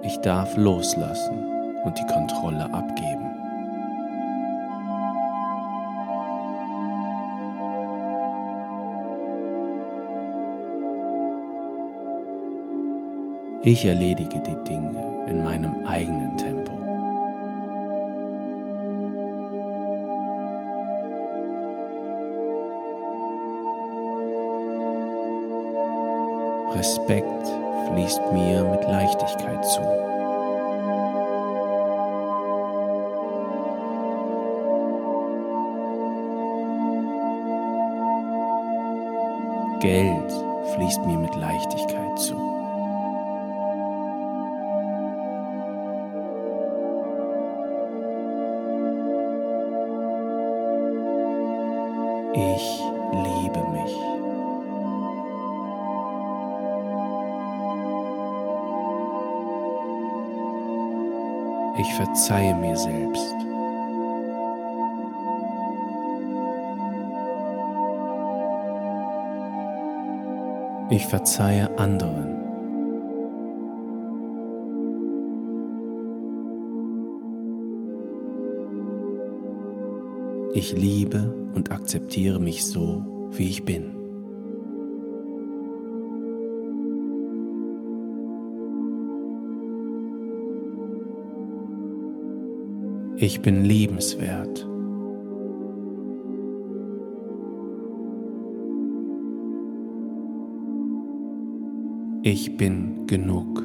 Ich 0.04 0.16
darf 0.22 0.56
loslassen 0.56 1.36
und 1.84 1.98
die 1.98 2.06
Kontrolle 2.06 2.64
abgeben. 2.72 3.30
Ich 13.64 13.84
erledige 13.84 14.40
die 14.40 14.64
Dinge 14.66 15.26
in 15.28 15.44
meinem 15.44 15.84
eigenen 15.84 16.34
Tempo. 16.38 16.73
Fließt 28.15 28.32
mir 28.32 28.62
mit 28.62 28.85
Leichtigkeit 28.85 29.65
zu. 29.65 29.81
Geld 39.81 40.32
fließt 40.74 41.05
mir 41.07 41.19
mit 41.19 41.35
Leichtigkeit 41.35 42.19
zu. 42.19 42.53
verzeihe 62.15 62.55
mir 62.55 62.77
selbst. 62.77 63.35
Ich 70.91 71.07
verzeihe 71.07 71.77
anderen. 71.77 72.36
Ich 80.53 80.73
liebe 80.73 81.35
und 81.57 81.73
akzeptiere 81.73 82.39
mich 82.39 82.65
so, 82.65 83.05
wie 83.32 83.49
ich 83.49 83.65
bin. 83.65 84.03
Ich 93.24 93.40
bin 93.40 93.64
liebenswert. 93.64 94.68
Ich 102.22 102.55
bin 102.59 103.06
genug. 103.06 103.62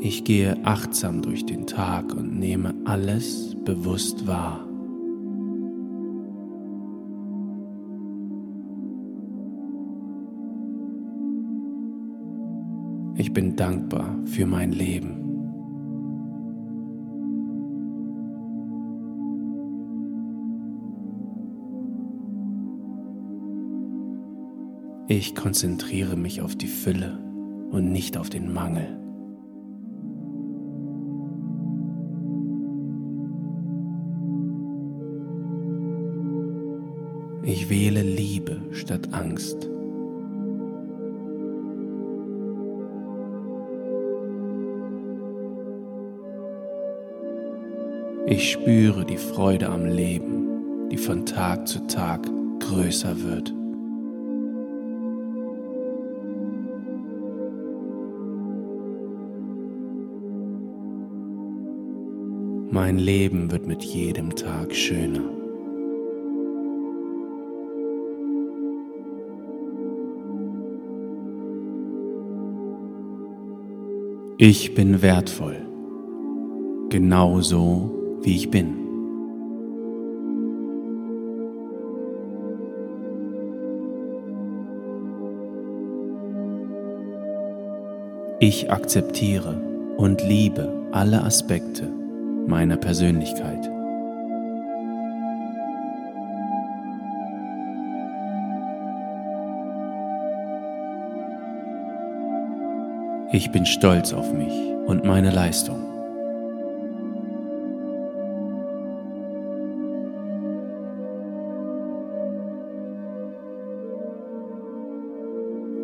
Ich 0.00 0.24
gehe 0.24 0.56
achtsam 0.64 1.20
durch 1.20 1.44
den 1.44 1.66
Tag 1.66 2.14
und 2.14 2.38
nehme 2.38 2.74
alles 2.86 3.54
bewusst 3.66 4.26
wahr. 4.26 4.65
Bin 13.36 13.54
dankbar 13.54 14.16
für 14.24 14.46
mein 14.46 14.72
Leben. 14.72 15.22
Ich 25.06 25.34
konzentriere 25.34 26.16
mich 26.16 26.40
auf 26.40 26.56
die 26.56 26.66
Fülle 26.66 27.18
und 27.70 27.92
nicht 27.92 28.16
auf 28.16 28.30
den 28.30 28.54
Mangel. 28.54 29.05
Tag 51.88 52.28
größer 52.60 53.22
wird. 53.22 53.54
Mein 62.70 62.98
Leben 62.98 63.50
wird 63.50 63.66
mit 63.66 63.82
jedem 63.82 64.36
Tag 64.36 64.74
schöner. 64.74 65.22
Ich 74.38 74.74
bin 74.74 75.00
wertvoll, 75.00 75.56
genauso 76.90 77.90
wie 78.20 78.36
ich 78.36 78.50
bin. 78.50 78.85
Ich 88.48 88.70
akzeptiere 88.70 89.60
und 89.96 90.22
liebe 90.22 90.72
alle 90.92 91.24
Aspekte 91.24 91.88
meiner 92.46 92.76
Persönlichkeit. 92.76 93.68
Ich 103.32 103.50
bin 103.50 103.66
stolz 103.66 104.12
auf 104.12 104.32
mich 104.32 104.52
und 104.86 105.04
meine 105.04 105.32
Leistung. 105.32 105.82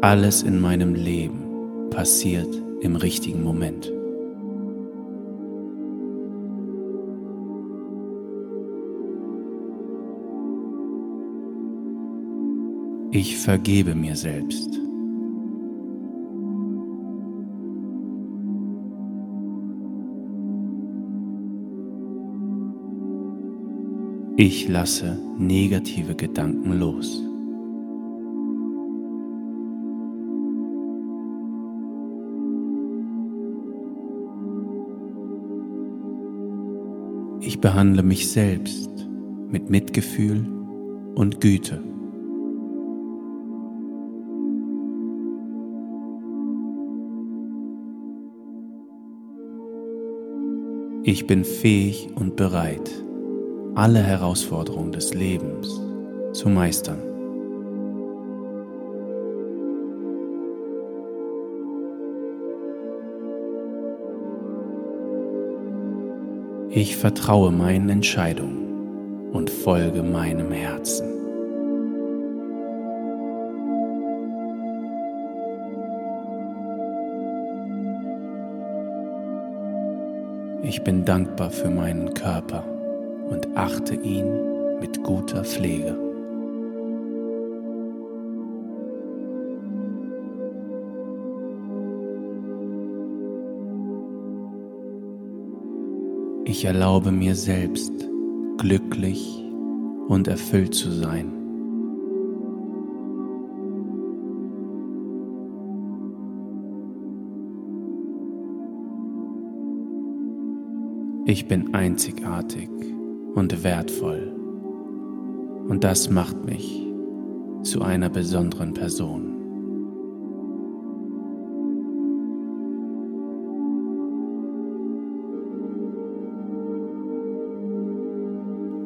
Alles 0.00 0.44
in 0.44 0.60
meinem 0.60 0.94
Leben 0.94 1.41
passiert 1.92 2.48
im 2.80 2.96
richtigen 2.96 3.42
Moment. 3.42 3.92
Ich 13.12 13.36
vergebe 13.36 13.94
mir 13.94 14.16
selbst. 14.16 14.80
Ich 24.36 24.66
lasse 24.66 25.18
negative 25.38 26.14
Gedanken 26.16 26.72
los. 26.72 27.22
Behandle 37.62 38.02
mich 38.02 38.28
selbst 38.28 38.90
mit 39.48 39.70
Mitgefühl 39.70 40.44
und 41.14 41.40
Güte. 41.40 41.80
Ich 51.04 51.26
bin 51.28 51.44
fähig 51.44 52.08
und 52.16 52.34
bereit, 52.34 52.90
alle 53.76 54.00
Herausforderungen 54.00 54.90
des 54.90 55.14
Lebens 55.14 55.80
zu 56.32 56.48
meistern. 56.48 57.11
Ich 66.74 66.96
vertraue 66.96 67.52
meinen 67.52 67.90
Entscheidungen 67.90 69.28
und 69.30 69.50
folge 69.50 70.02
meinem 70.02 70.50
Herzen. 70.52 71.06
Ich 80.62 80.82
bin 80.82 81.04
dankbar 81.04 81.50
für 81.50 81.68
meinen 81.68 82.14
Körper 82.14 82.64
und 83.28 83.54
achte 83.54 83.94
ihn 83.94 84.80
mit 84.80 85.02
guter 85.02 85.44
Pflege. 85.44 86.01
Ich 96.62 96.66
erlaube 96.66 97.10
mir 97.10 97.34
selbst, 97.34 97.92
glücklich 98.56 99.44
und 100.06 100.28
erfüllt 100.28 100.76
zu 100.76 100.92
sein. 100.92 101.32
Ich 111.26 111.48
bin 111.48 111.74
einzigartig 111.74 112.70
und 113.34 113.64
wertvoll 113.64 114.32
und 115.66 115.82
das 115.82 116.10
macht 116.10 116.44
mich 116.44 116.86
zu 117.64 117.82
einer 117.82 118.08
besonderen 118.08 118.72
Person. 118.72 119.41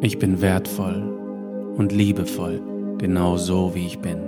Ich 0.06 0.20
bin 0.20 0.40
wertvoll 0.40 1.02
und 1.76 1.90
liebevoll, 1.90 2.60
genau 2.96 3.36
so 3.38 3.74
wie 3.74 3.86
ich 3.86 3.98
bin. 3.98 4.18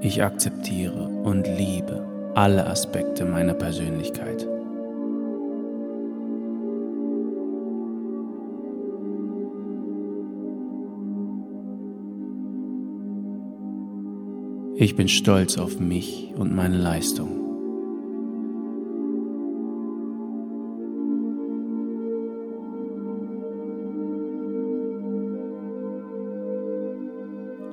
Ich 0.00 0.24
akzeptiere 0.24 1.06
und 1.22 1.46
liebe 1.46 2.04
alle 2.34 2.66
Aspekte 2.66 3.24
meiner 3.24 3.54
Persönlichkeit. 3.54 4.44
Ich 14.76 14.96
bin 14.96 15.06
stolz 15.06 15.56
auf 15.56 15.78
mich 15.78 16.34
und 16.36 16.52
meine 16.52 16.76
Leistung. 16.76 17.28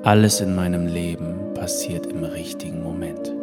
Alles 0.03 0.41
in 0.41 0.55
meinem 0.55 0.85
Leben 0.85 1.55
passiert 1.55 2.05
im 2.05 2.23
richtigen 2.23 2.83
Moment. 2.83 3.33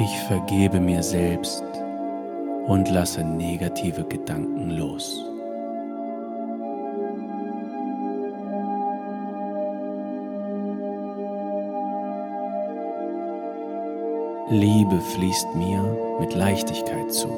Ich 0.00 0.18
vergebe 0.26 0.80
mir 0.80 1.04
selbst 1.04 1.62
und 2.68 2.90
lasse 2.90 3.24
negative 3.24 4.04
Gedanken 4.04 4.70
los. 4.70 5.24
Liebe 14.50 15.00
fließt 15.00 15.54
mir 15.54 15.82
mit 16.20 16.34
Leichtigkeit 16.34 17.12
zu. 17.12 17.28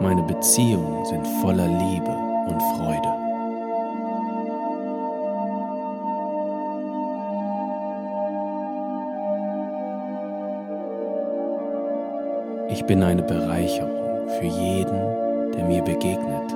Meine 0.00 0.22
Beziehungen 0.22 1.04
sind 1.04 1.26
voller 1.40 1.66
Liebe 1.66 2.10
und 2.48 2.60
Freude. 2.76 3.17
Bin 12.88 13.02
eine 13.02 13.22
Bereicherung 13.22 14.28
für 14.40 14.46
jeden, 14.46 15.52
der 15.52 15.64
mir 15.66 15.82
begegnet. 15.82 16.54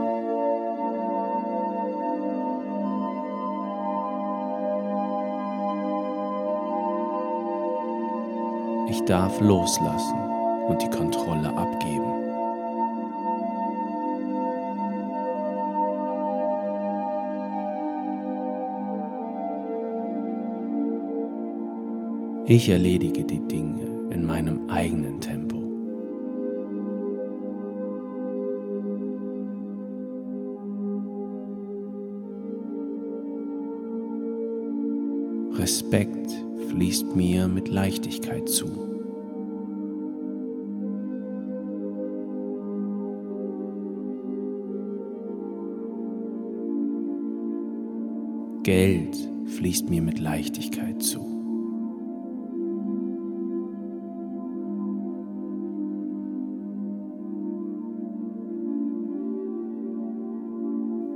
Ich 8.89 9.05
darf 9.05 9.39
loslassen 9.43 10.19
und 10.69 10.81
die 10.81 10.89
Kontrolle 10.89 11.55
abgeben. 11.55 12.03
Ich 22.47 22.71
erledige 22.71 23.23
die 23.23 23.41
Dinge 23.49 23.85
in 24.11 24.25
meinem 24.25 24.71
eigenen 24.71 25.21
Tempo. 25.21 25.62
Mir 37.15 37.49
mit 37.49 37.69
Leichtigkeit 37.69 38.49
zu. 38.49 38.67
Geld 48.63 49.17
fließt 49.47 49.91
mir 49.91 50.03
mit 50.03 50.19
Leichtigkeit 50.21 51.03
zu. 51.03 51.33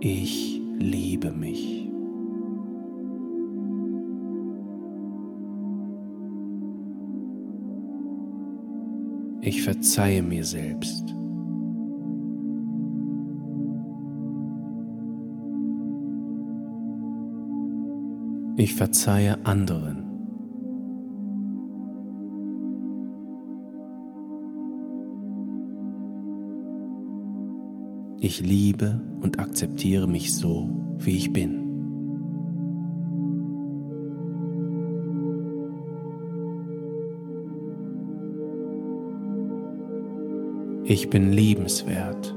Ich 0.01 0.61
liebe 0.79 1.33
mich. 1.33 1.86
Ich 9.47 9.63
verzeihe 9.63 10.25
mir 10.25 10.45
selbst. 10.45 11.15
Ich 18.57 18.75
verzeihe 18.75 19.47
anderen. 19.47 20.03
Ich 28.19 28.41
liebe 28.41 29.01
und 29.21 29.39
akzeptiere 29.39 30.09
mich 30.09 30.35
so, 30.35 30.69
wie 30.99 31.19
ich 31.19 31.33
bin. 31.33 31.66
Ich 40.89 41.11
bin 41.11 41.33
liebenswert. 41.33 42.33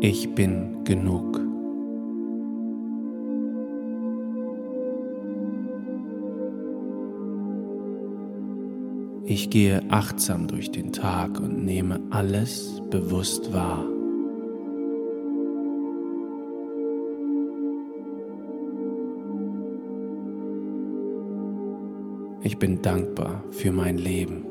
Ich 0.00 0.34
bin 0.34 0.84
genug. 0.84 1.38
Ich 9.26 9.50
gehe 9.50 9.82
achtsam 9.90 10.46
durch 10.46 10.70
den 10.70 10.94
Tag 10.94 11.38
und 11.38 11.62
nehme 11.62 12.00
alles 12.08 12.80
bewusst 12.88 13.52
wahr. 13.52 13.84
Ich 22.46 22.58
bin 22.58 22.80
dankbar 22.80 23.42
für 23.50 23.72
mein 23.72 23.98
Leben. 23.98 24.44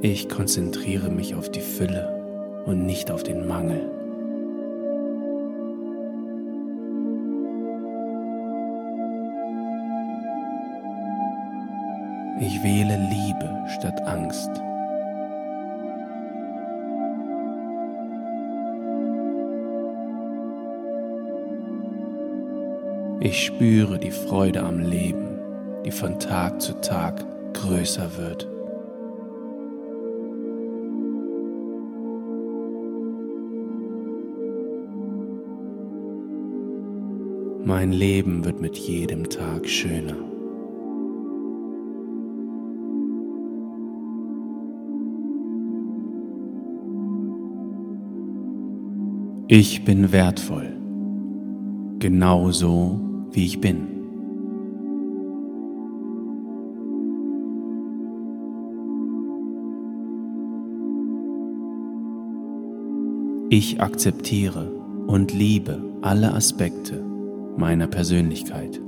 Ich 0.00 0.28
konzentriere 0.28 1.10
mich 1.10 1.34
auf 1.34 1.50
die 1.50 1.60
Fülle 1.60 2.62
und 2.66 2.86
nicht 2.86 3.10
auf 3.10 3.24
den 3.24 3.48
Mangel. 3.48 3.90
Ich 12.38 12.62
wähle 12.62 12.96
Ich 23.36 23.46
spüre 23.46 23.98
die 23.98 24.12
Freude 24.12 24.62
am 24.62 24.78
Leben, 24.78 25.26
die 25.84 25.90
von 25.90 26.20
Tag 26.20 26.62
zu 26.62 26.72
Tag 26.80 27.26
größer 27.54 28.16
wird. 28.16 28.48
Mein 37.64 37.90
Leben 37.90 38.44
wird 38.44 38.60
mit 38.60 38.76
jedem 38.76 39.28
Tag 39.28 39.68
schöner. 39.68 40.14
Ich 49.48 49.84
bin 49.84 50.12
wertvoll, 50.12 50.72
genauso 51.98 53.00
wie 53.34 53.44
ich 53.44 53.60
bin. 53.60 53.88
Ich 63.50 63.80
akzeptiere 63.80 64.72
und 65.06 65.32
liebe 65.32 65.82
alle 66.02 66.32
Aspekte 66.34 67.04
meiner 67.56 67.86
Persönlichkeit. 67.86 68.80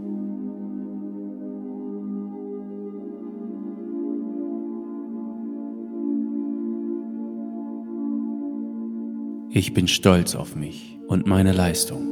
Ich 9.50 9.72
bin 9.72 9.88
stolz 9.88 10.34
auf 10.34 10.56
mich 10.56 10.98
und 11.06 11.26
meine 11.26 11.52
Leistung. 11.52 12.05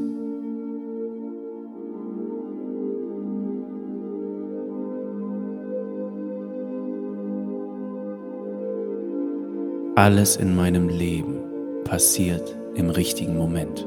Alles 9.97 10.35
in 10.35 10.57
meinem 10.57 10.89
Leben 10.89 11.39
passiert 11.85 12.57
im 12.75 12.91
richtigen 12.91 13.37
Moment. 13.37 13.87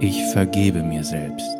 Ich 0.00 0.24
vergebe 0.32 0.82
mir 0.82 1.04
selbst. 1.04 1.58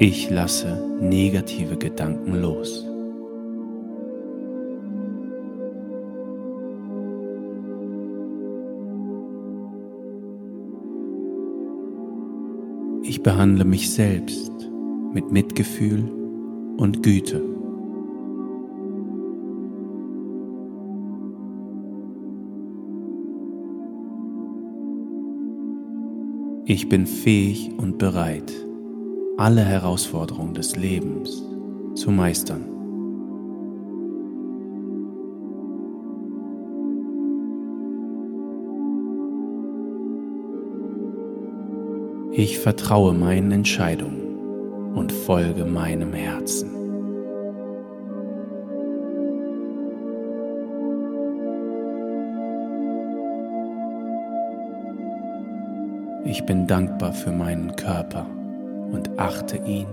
Ich 0.00 0.28
lasse 0.28 0.76
negative 0.98 1.76
Gedanken 1.76 2.34
los. 2.42 2.91
Ich 13.22 13.24
behandle 13.24 13.64
mich 13.64 13.88
selbst 13.88 14.50
mit 15.12 15.30
Mitgefühl 15.30 16.10
und 16.76 17.04
Güte. 17.04 17.40
Ich 26.64 26.88
bin 26.88 27.06
fähig 27.06 27.70
und 27.78 27.98
bereit, 27.98 28.52
alle 29.36 29.64
Herausforderungen 29.64 30.54
des 30.54 30.74
Lebens 30.74 31.44
zu 31.94 32.10
meistern. 32.10 32.81
Ich 42.34 42.58
vertraue 42.58 43.12
meinen 43.12 43.52
Entscheidungen 43.52 44.94
und 44.94 45.12
folge 45.12 45.66
meinem 45.66 46.14
Herzen. 46.14 46.70
Ich 56.24 56.46
bin 56.46 56.66
dankbar 56.66 57.12
für 57.12 57.32
meinen 57.32 57.76
Körper 57.76 58.26
und 58.90 59.18
achte 59.18 59.58
ihn 59.58 59.86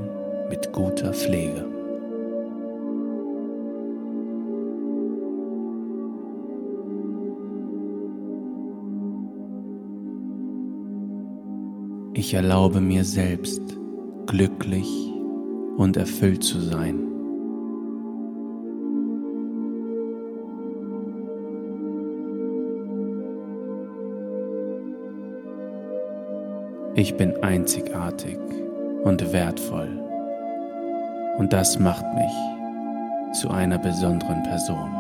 mit 0.50 0.72
guter 0.72 1.14
Pflege. 1.14 1.79
Ich 12.30 12.36
erlaube 12.36 12.80
mir 12.80 13.04
selbst, 13.04 13.60
glücklich 14.28 14.88
und 15.78 15.98
erfüllt 15.98 16.44
zu 16.44 16.60
sein. 16.60 17.00
Ich 26.94 27.18
bin 27.18 27.36
einzigartig 27.42 28.38
und 29.04 29.34
wertvoll 29.34 29.90
und 31.40 31.52
das 31.52 31.80
macht 31.80 32.06
mich 32.14 33.40
zu 33.42 33.50
einer 33.50 33.80
besonderen 33.80 34.44
Person. 34.44 34.99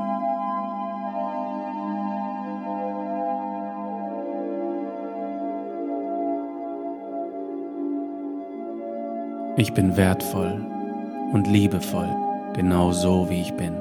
Ich 9.59 9.73
bin 9.73 9.97
wertvoll 9.97 10.65
und 11.33 11.45
liebevoll, 11.45 12.07
genau 12.53 12.93
so 12.93 13.29
wie 13.29 13.41
ich 13.41 13.53
bin. 13.55 13.75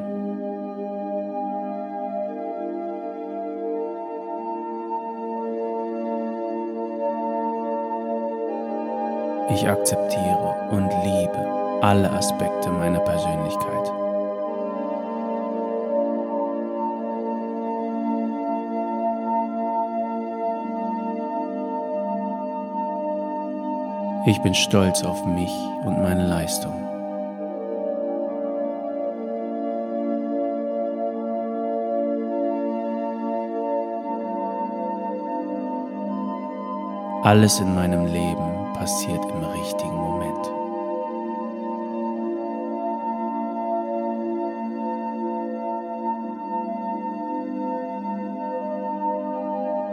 Ich 9.55 9.69
akzeptiere 9.69 10.57
und 10.73 10.91
liebe 11.05 11.79
alle 11.81 12.11
Aspekte 12.11 12.71
meiner 12.71 12.99
Persönlichkeit. 12.99 14.08
Ich 24.29 24.43
bin 24.43 24.55
stolz 24.55 25.03
auf 25.05 25.25
mich 25.25 25.51
und 25.87 26.03
meine 26.03 26.27
Leistung. 26.27 26.75
Alles 37.23 37.59
in 37.59 37.75
meinem 37.75 38.05
Leben 38.05 38.75
passiert 38.75 39.25
im 39.25 39.45
richtigen 39.45 39.97
Moment. 39.97 40.47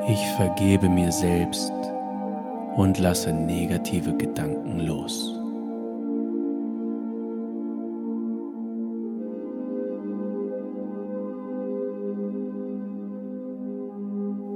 Ich 0.09 0.27
vergebe 0.35 0.89
mir 0.89 1.13
selbst 1.13 1.71
und 2.75 2.99
lasse 2.99 3.31
negative 3.31 4.15
Gedanken 4.15 4.79
los. 4.81 5.39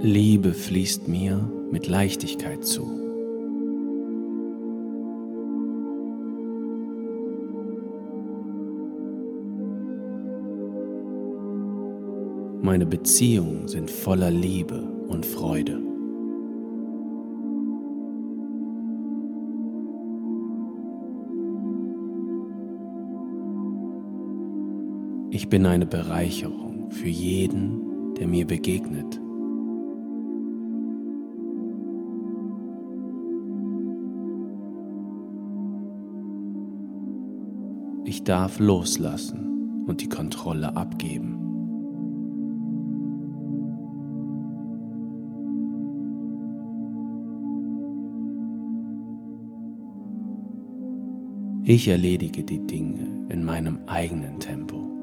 Liebe 0.01 0.53
fließt 0.53 1.07
mir 1.07 1.49
mit 1.71 1.87
Leichtigkeit 1.87 2.63
zu. 2.63 2.85
Meine 12.61 12.85
Beziehungen 12.85 13.67
sind 13.67 13.89
voller 13.91 14.31
Liebe 14.31 14.81
und 15.07 15.25
Freude. 15.25 15.88
Ich 25.49 25.51
bin 25.51 25.65
eine 25.65 25.87
Bereicherung 25.87 26.91
für 26.91 27.07
jeden, 27.07 28.13
der 28.13 28.27
mir 28.27 28.45
begegnet. 28.45 29.19
Ich 38.05 38.23
darf 38.23 38.59
loslassen 38.59 39.85
und 39.87 40.01
die 40.01 40.07
Kontrolle 40.07 40.77
abgeben. 40.77 41.39
Ich 51.63 51.87
erledige 51.87 52.43
die 52.43 52.67
Dinge 52.67 53.25
in 53.29 53.43
meinem 53.43 53.79
eigenen 53.87 54.39
Tempo. 54.39 54.98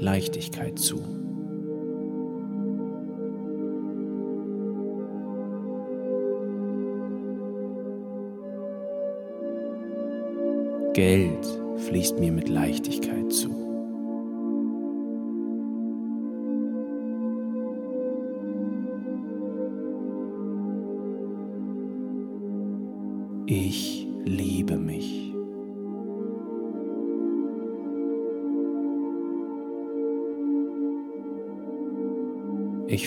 Leichtigkeit 0.00 0.78
zu. 0.78 0.96
Geld 10.94 11.46
fließt 11.76 12.18
mir 12.18 12.32
mit 12.32 12.48
Leichtigkeit 12.48 13.30
zu. 13.30 13.50
Ich 23.46 24.08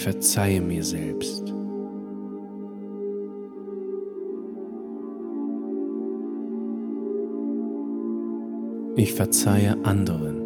verzeihe 0.01 0.61
mir 0.61 0.83
selbst. 0.83 1.53
Ich 8.95 9.13
verzeihe 9.13 9.75
anderen. 9.83 10.43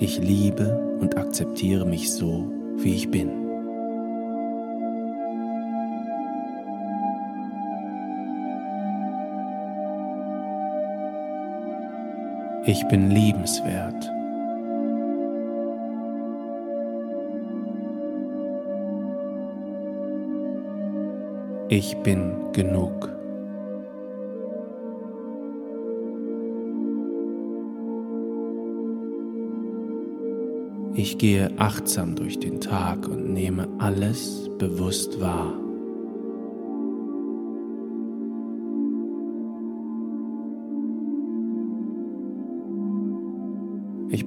Ich 0.00 0.18
liebe 0.18 0.96
und 1.00 1.16
akzeptiere 1.16 1.86
mich 1.86 2.10
so, 2.12 2.50
wie 2.78 2.94
ich 2.94 3.08
bin. 3.08 3.41
Ich 12.64 12.86
bin 12.86 13.10
liebenswert. 13.10 14.08
Ich 21.68 21.96
bin 22.04 22.52
genug. 22.52 23.10
Ich 30.94 31.18
gehe 31.18 31.50
achtsam 31.56 32.14
durch 32.14 32.38
den 32.38 32.60
Tag 32.60 33.08
und 33.08 33.32
nehme 33.32 33.66
alles 33.78 34.48
bewusst 34.58 35.20
wahr. 35.20 35.61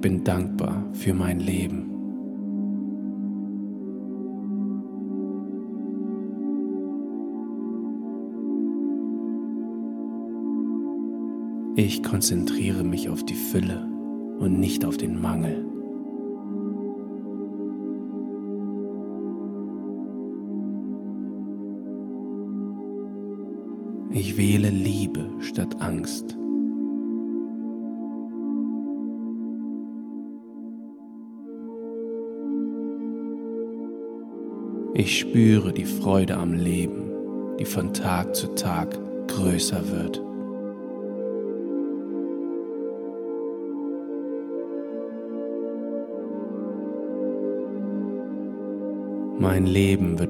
Bin 0.06 0.22
dankbar 0.22 0.84
für 0.92 1.14
mein 1.14 1.40
Leben. 1.40 1.90
Ich 11.74 12.04
konzentriere 12.04 12.84
mich 12.84 13.08
auf 13.08 13.24
die 13.24 13.34
Fülle 13.34 13.84
und 14.38 14.60
nicht 14.60 14.84
auf 14.84 14.96
den 14.96 15.20
Mangel. 15.20 15.65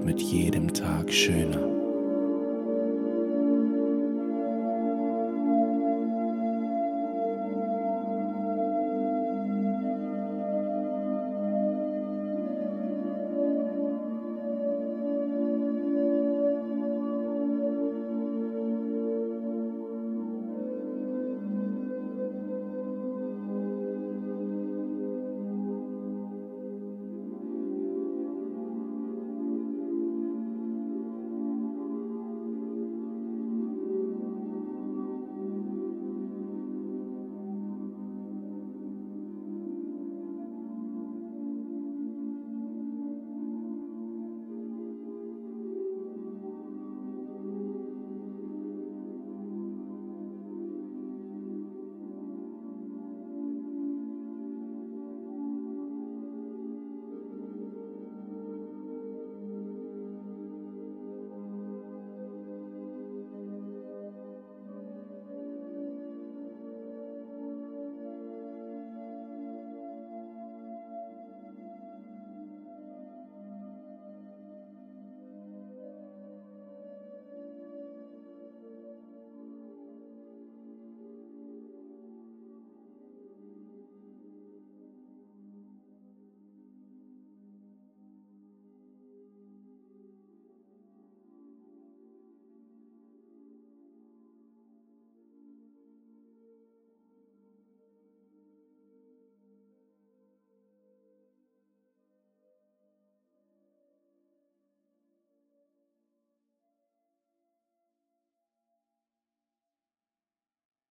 Mit 0.07 0.23
jedem 0.23 0.73
Tag 0.73 1.13
schöner. 1.13 1.66